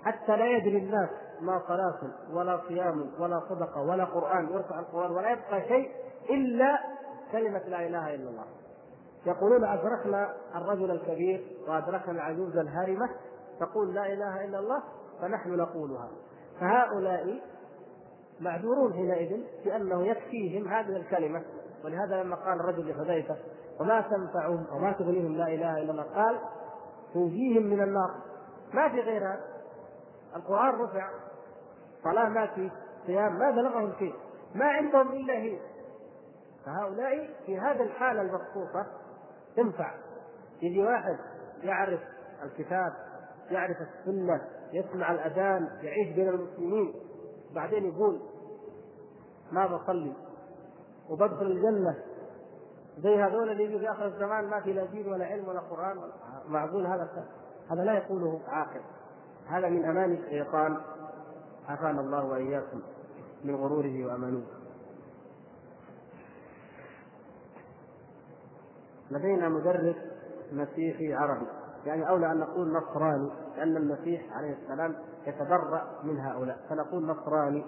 [0.04, 1.08] حتى لا يدري الناس
[1.40, 1.98] ما صلاة
[2.32, 5.90] ولا صيام ولا صدقة ولا قرآن يرفع القرآن ولا يبقى شيء
[6.30, 6.78] إلا
[7.32, 8.44] كلمة لا إله إلا الله.
[9.26, 13.10] يقولون أدركنا الرجل الكبير وأدركنا العجوز الهارمة
[13.60, 14.82] تقول لا إله إلا الله
[15.20, 16.08] فنحن نقولها
[16.60, 17.40] فهؤلاء
[18.40, 21.42] معذورون حينئذ بأنه يكفيهم هذه الكلمة.
[21.84, 23.36] ولهذا لما قال الرجل لحذيفة
[23.80, 26.38] وما تنفعهم وما تغنيهم لا إله إلا الله قال
[27.14, 28.14] تنجيهم من النار.
[28.74, 29.40] ما في غيرها.
[30.36, 31.10] القرآن رفع
[32.04, 32.70] صلاة ما في
[33.06, 34.14] صيام ما بلغهم شيء
[34.54, 35.58] ما عندهم إلا هي.
[36.66, 38.86] فهؤلاء في هذه الحالة المخصوصة
[39.56, 39.94] تنفع.
[40.62, 41.18] يجي واحد
[41.62, 42.00] يعرف
[42.42, 42.92] الكتاب
[43.50, 44.40] يعرف السنة
[44.72, 46.94] يسمع الأذان يعيش بين المسلمين
[47.54, 48.20] بعدين يقول
[49.52, 50.12] ما بصلي؟
[51.10, 51.94] وبدخل الجنة.
[52.98, 55.96] زي هذول اللي يجوا في آخر الزمان ما في لا دين ولا علم ولا قرآن
[56.48, 57.26] معقول هذا
[57.70, 58.80] هذا لا يقوله عاقل.
[59.46, 60.80] هذا من أمان الشيطان.
[61.68, 62.80] عافانا الله وإياكم
[63.44, 64.42] من غروره وأمانه.
[69.10, 69.96] لدينا مدرس
[70.52, 71.46] مسيحي عربي.
[71.86, 74.94] يعني أولى أن نقول نصراني لأن المسيح عليه السلام
[75.26, 76.58] يتبرأ من هؤلاء.
[76.68, 77.64] فنقول نصراني.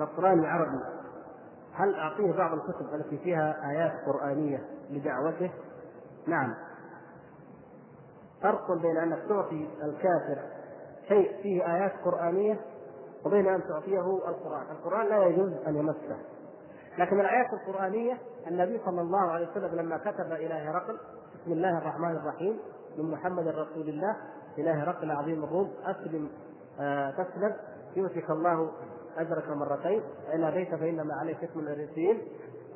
[0.00, 1.05] نصراني عربي.
[1.76, 5.50] هل أعطيه بعض الكتب التي فيها آيات قرآنية لدعوته؟
[6.26, 6.54] نعم.
[8.42, 10.38] فرق بين أنك تعطي الكافر
[11.08, 12.60] شيء فيه آيات قرآنية
[13.26, 16.18] وبين أن تعطيه القرآن، القرآن لا يجوز أن يمسه.
[16.98, 20.98] لكن الآيات القرآنية النبي صلى الله عليه وسلم لما كتب إلى هرقل
[21.34, 22.58] بسم الله الرحمن الرحيم
[22.98, 24.16] من محمد رسول الله
[24.58, 26.28] إلى هرقل عظيم الروم أسلم
[26.80, 27.56] آه تسلم
[27.96, 28.70] يؤتك الله
[29.18, 32.22] أجرك مرتين فإن أبيت فإنما عليك اسم الأرسين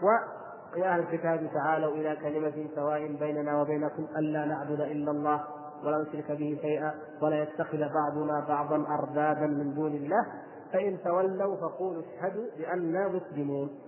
[0.02, 5.44] ويا أهل الكتاب تعالوا إلى كلمة سواء بيننا وبينكم ألا نعبد إلا الله
[5.84, 10.26] ولا نشرك به شيئا ولا يتخذ بعضنا بعضا أربابا من دون الله.
[10.72, 13.78] فإن تولوا فقولوا اشهدوا بأننا مسلمون.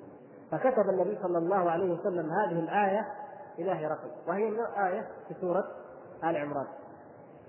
[0.50, 3.06] فكتب النبي صلى الله عليه وسلم هذه الآية
[3.58, 4.48] إلى هرقل وهي
[4.88, 5.64] آية في سورة
[6.24, 6.66] آل عمران.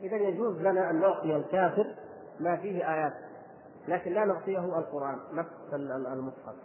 [0.01, 1.95] إذا يجوز لنا أن نعطي الكافر
[2.39, 3.13] ما فيه آيات.
[3.87, 5.73] لكن لا نعطيه القرآن نفس
[6.13, 6.55] المصحف.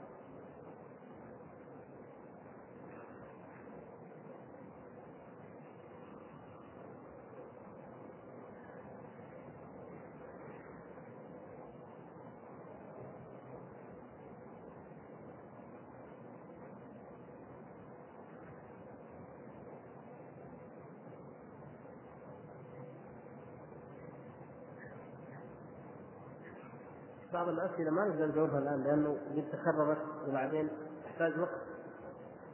[27.38, 29.98] بعض الأسئلة ما نقدر نجاوبها الآن لأنه قد تكررت
[30.28, 30.68] وبعدين
[31.04, 31.60] تحتاج وقت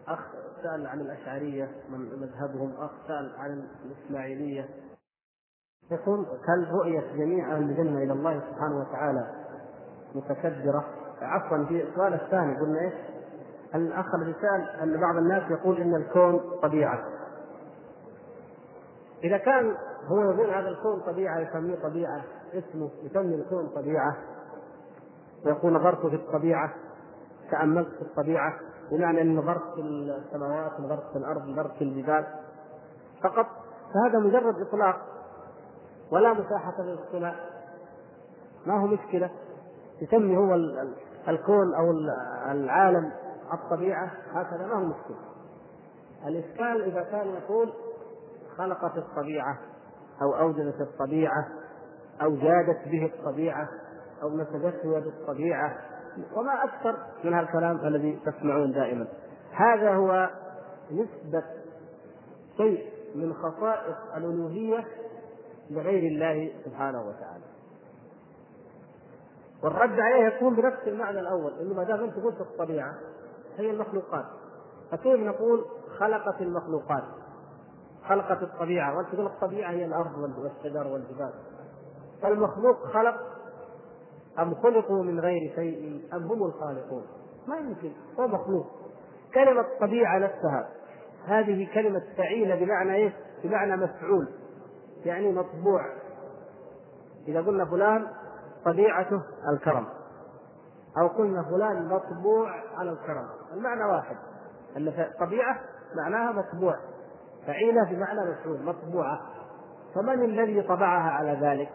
[0.08, 0.18] أخ
[0.62, 4.68] سأل عن الأشعرية من مذهبهم أخ سأل عن الإسماعيلية
[5.90, 9.26] يقول هل رؤية جميع أهل الجنة إلى الله سبحانه وتعالى
[10.14, 10.84] متكدرة؟
[11.22, 12.94] عفوا في السؤال الثاني قلنا إيش؟
[13.74, 17.04] الأخ الذي سأل أن بعض الناس يقول إن الكون طبيعة.
[19.24, 22.24] إذا كان هو يقول هذا الكون طبيعة يسميه طبيعة
[22.54, 24.33] اسمه يسمي الكون طبيعة
[25.46, 26.72] ويقول نظرت في الطبيعة
[27.50, 28.54] تأملت في الطبيعة
[28.90, 32.26] بمعنى أن نظرت في السماوات نظرت في الأرض نظرت في الجبال.
[33.22, 33.46] فقط
[33.94, 34.96] فهذا مجرد إطلاق
[36.10, 37.34] ولا مساحة للاصطلاح
[38.66, 39.30] ما هو مشكلة؟
[40.02, 40.54] يسمي هو
[41.28, 41.90] الكون أو
[42.50, 43.12] العالم
[43.52, 45.16] الطبيعة هكذا ما هو مشكلة.
[46.26, 47.72] الإشكال إذا كان يقول
[48.56, 49.58] خلقت الطبيعة
[50.22, 51.48] أو أوجدت الطبيعة
[52.22, 53.68] أو جادت به الطبيعة
[54.24, 55.76] أو نسبته بالطبيعة.
[56.36, 59.06] وما أكثر من هالكلام الذي تسمعون دائما.
[59.52, 60.30] هذا هو
[60.90, 61.44] نسبة
[62.56, 64.84] شيء من خصائص الألوهية
[65.70, 67.44] لغير الله سبحانه وتعالى.
[69.62, 72.94] والرد عليه يكون بنفس المعنى الأول إنه ما دام أنت قلت الطبيعة
[73.56, 74.24] هي المخلوقات.
[74.90, 75.64] فكيف نقول
[75.98, 77.04] خلقت المخلوقات؟
[78.08, 78.96] خلقت الطبيعة.
[78.96, 81.32] وأنت تقول الطبيعة هي الأرض والشجر والجبال.
[82.22, 83.33] فالمخلوق خلق
[84.38, 87.06] أم خلقوا من غير شيء؟ أم هم الخالقون؟
[87.48, 88.66] ما يمكن هو مخلوق.
[89.34, 90.68] كلمة طبيعة نفسها.
[91.26, 93.12] هذه كلمة فعيلة بمعنى إيه؟
[93.44, 94.28] بمعنى مفعول.
[95.04, 95.80] يعني مطبوع.
[97.28, 98.06] إذا قلنا فلان
[98.64, 99.86] طبيعته الكرم.
[100.98, 103.28] أو قلنا فلان مطبوع على الكرم.
[103.52, 104.16] المعنى واحد.
[104.76, 105.60] أن طبيعة
[105.96, 106.74] معناها مطبوع.
[107.46, 109.20] فعيلة بمعنى مفعول مطبوعة.
[109.94, 111.70] فمن الذي طبعها على ذلك؟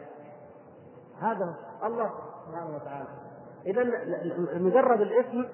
[1.22, 2.12] هذا الله.
[2.50, 3.08] سبحانه وتعالى.
[3.66, 3.84] إذا
[4.60, 5.46] مجرد الاسم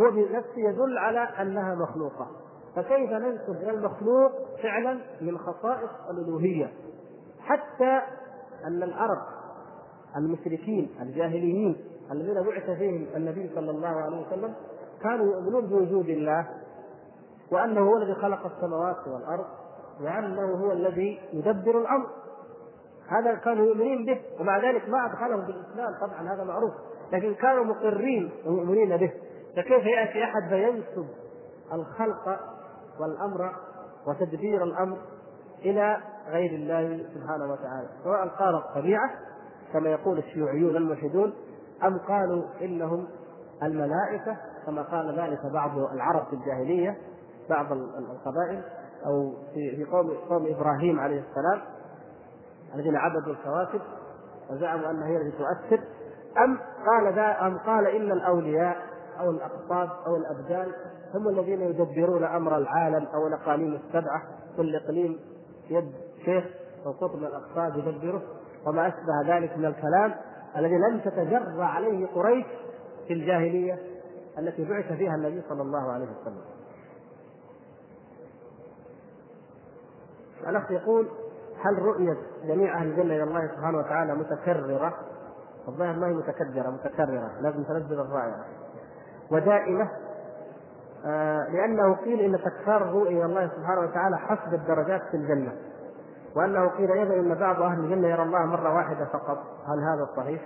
[0.00, 2.26] هو بنفسه يدل على أنها مخلوقة.
[2.76, 4.32] فكيف ننسب إلى المخلوق
[4.62, 6.72] فعلا من خصائص الألوهية؟
[7.40, 8.00] حتى
[8.66, 9.18] أن العرب
[10.16, 11.76] المشركين الجاهليين
[12.12, 14.54] الذين بعث فيهم النبي صلى الله عليه وسلم
[15.02, 16.48] كانوا يؤمنون بوجود الله
[17.52, 19.46] وأنه هو الذي خلق السماوات والأرض
[20.00, 22.06] وأنه هو الذي يدبر الأمر.
[23.08, 25.94] هذا كانوا يؤمنين به ومع ذلك ما أدخلهم بالإسلام.
[26.00, 26.72] طبعا هذا معروف
[27.12, 29.12] لكن كانوا مقرين ومؤمنين به.
[29.56, 31.06] فكيف يأتي أحد فينسب
[31.72, 32.40] الخلق
[33.00, 33.52] والأمر
[34.06, 34.98] وتدبير الأمر
[35.64, 35.96] إلى
[36.28, 39.10] غير الله سبحانه وتعالى؟ سواء قال الطبيعة
[39.72, 41.34] كما يقول الشيوعيون الملحدون
[41.84, 43.08] أم قالوا إنهم
[43.62, 46.96] الملائكة؟ كما قال ذلك بعض العرب في الجاهلية
[47.50, 48.62] بعض القبائل
[49.06, 51.75] أو في قوم قوم إبراهيم عليه السلام.
[52.74, 53.80] الذين عبدوا الكواكب
[54.50, 55.82] وزعموا أنها هي التي تؤثر.
[56.44, 58.76] أم قال ذا أم قال إن الأولياء
[59.20, 60.72] أو الأقطاب أو الأبدان
[61.14, 64.22] هم الذين يدبرون أمر العالم أو الأقاليم السبعة.
[64.56, 65.20] كل إقليم
[65.70, 65.92] يد
[66.24, 66.44] شيخ
[66.86, 68.22] أو قطب من الأقطاب يدبره.
[68.66, 70.14] وما أشبه ذلك من الكلام
[70.56, 72.46] الذي لم تتجرأ عليه قريش
[73.06, 73.78] في الجاهلية
[74.38, 76.44] التي بعث فيها النبي صلى الله عليه وسلم.
[80.48, 81.08] الأخ يقول
[81.64, 84.94] هل رؤية جميع أهل الجنة إلى الله سبحانه وتعالى متكررة؟
[85.68, 88.44] الظاهر ما هي متكدرة متكررة لازم تنزل الرائعة
[89.30, 89.88] ودائمة
[91.06, 95.52] آه لأنه قيل إن تكرار الرؤية إلى الله سبحانه وتعالى حسب الدرجات في الجنة
[96.36, 100.42] وأنه قيل أيضا إن بعض أهل الجنة يرى الله مرة واحدة فقط هل هذا صحيح؟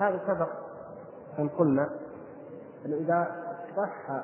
[0.00, 0.48] هذا سبق
[1.38, 1.90] أن قلنا
[2.86, 3.26] أنه إذا
[3.76, 4.22] صح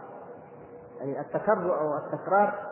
[1.00, 2.69] يعني التكرر أو التكرار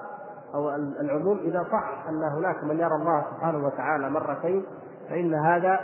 [0.55, 4.65] أو العموم إذا صح أن هناك من يرى الله سبحانه وتعالى مرتين
[5.09, 5.81] فإن هذا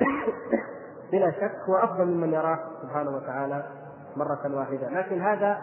[1.12, 3.64] بلا شك هو أفضل ممن يراه سبحانه وتعالى
[4.16, 4.88] مرة واحدة.
[4.88, 5.58] لكن هذا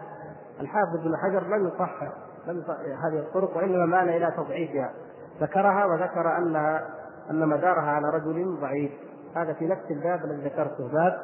[0.59, 2.11] الحافظ بن حجر لم يصحح
[2.47, 4.93] لم يصحح هذه الطرق وإنما مال إلى تضعيفها.
[5.41, 6.87] ذكرها وذكر أنها
[7.29, 8.91] أن مدارها على رجل ضعيف.
[9.35, 10.87] هذا في نفس الباب الذي ذكرته.
[10.87, 11.21] باب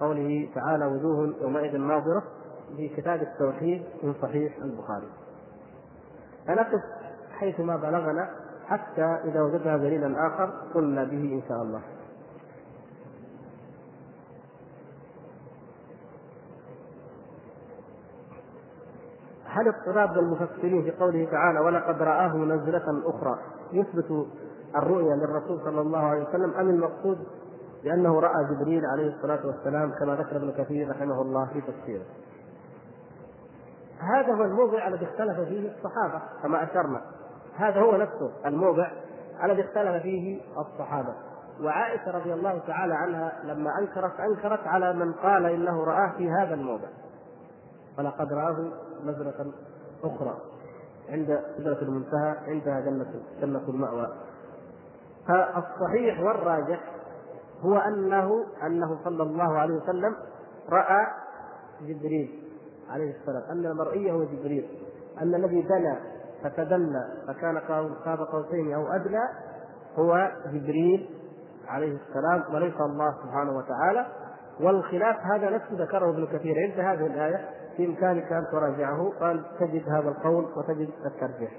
[0.00, 2.22] قوله تعالى وجوه يومئذ ناظرة
[2.76, 5.08] في كتاب التوحيد من صحيح البخاري.
[6.48, 6.80] فنقف
[7.30, 8.30] حيثما بلغنا
[8.66, 11.80] حتى إذا وجدنا دليلا آخر قلنا به إن شاء الله.
[19.44, 23.38] هل اضطراب المفسرين في قوله تعالى ولقد رآه منزلة أخرى
[23.72, 24.26] يثبت
[24.76, 27.18] الرؤيا للرسول صلى الله عليه وسلم أم المقصود
[27.84, 32.04] بأنه رأى جبريل عليه الصلاة والسلام كما ذكر ابن كثير رحمه الله في تفسيره؟
[34.00, 37.02] هذا هو الموضع الذي اختلف فيه الصحابة كما أشرنا.
[37.56, 38.90] هذا هو نفسه الموضع
[39.44, 41.14] الذي اختلف فيه الصحابة.
[41.60, 46.54] وعائشة رضي الله تعالى عنها لما أنكرت أنكرت على من قال إنه رآه في هذا
[46.54, 46.88] الموضع.
[47.98, 48.72] ولقد رآه
[49.04, 49.52] نزلة
[50.04, 50.38] أخرى
[51.08, 54.12] عند سدرة المنتهى عندها جنة جنة المأوى.
[55.28, 56.80] فالصحيح والراجح
[57.60, 60.16] هو أنه أنه صلى الله عليه وسلم
[60.70, 61.06] رأى
[61.80, 62.47] جبريل.
[62.90, 64.68] عليه السلام أن المرئي هو جبريل
[65.22, 66.00] أن الذي دنا
[66.42, 67.58] فتدلى فكان
[68.04, 69.22] قاب قوسين أو أدنى
[69.98, 71.10] هو جبريل
[71.68, 74.06] عليه السلام وليس الله سبحانه وتعالى.
[74.60, 76.54] والخلاف هذا نفسه ذكره ابن كثير.
[76.58, 77.48] عند هذه الآية
[77.78, 81.50] بإمكانك أن تراجعه قال تجد هذا القول وتجد الترجيح.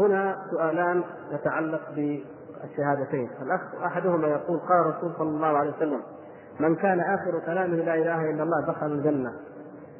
[0.00, 3.30] هنا سؤالان يتعلق بالشهادتين.
[3.42, 6.00] الأخ أحدهما يقول قال الرسول صلى الله عليه وسلم
[6.60, 9.32] من كان آخر كلامه لا إله إلا الله دخل الجنة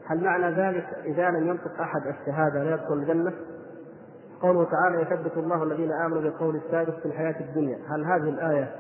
[0.07, 3.33] هل معنى ذلك إذا لم ينطق أحد الشهادة لا يدخل الجنة؟
[4.43, 8.73] قوله تعالى يثبت الله الذين آمنوا بالقول الثابت في الحياة الدنيا هل هذه الآية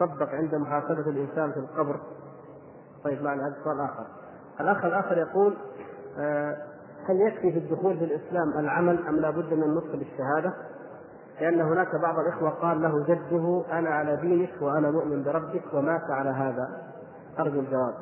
[0.00, 2.00] تطبق عند محاسبة الإنسان في القبر؟
[3.04, 4.06] طيب معنى هذا سؤال آخر
[4.60, 5.54] الأخ الآخر يقول
[6.18, 6.56] آه
[7.08, 10.52] هل يكفي في الدخول في الإسلام العمل أم لا بد من النطق بالشهادة؟
[11.40, 16.30] لأن هناك بعض الإخوة قال له جده أنا على دينك وأنا مؤمن بربك ومات على
[16.30, 16.95] هذا
[17.38, 17.94] أرجو الجواب.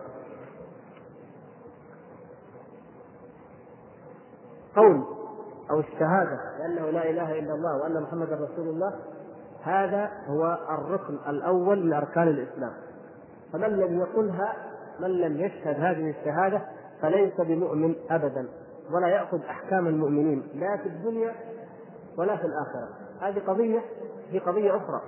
[4.77, 5.05] قول
[5.71, 8.95] أو الشهادة بانه لا إله إلا الله وأن محمدا رسول الله
[9.63, 12.73] هذا هو الركن الأول من أركان الإسلام.
[13.53, 14.57] فمن لم يقلها
[15.01, 16.63] من لم يشهد هذه الشهادة
[17.03, 18.49] فليس بمؤمن ابدا
[18.91, 21.35] ولا يأخذ أحكام المؤمنين لا في الدنيا
[22.19, 22.89] ولا في الآخرة.
[23.21, 23.81] هذه قضية
[24.31, 25.01] في قضية أخرى.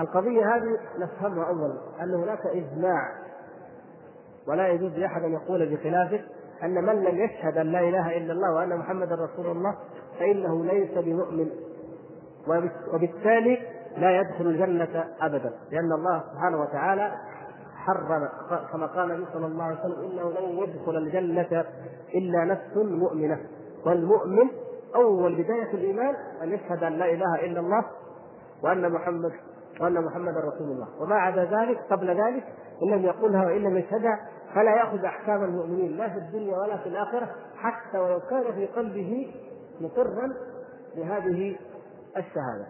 [0.00, 3.19] القضية هذه نفهمها اولا ان هناك إجماع
[4.48, 6.20] ولا يجوز لأحد أن يقول بخلافه
[6.62, 9.74] أن من لم يشهد أن لا إله إلا الله وأن محمدا رسول الله
[10.18, 11.50] فإنه ليس بمؤمن.
[12.92, 13.58] وبالتالي
[13.96, 17.12] لا يدخل الجنة أبدا لأن الله سبحانه وتعالى
[17.76, 18.28] حرم
[18.72, 21.64] كما قال النبي صلى الله عليه وسلم إنه لن يدخل الجنة
[22.14, 23.40] إلا نفس مؤمنة.
[23.86, 24.50] والمؤمن
[24.94, 27.84] أول بداية الإيمان أن يشهد أن لا إله إلا الله
[28.62, 29.32] وأن محمد
[29.80, 30.88] وأن محمدا رسول الله.
[31.00, 32.44] وما عدا ذلك قبل ذلك
[32.82, 36.88] إن لم يقولها وإن لم يشهدها فلا يأخذ أحكام المؤمنين لا في الدنيا ولا في
[36.88, 39.34] الآخرة حتى ولو كان في قلبه
[39.80, 40.32] مقرا
[40.96, 41.56] بهذه
[42.16, 42.66] الشهادة.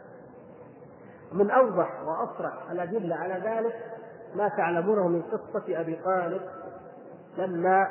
[1.33, 3.75] من أوضح وأصرح الأدلة على ذلك
[4.35, 6.43] ما تعلمونه من قصة أبي طالب
[7.39, 7.87] لما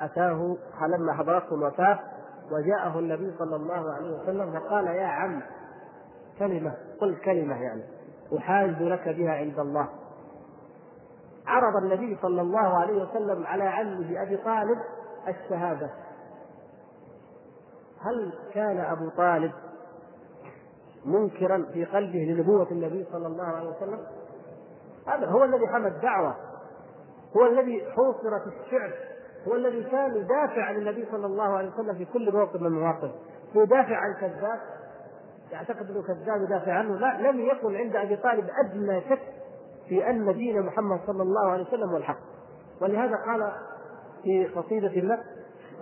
[0.00, 0.56] أتاه
[0.88, 1.98] لما حضرته الوفاة
[2.50, 5.42] وجاءه النبي صلى الله عليه وسلم وقال يا عم
[6.38, 7.82] كلمة قل كلمة يعني
[8.38, 9.88] أحاج لك بها عند الله.
[11.46, 14.78] عرض النبي صلى الله عليه وسلم على عمه أبي طالب
[15.28, 15.90] الشهادة.
[18.00, 19.52] هل كان أبو طالب
[21.04, 23.98] منكرا في قلبه لنبوة النبي صلى الله عليه وسلم؟
[25.06, 26.36] هذا هو الذي حمى الدعوة
[27.36, 28.90] هو الذي حوصر في الشعب
[29.48, 33.10] هو الذي كان يدافع عن النبي صلى الله عليه وسلم في كل موقف من المواقف.
[33.54, 34.60] يدافع عن كذاب
[35.52, 39.35] يعتقد أنه كذاب يدافع عنه لا لم يكن عند أبي طالب أدنى شك
[39.88, 42.18] في أن دين محمد صلى الله عليه وسلم هو الحق.
[42.80, 43.52] ولهذا قال
[44.22, 45.18] في قصيدة له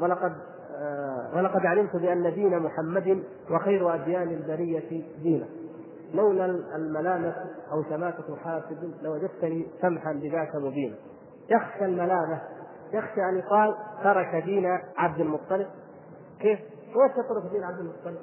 [0.01, 0.33] ولقد
[0.77, 5.47] آه، ولقد علمت بأن دين محمد وخير أديان البرية دينه.
[6.15, 6.45] لولا
[6.77, 7.35] الملامة
[7.73, 10.97] أو شماتة حاسد لوجدتني سمحا بذاك مبينا.
[11.51, 12.41] يخشى الملامة
[12.93, 13.75] يخشى أن يقال
[14.05, 14.67] ترك دين
[14.97, 15.67] عبد المطلب
[16.41, 18.19] كيف؟ كيف تترك دين عبد المطلب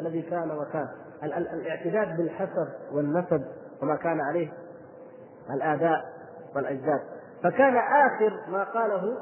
[0.00, 0.88] الذي كان وكان.
[1.22, 3.44] الاعتداد بالحسب والنسب
[3.82, 4.52] وما كان عليه
[5.50, 6.04] الآباء
[6.56, 7.00] والأجداد.
[7.42, 9.16] فكان آخر ما قاله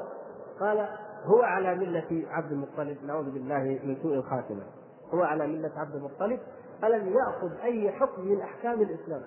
[0.59, 0.87] قال
[1.25, 4.61] هو على ملة عبد المطلب نعوذ بالله من سوء الخاتمة.
[5.13, 6.39] هو على ملة عبد المطلب
[6.81, 9.21] فلم يأخذ أي حكم من أحكام الإسلام.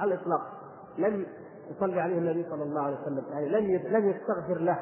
[0.00, 0.40] على الإطلاق.
[0.98, 1.26] لم
[1.70, 4.78] يصلي عليه النبي صلى الله عليه وسلم يعني لم لم يستغفر له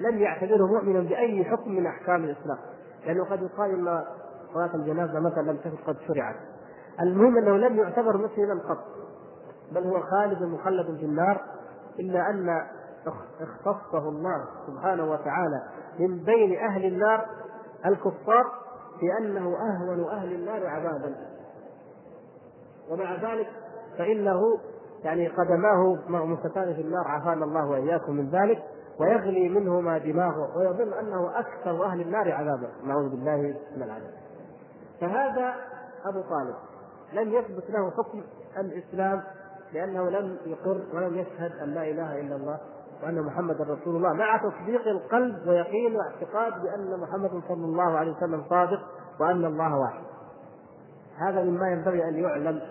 [0.00, 2.58] لم يعتبره مؤمنا بأي حكم من أحكام الإسلام.
[3.06, 4.04] لأنه قد يقال أن
[4.54, 6.36] صلاة الجنازة مثلا لم تكن قد شرعت.
[7.00, 8.78] المهم أنه لم يعتبر مسلما قط.
[9.74, 11.40] بل هو خالد مخلد في النار
[12.00, 12.66] إلا أن
[13.40, 15.62] اختصه الله سبحانه وتعالى
[15.98, 17.26] من بين أهل النار
[17.86, 18.44] الكفار
[19.00, 21.14] بأنه أهون أهل النار عذابا.
[22.90, 23.48] ومع ذلك
[23.98, 24.40] فإنه
[25.04, 28.62] يعني قدماه مغمستان في النار عافانا الله وإياكم من ذلك
[29.00, 32.68] ويغلي منهما دماغه ويظن أنه أكثر أهل النار عذابا.
[32.84, 33.36] نعوذ بالله
[33.76, 34.12] من العذاب.
[35.00, 35.54] فهذا
[36.04, 36.54] أبو طالب
[37.12, 38.22] لم يثبت له حكم
[38.58, 39.22] الإسلام
[39.72, 42.60] لأنه لم يقر ولم يشهد أن لا إله إلا الله
[43.02, 48.44] وأن محمدا رسول الله مع تصديق القلب ويقين واعتقاد بأن محمدا صلى الله عليه وسلم
[48.48, 48.80] صادق
[49.20, 50.04] وأن الله واحد.
[51.18, 52.62] هذا مما ينبغي أن يعلم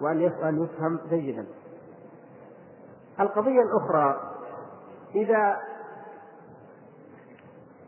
[0.00, 0.20] وأن
[0.62, 1.46] يفهم جيدا.
[3.20, 4.20] القضية الأخرى
[5.14, 5.56] إذا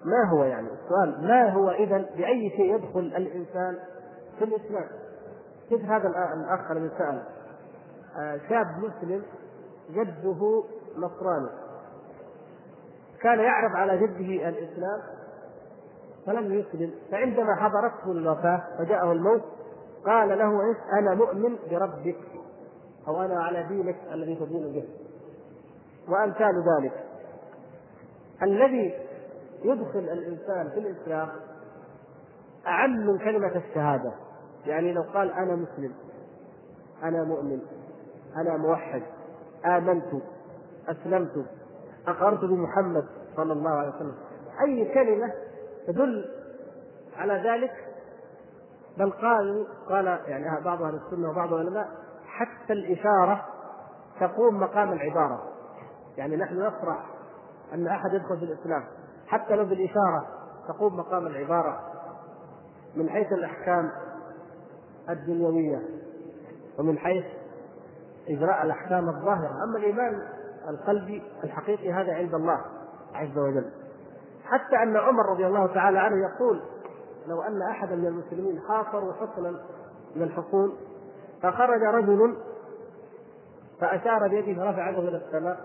[0.04, 3.78] ما هو يعني؟ السؤال ما هو اذا بأي شيء يدخل الإنسان
[4.38, 4.88] في الإسلام؟
[5.68, 7.22] كيف هذا الاخ الذي آه،
[8.48, 9.22] شاب مسلم
[9.90, 10.64] جده
[10.96, 11.48] نصراني.
[13.20, 15.00] كان يعرض على جده الإسلام
[16.26, 16.90] فلم يسلم.
[17.10, 19.42] فعندما حضرته الوفاة وجاءه الموت
[20.06, 22.18] قال له أنا مؤمن بربك
[23.08, 24.88] أو أنا على دينك الذي تدين به.
[26.08, 27.04] وأمثال ذلك.
[28.42, 28.94] الذي
[29.64, 31.28] يدخل الإنسان في الإسلام
[32.66, 34.12] أعم من كلمة الشهادة.
[34.66, 35.92] يعني لو قال أنا مسلم
[37.02, 37.60] أنا مؤمن.
[38.36, 39.02] أنا موحد.
[39.66, 40.22] آمنت.
[40.88, 41.46] أسلمت.
[42.08, 43.04] أقررت بمحمد
[43.36, 44.14] صلى الله عليه وسلم.
[44.60, 45.32] أي كلمة
[45.86, 46.24] تدل
[47.16, 47.72] على ذلك؟
[48.98, 51.88] بل قال قال يعني بعض أهل السنة وبعض العلماء
[52.26, 53.44] حتى الإشارة
[54.20, 55.42] تقوم مقام العبارة.
[56.16, 57.06] يعني نحن نفرح
[57.74, 58.84] أن أحد يدخل في الإسلام.
[59.26, 60.26] حتى لو بالإشارة
[60.68, 61.80] تقوم مقام العبارة.
[62.96, 63.90] من حيث الأحكام
[65.10, 65.82] الدنيوية.
[66.78, 67.24] ومن حيث
[68.28, 69.64] إجراء الأحكام الظاهرة.
[69.64, 70.22] أما الإيمان
[70.68, 72.60] القلبي الحقيقي هذا عند الله
[73.14, 73.70] عز وجل.
[74.44, 76.60] حتى أن عمر رضي الله تعالى عنه يقول
[77.28, 79.50] لو أن أحدا من المسلمين حاصروا حصنا
[80.16, 80.76] من الحصون
[81.42, 82.36] فخرج رجل
[83.80, 85.60] فأشار بيده فرفع يده إلى السماء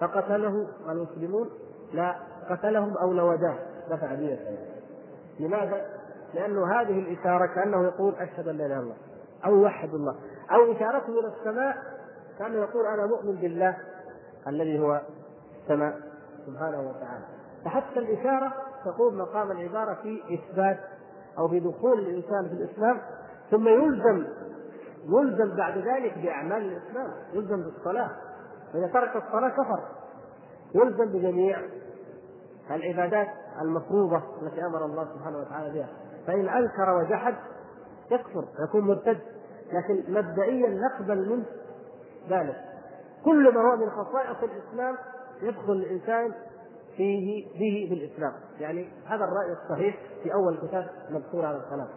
[0.00, 1.50] فقتله المسلمون
[1.92, 2.16] لا
[2.50, 3.58] قتلهم أو لوداه
[3.90, 4.38] دفع دية
[5.40, 5.86] لماذا؟
[6.34, 8.96] لأنه هذه الإشارة كأنه يقول أشهد أن لا إله إلا الله
[9.44, 10.14] أو يوحد الله
[10.50, 11.76] أو إشارته إلى السماء
[12.38, 13.76] كأنه يقول أنا مؤمن بالله
[14.46, 15.00] الذي هو
[15.62, 16.00] السماء
[16.46, 17.24] سبحانه وتعالى.
[17.64, 18.52] فحتى الإشارة
[18.84, 20.78] تقوم مقام العبارة في إثبات
[21.38, 23.00] أو في دخول الإنسان في الإسلام
[23.50, 24.26] ثم يلزم
[25.08, 28.10] يلزم بعد ذلك بأعمال الإسلام يلزم بالصلاة.
[28.72, 29.80] فإذا ترك الصلاة كفر.
[30.74, 31.58] يلزم بجميع
[32.70, 33.28] العبادات
[33.62, 35.88] المفروضة التي أمر الله سبحانه وتعالى بها.
[36.26, 37.34] فإن أنكر وجحد
[38.10, 39.18] يكفر يكون مرتد.
[39.72, 41.44] لكن مبدئيا نقبل منه
[42.28, 42.56] ذلك.
[43.24, 44.96] كل ما هو من خصائص الإسلام
[45.42, 46.32] يدخل الإنسان
[46.96, 51.88] فيه به بالإسلام يعني هذا الرأي الصحيح في أول كتاب مذكور على الصلاة.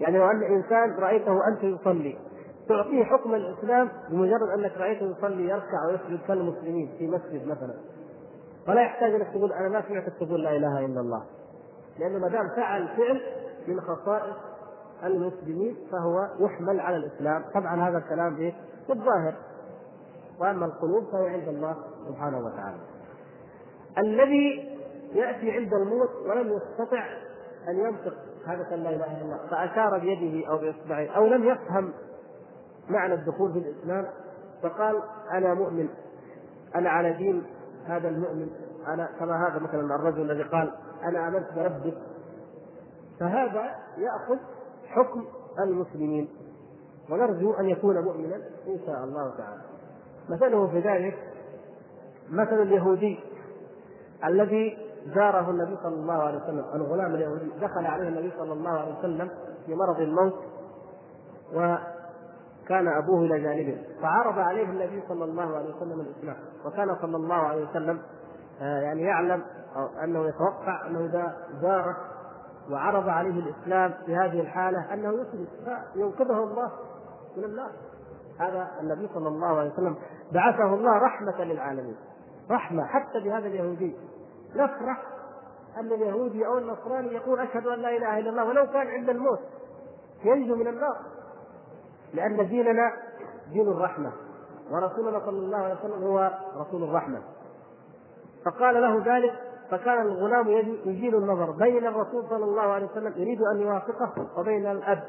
[0.00, 2.18] يعني لو أن إنسان رأيته أنت يصلي
[2.68, 7.74] تعطيه حكم الإسلام بمجرد أنك رأيته يصلي يركع ويسجد كالمسلمين في مسجد مثلا.
[8.68, 11.22] ولا يحتاج انك تقول أنا ما سمعتك تقول لا إله إلا الله.
[11.98, 13.20] لأنه ما دام فعل فعل
[13.68, 14.36] من خصائص
[15.04, 17.44] المسلمين فهو يحمل على الإسلام.
[17.54, 18.54] طبعا هذا الكلام إيه؟
[18.88, 19.34] بالظاهر
[20.40, 21.76] وأما القلوب فهي عند الله
[22.08, 22.80] سبحانه وتعالى.
[23.98, 24.78] الذي
[25.12, 27.04] يأتي عند الموت ولم يستطع
[27.68, 28.14] أن ينطق
[28.46, 31.92] هذا لا إله إلا الله فأشار بيده أو بإصبعه أو لم يفهم
[32.88, 34.06] معنى الدخول في الإسلام
[34.62, 35.02] فقال
[35.32, 35.88] أنا مؤمن.
[36.74, 37.46] أنا على دين
[37.86, 38.50] هذا المؤمن.
[38.86, 40.72] أنا كما هذا مثلا الرجل الذي قال
[41.04, 41.98] أنا آمنت بربك.
[43.20, 44.38] فهذا يأخذ
[44.86, 45.24] حكم
[45.58, 46.28] المسلمين.
[47.10, 49.60] ونرجو أن يكون مؤمنا إن شاء الله تعالى.
[50.28, 51.18] مثله في ذلك
[52.30, 53.20] مثل اليهودي
[54.24, 54.78] الذي
[55.14, 59.30] زاره النبي صلى الله عليه وسلم الغلام اليهودي دخل عليه النبي صلى الله عليه وسلم
[59.66, 60.34] في مرض الموت
[61.54, 61.76] و
[62.68, 67.34] كان أبوه إلى جانبه فعرض عليه النبي صلى الله عليه وسلم الإسلام وكان صلى الله
[67.34, 68.00] عليه وسلم
[68.60, 69.42] آه، يعني يعلم
[69.76, 71.96] أو أنه يتوقع أنه إذا زاره
[72.70, 75.46] وعرض عليه الإسلام في هذه الحالة أنه يسلم
[75.94, 76.70] فينقذه الله
[77.36, 77.70] من النار
[78.38, 79.96] هذا النبي صلى الله عليه وسلم
[80.32, 81.96] بعثه الله رحمة للعالمين.
[82.50, 83.96] رحمة حتى بهذا اليهودي.
[84.54, 85.02] نفرح
[85.78, 89.40] أن اليهودي أو النصراني يقول أشهد أن لا إله إلا الله ولو كان عند الموت.
[90.24, 90.96] ينجو من النار.
[92.14, 92.92] لأن ديننا
[93.52, 94.12] دين الرحمة.
[94.70, 97.22] ورسولنا صلى الله عليه وسلم هو رسول الرحمة.
[98.44, 99.34] فقال له ذلك
[99.70, 100.48] فكان الغلام
[100.84, 105.02] يجيل النظر بين الرسول صلى الله عليه وسلم يريد أن يوافقه وبين الأب.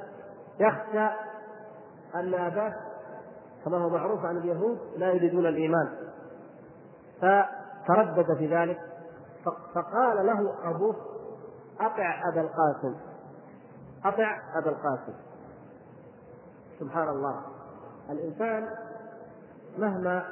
[0.60, 1.08] يخشى
[2.16, 2.74] أن أباه
[3.66, 5.88] كما هو معروف عن اليهود لا يريدون الإيمان.
[7.18, 8.80] فتردد في ذلك
[9.76, 10.96] فقال له أبوه
[11.80, 12.96] أطع أبا القاسم.
[14.06, 15.14] أطع أبا القاسم.
[16.80, 17.42] سبحان الله.
[18.10, 18.70] الإنسان
[19.78, 20.26] مهما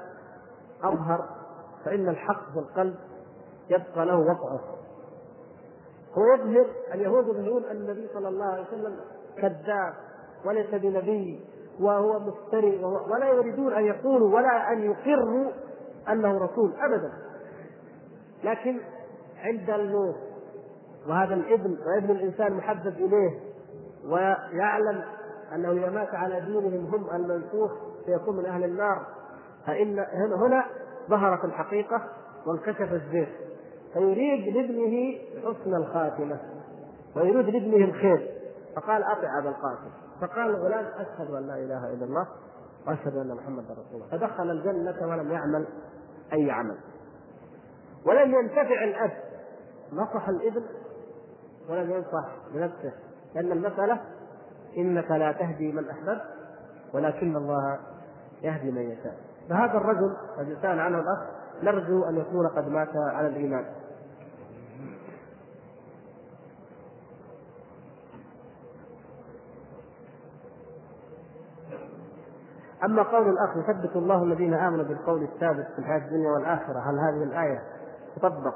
[0.83, 1.29] أظهر
[1.85, 2.95] فإن الحق في القلب
[3.69, 4.59] يبقى له وضعه
[6.17, 8.99] هو يظهر اليهود يظهرون أن النبي صلى الله عليه وسلم
[9.37, 9.93] كذاب
[10.45, 11.45] وليس بنبي.
[11.79, 15.51] وهو مفتري ولا يريدون أن يقولوا ولا أن يقروا
[16.09, 17.11] أنه رسول أبدا.
[18.43, 18.79] لكن
[19.43, 20.15] عند الموت
[21.07, 23.39] وهذا الابن وابن الإنسان محبب إليه
[24.05, 25.01] ويعلم
[25.55, 27.71] انه اذا مات على دينهم هم المنسوخ
[28.05, 29.05] سيكون من أهل النار
[29.67, 29.99] فإن
[30.39, 30.65] هنا
[31.09, 32.01] ظهرت الحقيقة
[32.47, 33.29] وانكشف الزيت
[33.93, 36.39] فيريد لابنه حسن الخاتمة
[37.15, 38.38] ويريد لابنه الخير.
[38.79, 39.91] فقال أطع أبا القاسم.
[40.21, 42.27] فقال الغلام أشهد أن لا إله إلا الله
[42.87, 44.07] وأشهد أن محمدا رسول الله.
[44.11, 45.67] فدخل الجنة ولم يعمل
[46.33, 46.77] أي عمل.
[48.05, 49.11] ولم ينتفع الأب.
[49.93, 50.63] نصح الإبن
[51.69, 52.93] ولم ينصح بنفسه
[53.35, 54.01] لأن المسألة
[54.77, 56.21] إنك لا تهدي من أحببت
[56.93, 57.79] ولكن الله
[58.41, 59.17] يهدي من يشاء.
[59.49, 61.19] فهذا الرجل الذي سال عنه الأخ
[61.63, 63.65] نرجو أن يكون قد مات على الإيمان.
[72.85, 77.23] أما قول الأخ يثبت الله الذين آمنوا بالقول الثابت في الحياة الدنيا والآخرة هل هذه
[77.23, 77.61] الآية
[78.15, 78.53] تطبق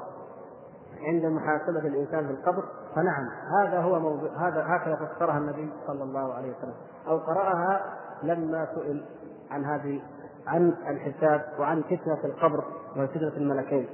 [1.00, 2.64] عند محاسبة الإنسان في القبر
[2.94, 3.28] فنعم
[3.60, 6.74] هذا هو موضوع هذا هكذا فسرها النبي صلى الله عليه وسلم
[7.08, 7.80] أو قرأها
[8.22, 9.04] لما سئل
[9.50, 10.00] عن هذه
[10.46, 12.64] عن الحساب وعن فتنة القبر
[12.96, 13.86] وفتنة الملكين.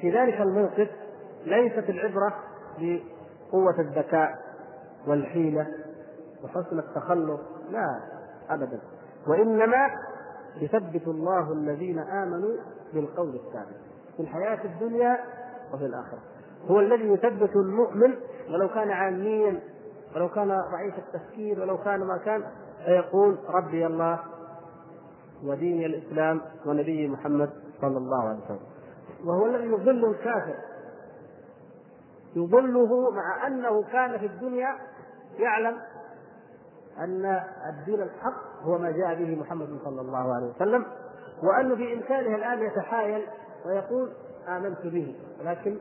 [0.00, 0.88] في ذلك الموقف
[1.46, 2.34] ليست العبرة
[2.78, 4.38] بقوة الذكاء
[5.06, 5.66] والحيلة
[6.44, 7.40] وحسن التخلص
[7.70, 8.00] لا
[8.50, 8.80] ابدا.
[9.28, 9.90] وإنما
[10.60, 12.56] يثبت الله الذين آمنوا
[12.94, 13.76] بالقول الثابت
[14.16, 15.18] في الحياة الدنيا
[15.74, 16.18] وفي الآخرة.
[16.70, 18.14] هو الذي يثبت المؤمن
[18.50, 19.60] ولو كان عاميا
[20.16, 22.44] ولو كان ضعيف التفكير ولو كان ما كان
[22.84, 24.18] فيقول ربي الله
[25.44, 27.50] ودين الإسلام ونبي محمد
[27.80, 28.66] صلى الله عليه وسلم.
[29.24, 30.54] وهو الذي يضل الكافر.
[32.36, 34.78] يضله مع أنه كان في الدنيا
[35.38, 35.76] يعلم
[36.98, 40.84] أن الدين الحق هو ما جاء به محمد صلى الله عليه وسلم
[41.42, 43.22] وأنه في إمكانه الآن يتحايل
[43.66, 44.12] ويقول
[44.48, 45.78] آمنت به ولكن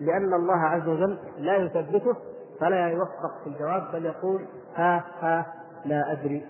[0.00, 2.16] لأن الله عز وجل لا يثبته
[2.60, 5.46] فلا يوفق في الجواب بل يقول ها ها
[5.84, 6.46] لا أدري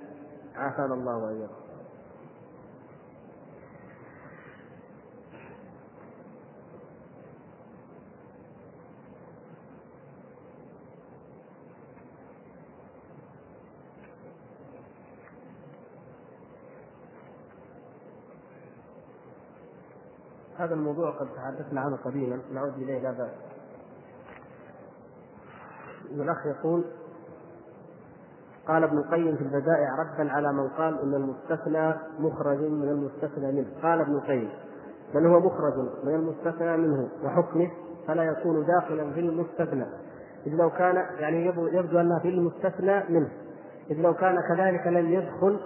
[0.56, 1.59] عافانا الله وإياكم.
[20.60, 23.30] هذا الموضوع قد تحدثنا عنه قديما نعود إليه لا بأس.
[26.10, 26.84] الأخ يقول
[28.66, 33.66] قال ابن القيم في البدائع ردا على من قال إن المستثنى مخرج من المستثنى منه.
[33.82, 34.50] قال ابن القيم
[35.14, 35.74] بل هو مخرج
[36.04, 37.70] من المستثنى منه وحكمه
[38.06, 39.86] فلا يكون داخلا في المستثنى.
[40.46, 43.30] إذ لو كان يعني يبدو أنها في المستثنى منه.
[43.90, 45.60] إذ لو كان كذلك لم يدخل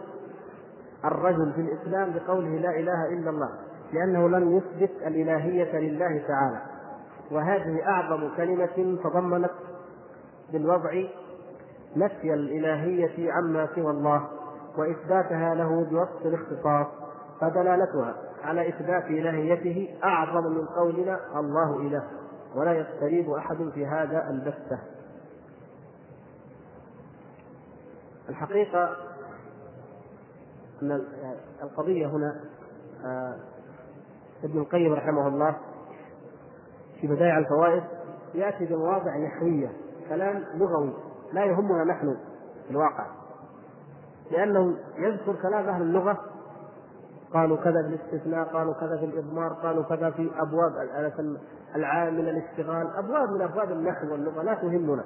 [1.05, 3.64] الرجل في الإسلام بقوله لا إله إلا الله.
[3.95, 6.61] لأنه لم يثبت الإلهية لله تعالى.
[7.31, 9.51] وهذه أعظم كلمة تضمنت
[10.53, 11.05] بالوضع
[11.97, 14.29] نفي الإلهية عما سوى الله
[14.77, 16.87] وإثباتها له بوصف الاختصاص
[17.41, 18.15] فدلالتها
[18.45, 22.05] على إثبات إلهيته أعظم من قولنا الله إله
[22.55, 24.79] ولا يستريب أحد في هذا البتة.
[28.29, 28.97] الحقيقة
[30.83, 31.05] أن
[31.63, 32.41] القضية هنا
[33.05, 33.37] آه،
[34.45, 35.57] ابن القيم رحمه الله
[37.01, 37.83] في بدائع الفوائد
[38.35, 39.73] يأتي بمواضع نحوية
[40.09, 40.93] كلام لغوي
[41.33, 42.17] لا يهمنا نحن
[42.65, 43.07] في الواقع.
[44.31, 46.19] لأنه يذكر كلام أهل اللغة
[47.35, 50.73] قالوا كذا بالاستثناء قالوا كذا في الإضمار قالوا كذا في أبواب
[51.77, 55.05] العامل الاشتغال أبواب من أبواب النحو واللغة لا تهمنا.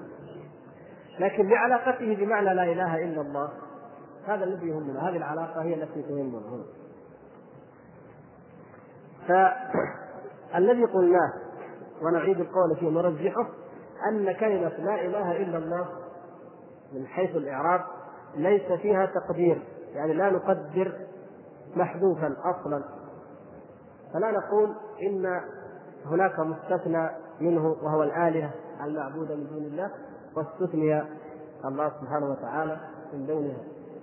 [1.20, 3.48] لكن لعلاقته بمعنى لا إله إلا الله
[4.26, 6.64] هذا الذي يهمنا هذه العلاقة هي التي تهمنا هنا.
[9.28, 11.32] فالذي قلناه
[12.02, 13.48] ونعيد القول فيه ونرجحه
[14.08, 15.86] أن كلمة لا إله إلا الله
[16.92, 17.80] من حيث الإعراب
[18.36, 19.62] ليس فيها تقدير
[19.94, 20.92] يعني لا نقدر
[21.76, 22.84] محذوفا أصلا.
[24.12, 25.40] فلا نقول إن
[26.06, 27.10] هناك مستثنى
[27.40, 28.50] منه وهو الآلهة
[28.84, 29.90] المعبودة من دون الله
[30.36, 31.02] واستثني
[31.64, 32.76] الله سبحانه وتعالى
[33.12, 33.56] من دونها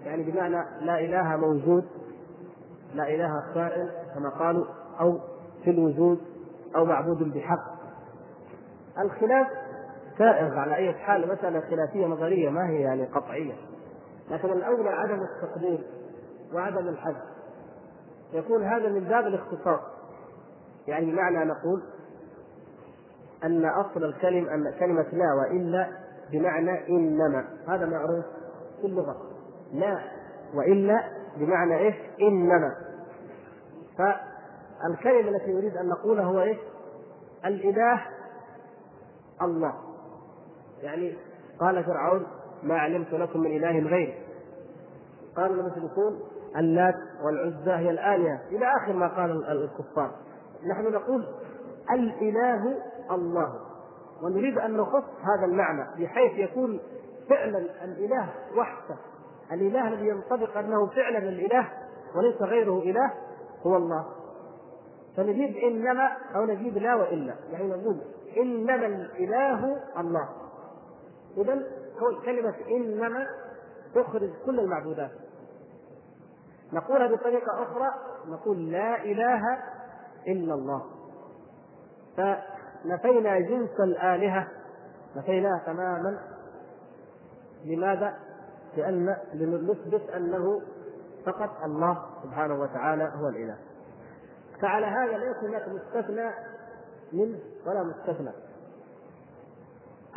[0.05, 1.85] يعني بمعنى لا إله موجود
[2.93, 4.65] لا إله كائن كما قالوا.
[4.99, 5.19] أو
[5.63, 6.19] في الوجود
[6.75, 7.75] أو معبود بحق.
[8.99, 9.47] الخلاف
[10.17, 13.53] سائغ على أي حال مسألة خلافية نظرية ما هي يعني قطعية.
[14.31, 15.79] لكن الأولى عدم التقدير
[16.53, 17.15] وعدم الحد
[18.33, 19.79] يكون هذا من باب الاختصاص
[20.87, 21.83] يعني بمعنى نقول
[23.43, 25.89] أن أصل الكلمة أن كلمة لا وإلا
[26.31, 27.47] بمعنى إنما.
[27.67, 28.25] هذا معروف
[28.81, 29.15] في اللغة.
[29.73, 29.99] لا
[30.55, 31.03] وإلا
[31.37, 32.75] بمعنى إيش؟ إنما.
[34.89, 36.57] الكلمة التي نريد أن نقولها هو إيش؟
[37.45, 38.01] الإله
[39.41, 39.73] الله.
[40.81, 41.17] يعني
[41.59, 42.27] قال فرعون
[42.63, 44.13] ما علمت لكم من إله غيري.
[45.37, 46.19] قال المشركون
[46.57, 48.39] اللات والعزى هي الآلهة.
[48.51, 50.11] إلى آخر ما قال الكفار.
[50.71, 51.27] نحن نقول
[51.91, 52.77] الإله
[53.11, 53.59] الله.
[54.23, 56.79] ونريد أن نخص هذا المعنى بحيث يكون
[57.29, 58.95] فعلا الإله وحده.
[59.51, 61.69] الإله الذي ينطبق أنه فعلا الإله
[62.15, 63.13] وليس غيره إله
[63.65, 64.05] هو الله.
[65.17, 67.35] فنجيب إنما أو نجيب لا وإلا.
[67.51, 68.01] يعني نقول
[68.37, 70.29] إنما الإله الله.
[71.37, 71.63] اذا
[72.25, 73.27] كلمة إنما
[73.95, 75.11] تخرج كل المعبودات.
[76.73, 77.91] نقولها بطريقه أخرى
[78.27, 79.41] نقول لا إله
[80.27, 80.85] إلا الله.
[82.17, 84.47] فنفينا جنس الآلهة
[85.15, 86.19] نفيناها تماما.
[87.65, 88.13] لماذا؟
[88.77, 90.61] لأن لنثبت أنه
[91.25, 93.57] فقط الله سبحانه وتعالى هو الإله.
[94.61, 96.31] فعلى هذا ليس هناك مستثنى
[97.13, 98.31] منه ولا مستثنى.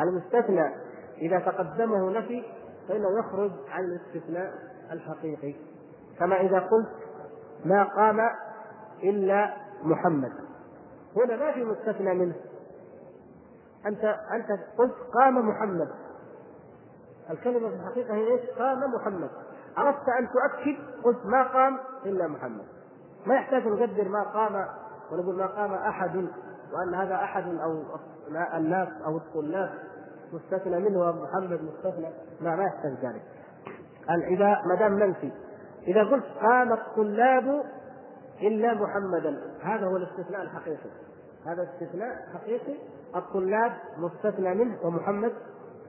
[0.01, 0.75] المستثنى
[1.19, 2.45] إذا تقدمه نفي
[2.89, 4.53] فإنه يخرج عن الاستثناء
[4.93, 5.55] الحقيقي.
[6.19, 6.89] كما إذا قلت
[7.65, 8.21] ما قام
[9.03, 10.33] إلا محمد.
[11.17, 12.35] هنا ما في مستثنى منه.
[13.87, 15.89] أنت أنت قلت قام محمد.
[17.31, 19.31] الكلمة في الحقيقة هي إيش؟ قام محمد.
[19.79, 22.78] أردت أن تؤكد قلت ما قام إلا محمد.
[23.27, 24.67] ما يحتاج نقدر ما قام
[25.13, 26.17] ونقول ما قام أحد
[26.73, 27.83] وأن هذا أحد أو
[28.57, 29.71] الناس أو الطلاب
[30.33, 32.09] مستثنى منه ومحمد مستثنى.
[32.41, 33.23] لا ما يحتاج ذلك.
[34.11, 35.33] اذا ما دام منفي
[35.87, 37.63] إذا قلت قام الطلاب
[38.43, 40.91] إلا محمدا هذا هو الاستثناء الحقيقي.
[41.47, 42.75] هذا استثناء حقيقي
[43.17, 45.33] الطلاب مستثنى منه ومحمد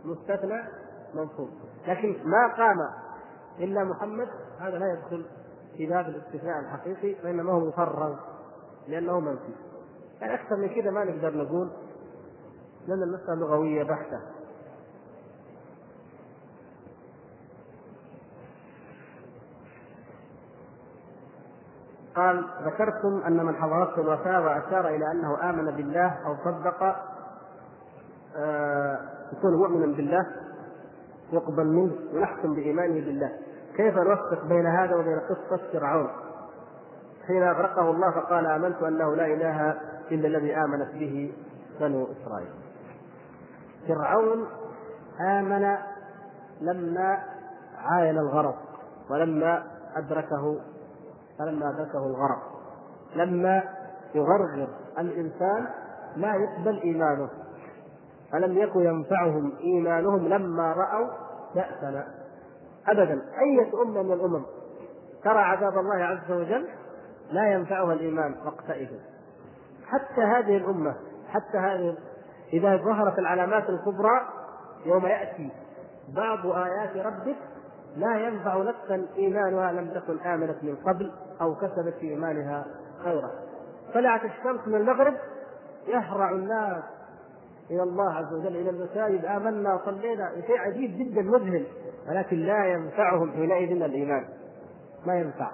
[0.05, 0.61] مستثنى
[1.13, 1.49] منصوب
[1.87, 2.77] لكن ما قام
[3.59, 4.27] إلا محمد
[4.59, 5.25] هذا لا يدخل
[5.79, 8.15] في باب الاستثناء الحقيقي وإنما هو مفرغ
[8.87, 9.53] لأنه منفي.
[10.21, 11.69] يعني أكثر من كذا ما نقدر نقول
[12.87, 14.19] لأن المسألة لغوية بحتة.
[22.15, 26.95] قال ذكرتم أن من حضرته الوفاة وأشار إلى أنه آمن بالله أو صدق
[28.35, 28.99] آه
[29.33, 30.25] يكون مؤمنا بالله
[31.33, 33.48] يقبل منه ويحكم بإيمانه بالله.
[33.79, 36.09] كيف نوفق بين هذا وبين قصة فرعون؟
[37.27, 39.71] حين أغرقه الله فقال آمنت أنه لا إله
[40.11, 41.33] إلا الذي آمنت به
[41.79, 42.49] بنو إسرائيل.
[43.87, 44.47] فرعون
[45.21, 45.77] آمن
[46.61, 47.23] لما
[47.77, 48.57] عاين الغرق
[49.09, 49.63] ولما
[49.95, 50.59] ادركه
[51.39, 52.41] فلما أدركه الغرق.
[53.15, 53.63] لما
[54.15, 54.67] يغرغر
[54.99, 55.67] الإنسان
[56.15, 57.29] لا يقبل إيمانه.
[58.33, 61.07] ألم يكن ينفعهم إيمانهم لما رأوا
[61.55, 62.18] بأسنا؟
[62.91, 63.21] أبدا.
[63.39, 64.43] أية أمة من الأمم
[65.23, 66.67] ترى عذاب الله عز وجل
[67.31, 68.89] لا ينفعها الإيمان وقتئذ.
[69.87, 70.95] حتى هذه الأمة
[71.29, 71.97] حتى هذه
[72.53, 74.21] إذا ظهرت العلامات الكبرى
[74.85, 75.51] يوم يأتي
[76.15, 77.35] بعض آيات ربك
[77.97, 81.11] لا ينفع نفسا إيمانها لم تكن آمنت من قبل
[81.41, 82.65] أو كسبت في إيمانها
[83.03, 83.29] خيرا
[83.93, 85.13] طلعت الشمس من المغرب
[85.87, 86.83] يهرع الناس
[87.71, 91.65] إلى الله عز وجل إلى المساجد آمنا صلينا شيء عجيب جدا مذهل.
[92.09, 94.25] ولكن لا ينفعهم حينئذ الإيمان.
[95.05, 95.51] ما ينفع.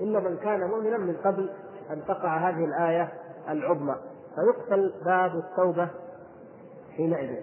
[0.00, 1.50] إلا من كان مؤمنا من قبل
[1.90, 3.12] أن تقع هذه الآية
[3.48, 3.96] العظمى.
[4.34, 5.88] فيقتل باب التوبة
[6.96, 7.36] حينئذ.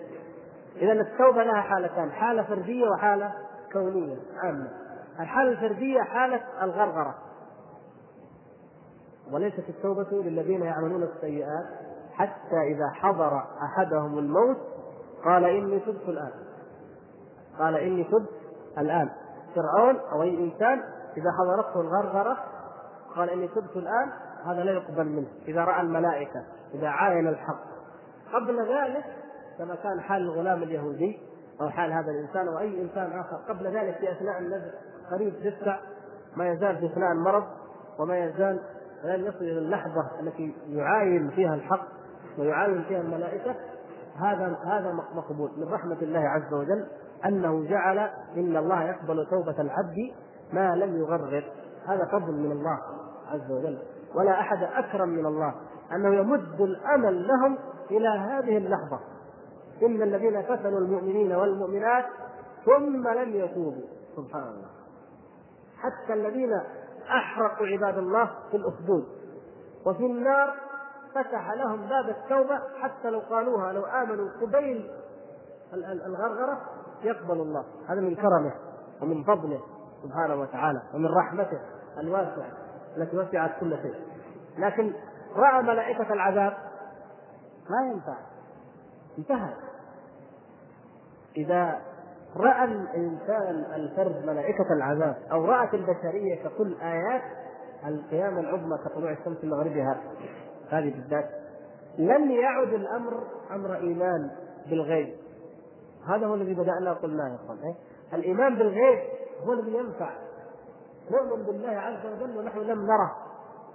[0.76, 3.34] إذا التوبة لها حالتان حالة فردية وحالة
[3.73, 4.69] كونية عامة.
[5.19, 7.15] الحالة الفردية حالة الغرغرة.
[9.32, 11.65] وليست التوبة للذين يعملون السيئات
[12.14, 14.57] حتى إذا حضر أحدهم الموت
[15.26, 16.32] قال إني تبت الآن.
[17.60, 18.44] قال إني تبت
[18.77, 19.10] الآن.
[19.56, 20.84] فرعون أو أي إنسان
[21.18, 22.38] إذا حضرته الغرغرة
[23.15, 24.11] قال إني تبت الآن
[24.45, 25.27] هذا لا يقبل منه.
[25.47, 26.43] إذا رأى الملائكة
[26.73, 27.64] إذا عاين الحق.
[28.34, 29.06] قبل ذلك
[29.57, 31.19] كما كان حال الغلام اليهودي
[31.61, 34.72] أو حال هذا الإنسان أو أي إنسان آخر قبل ذلك في أثناء النزل
[35.11, 35.77] قريب لسه
[36.35, 37.43] ما يزال في أثناء المرض
[37.99, 38.60] وما يزال
[39.03, 41.88] لن يصل إلى اللحظة التي يعاين فيها الحق
[42.38, 43.56] ويعاين فيها الملائكة
[44.19, 46.88] هذا هذا مقبول من رحمة الله عز وجل.
[47.26, 47.97] أنه جعل
[48.38, 50.14] إن الله يقبل توبة العبد
[50.53, 51.43] ما لم يغرر
[51.88, 52.80] هذا فضل من الله
[53.31, 53.80] عز وجل
[54.15, 55.56] ولا أحد أكرم من الله
[55.91, 57.57] أنه يمد الأمل لهم
[57.91, 58.99] إلى هذه اللحظة.
[59.84, 62.06] إن الذين فتنوا المؤمنين والمؤمنات
[62.65, 63.84] ثم لم يتوبوا.
[64.15, 64.69] سبحان الله.
[65.77, 66.61] حتى الذين
[67.10, 69.06] أحرقوا عباد الله في الأخدود
[69.85, 70.53] وفي النار
[71.15, 74.89] فتح لهم باب التوبة حتى لو قالوها لو آمنوا قبيل
[75.73, 76.61] الغرغرة
[77.03, 77.65] يقبل الله.
[77.88, 78.53] هذا من كرمه
[79.01, 79.59] ومن فضله
[80.03, 81.59] سبحانه وتعالى ومن رحمته
[81.99, 82.51] الواسعه
[82.97, 83.95] التي وسعت كل شيء.
[84.57, 84.93] لكن
[85.35, 86.53] رأى ملائكة العذاب
[87.69, 88.17] ما ينفع.
[89.17, 89.53] انتهى.
[91.38, 91.81] إذا
[92.38, 97.22] رأى الإنسان الفرد ملائكة العذاب أو رأت البشرية ككل آيات
[97.85, 99.97] القيامة العظمى كطلوع الشمس من مغربها
[100.69, 101.30] هذه بالذات
[101.97, 104.31] لم يعد الأمر أمر إيمان
[104.69, 105.15] بالغيب.
[106.07, 107.76] هذا هو الذي بدأنا قلناه يا أخوان إيه؟
[108.14, 108.99] الإيمان بالغيب
[109.44, 110.10] هو الذي ينفع.
[111.11, 113.15] نؤمن بالله عز وجل ونحن لم نره.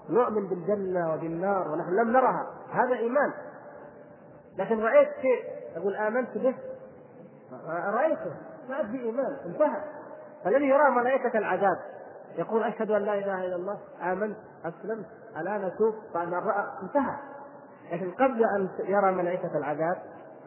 [0.08, 2.46] نؤمن بالجنة وبالنار ونحن لم نرها.
[2.72, 3.32] هذا إيمان.
[4.58, 5.44] لكن رأيت شيء
[5.76, 6.54] أقول آمنت به؟
[7.68, 8.32] رأيته.
[8.68, 9.36] ما في إيمان.
[9.46, 9.82] انتهى.
[10.44, 11.76] فالذي يرى ملائكة العذاب
[12.38, 16.64] يقول أشهد أن لا إله إلا الله آمنت أسلمت الآن أتوب فأنا رأى.
[16.82, 17.16] انتهى.
[17.92, 19.96] لكن قبل أن يرى ملائكة العذاب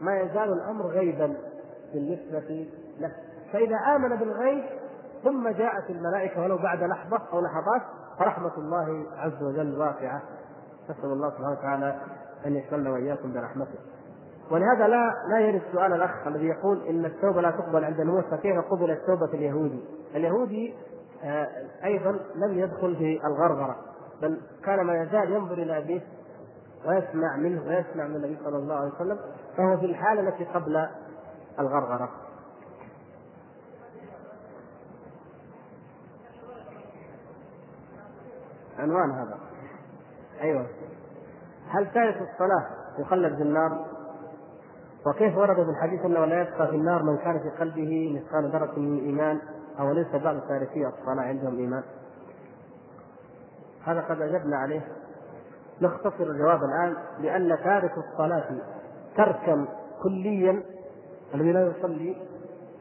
[0.02, 1.36] ما يزال الأمر غيبا.
[1.94, 2.68] بالنسبة
[2.99, 3.11] له
[3.53, 4.64] فإذا آمن بالغيب
[5.24, 7.82] ثم جاءت الملائكة ولو بعد لحظة أو لحظات
[8.20, 10.22] فرحمة الله عز وجل واسعه
[10.90, 11.95] نسأل الله سبحانه وتعالى
[12.45, 13.80] أن يشملنا وإياكم برحمته.
[14.52, 18.60] ولهذا لا لا يرد سؤال الأخ الذي يقول إن التوبة لا تقبل عند الموت فكيف
[18.72, 19.84] قبلت توبه اليهودي؟
[20.15, 20.74] اليهودي
[21.24, 21.48] آه،
[21.84, 23.76] أيضا لم يدخل في الغرغرة
[24.22, 26.02] بل كان ما يزال ينظر إلى أبيه
[26.88, 29.20] ويسمع منه ويسمع من النبي صلى الله عليه وسلم
[29.57, 30.88] فهو في الحالة التي قبل
[31.60, 32.10] الغرغرة.
[38.80, 39.38] عنوان هذا.
[40.42, 40.66] أيوه.
[41.68, 42.68] هل تارك الصلاة
[43.00, 43.86] يخلد في النار؟
[45.06, 48.80] وكيف ورد في الحديث أنه لا يبقى في النار من كان في قلبه مثقال ذرة
[48.80, 49.40] من الايمان
[49.80, 51.84] أو ليس بعض تاركي الصلاة عندهم إيمان؟
[53.84, 54.88] هذا قد أجبنا عليه.
[55.82, 58.50] نختصر الجواب الآن لأن تارك الصلاة
[59.18, 59.68] تركا
[60.04, 60.64] كليا
[61.34, 62.16] الذي لا يصلي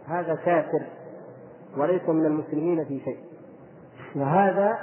[0.07, 0.87] هذا كافر
[1.77, 3.19] وليس من المسلمين في شيء.
[4.17, 4.79] وهذا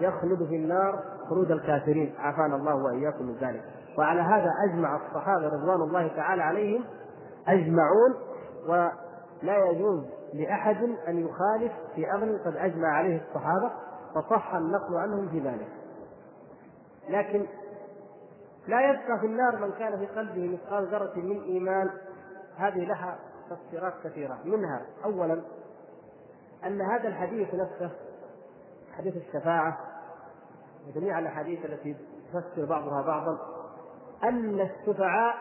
[0.00, 2.14] يخلد في النار خلود الكافرين.
[2.18, 3.62] عافانا الله وإياكم من ذلك.
[3.98, 6.84] وعلى هذا أجمع الصحابة رضوان الله تعالى عليهم
[7.48, 8.14] أجمعون
[8.68, 10.04] ولا يجوز
[10.34, 13.70] لأحد أن يخالف في أمر قد أجمع عليه الصحابة
[14.14, 15.68] فصح النقل عنهم في ذلك.
[17.08, 17.46] لكن
[18.68, 21.90] لا يبقى في النار من كان في قلبه مثقال ذرة من إيمان
[22.58, 23.18] هذه لها
[23.50, 24.38] تفسيرات كثيرة.
[24.44, 25.42] منها اولا
[26.66, 27.90] أن هذا الحديث نفسه
[28.92, 29.78] حديث الشفاعة
[30.88, 31.96] وجميع الأحاديث التي
[32.32, 33.38] تفسر بعضها بعضا
[34.24, 35.34] أن الشفعاء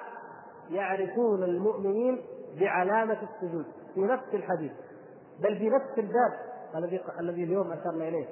[0.69, 2.21] يعرفون المؤمنين
[2.59, 4.71] بعلامة السجود في نفس الحديث
[5.39, 6.33] بل في نفس الباب
[6.75, 8.27] الذي الذي اليوم أشرنا إليه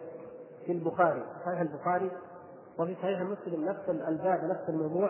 [0.65, 2.11] في البخاري صحيح البخاري
[2.79, 5.09] وفي صحيح مسلم نفس الباب نفس الموضوع.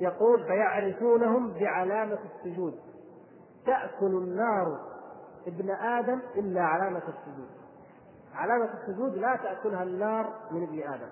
[0.00, 2.74] يقول فيعرفونهم بعلامة السجود.
[3.66, 4.78] تأكل النار
[5.46, 7.48] ابن آدم إلا علامة السجود.
[8.34, 11.08] علامة السجود لا تأكلها النار من ابن آدم.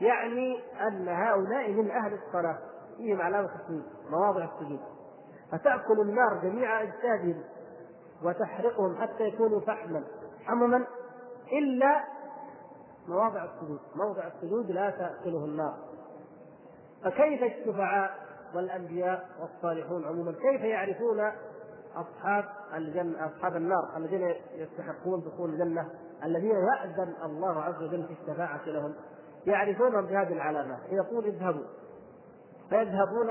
[0.00, 2.58] يعني أن هؤلاء من أهل الصلاة
[2.96, 4.80] فيهم علامة السجود مواضع السجود.
[5.52, 7.42] فتأكل النار جميع أجسادهم
[8.24, 10.04] وتحرقهم حتى يكونوا فحما.
[10.44, 10.86] حمما
[11.52, 12.04] إلا
[13.08, 13.80] مواضع السجود.
[13.94, 15.91] موضع السجود لا تأكله النار.
[17.04, 18.10] فكيف الشفعاء
[18.54, 21.32] والأنبياء والصالحون عموما؟ كيف يعرفون
[21.96, 25.90] أصحاب الجنة أصحاب النار الذين يستحقون دخول الجنة؟
[26.24, 28.94] الذين يأذن الله عز وجل في الشفاعة لهم.
[29.46, 30.78] يعرفونهم بهذه العلامة.
[30.90, 31.64] يقول اذهبوا.
[32.70, 33.30] فيذهبون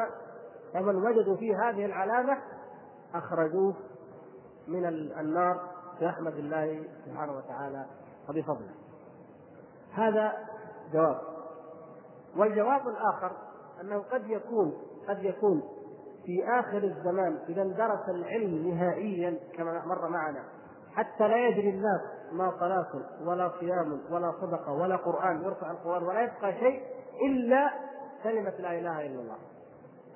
[0.76, 2.38] ومن وجدوا فيه هذه العلامة
[3.14, 3.74] أخرجوه
[4.68, 4.86] من
[5.20, 5.62] النار
[6.02, 7.86] برحمة الله سبحانه وتعالى
[8.30, 8.72] وبفضله.
[9.94, 10.34] هذا
[10.94, 11.22] جواب.
[12.38, 13.32] والجواب الآخر
[13.82, 14.74] أنه قد يكون
[15.08, 15.64] قد يكون
[16.26, 20.44] في آخر الزمان إذا اندرس العلم نهائيا كما مر معنا.
[20.96, 22.02] حتى لا يدري الناس
[22.32, 22.88] ما صلاة
[23.26, 26.84] ولا صيام ولا صدقة ولا قرآن يرفع القرآن ولا يبقى شيء
[27.28, 27.72] إلا
[28.24, 29.38] كلمة لا إله إلا الله.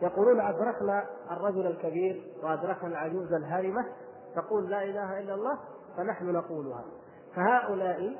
[0.01, 3.85] يقولون أدركنا الرجل الكبير وأدركنا العجوز الهارمة
[4.35, 5.59] تقول لا إله إلا الله
[5.97, 6.85] فنحن نقولها.
[7.35, 8.15] فهؤلاء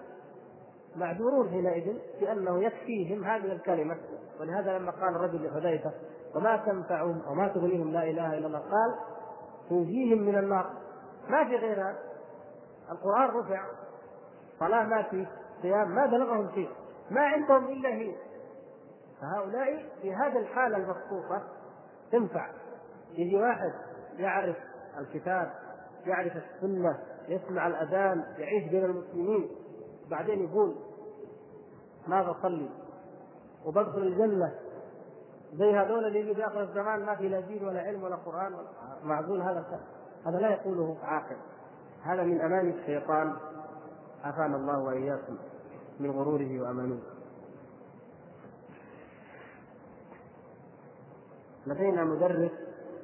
[0.96, 3.98] معذورون حينئذ بأنه يكفيهم هذه الكلمة.
[4.40, 5.92] ولهذا لما قال الرجل لحذيفة
[6.36, 8.96] وما تنفعهم وما تغنيهم لا إله إلا الله قال
[9.70, 10.70] تنجيهم من النار.
[11.30, 11.96] ما في غيرها
[12.92, 13.66] القرآن رفع
[14.60, 15.28] صلاة ما في
[15.62, 16.70] صيام ما بلغهم شيء
[17.12, 18.16] ما عندهم إلا هي.
[19.22, 21.42] فهؤلاء في هذه الحالة المخصوصة
[22.12, 22.50] تنفع.
[23.12, 23.74] يجي واحد
[24.18, 24.56] يعرف
[24.98, 25.52] الكتاب
[26.06, 29.50] يعرف السنة يسمع الأذان يعيش بين المسلمين
[30.10, 30.76] بعدين يقول
[32.08, 32.70] ما بصلي
[33.66, 34.52] وبدخل الجنة.
[35.54, 38.54] زي هذول اللي يجوا في آخر الزمان ما في لا دين ولا علم ولا قرآن
[39.04, 39.80] معزول هذا
[40.26, 41.36] هذا لا يقوله عاقل.
[42.04, 43.36] هذا من أمان الشيطان.
[44.24, 45.38] عافانا الله وإياكم
[46.00, 47.00] من غروره وأمانه.
[51.68, 52.52] لدينا مدرس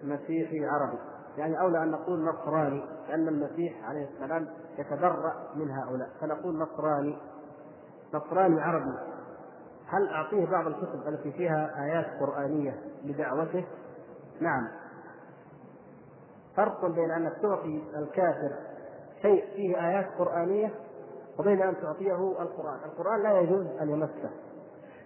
[0.03, 0.97] مسيحي عربي.
[1.37, 4.47] يعني أولى أن نقول نصراني لأن المسيح عليه السلام
[4.77, 6.09] يتبرأ من هؤلاء.
[6.21, 7.17] فنقول نصراني.
[8.13, 9.10] نصراني عربي.
[9.91, 13.65] هل أعطيه بعض الكتب التي فيها آيات قرآنية لدعوته؟
[14.41, 14.67] نعم.
[16.57, 18.51] فرق بين أنك تعطي الكافر
[19.21, 20.71] شيء فيه آيات قرآنية
[21.39, 24.29] وبين أن تعطيه القرآن، القرآن لا يجوز أن يمسه.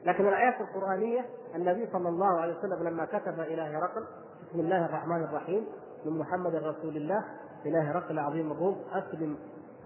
[0.05, 1.25] لكن الآيات القرآنية
[1.55, 4.05] النبي صلى الله عليه وسلم لما كتب إلى هرقل
[4.49, 5.65] بسم الله الرحمن الرحيم
[6.05, 7.25] من محمد رسول الله
[7.65, 9.37] إلى هرقل عظيم الروم أسلم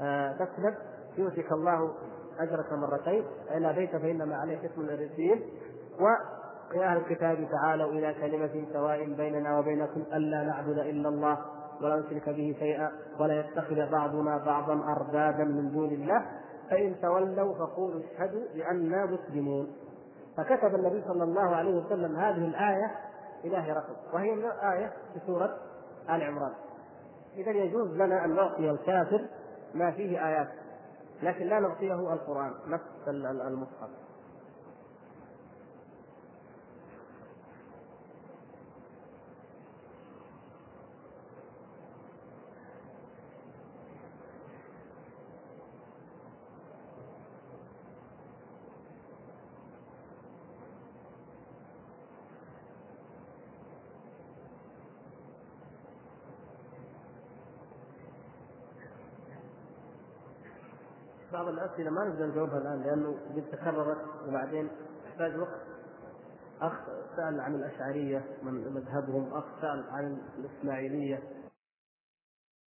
[0.01, 0.75] آه تسلم
[1.17, 1.93] يؤتك الله
[2.39, 5.41] أجرك مرتين فإن أبيت فإنما عليك اسم الإرسيين
[5.99, 11.37] ويا أهل الكتاب تعالوا إلى كلمة سواء بيننا وبينكم ألا نعبد إلا الله
[11.81, 16.25] ولا نشرك به شيئا ولا يتخذ بعضنا بعضا أربابا من دون الله.
[16.69, 19.67] فإن تولوا فقولوا اشهدوا بأننا مسلمون.
[20.37, 22.91] فكتب النبي صلى الله عليه وسلم هذه الآية
[23.43, 24.33] إلى هرقل وهي
[24.73, 25.57] آية في سورة
[26.09, 26.51] آل عمران.
[27.37, 29.25] إذا يجوز لنا أن نعطي الكافر
[29.73, 30.47] ما فيه آيات.
[31.23, 33.89] لكن لا نعطيه القرآن نفس المصحف.
[61.59, 64.69] بعض الأسئلة ما نقدر نجاوبها الآن لأنه قد تكررت وبعدين
[65.03, 65.61] تحتاج وقت.
[66.61, 66.73] أخ
[67.15, 71.19] سأل عن الأشعرية من مذهبهم أخ سأل عن الإسماعيلية.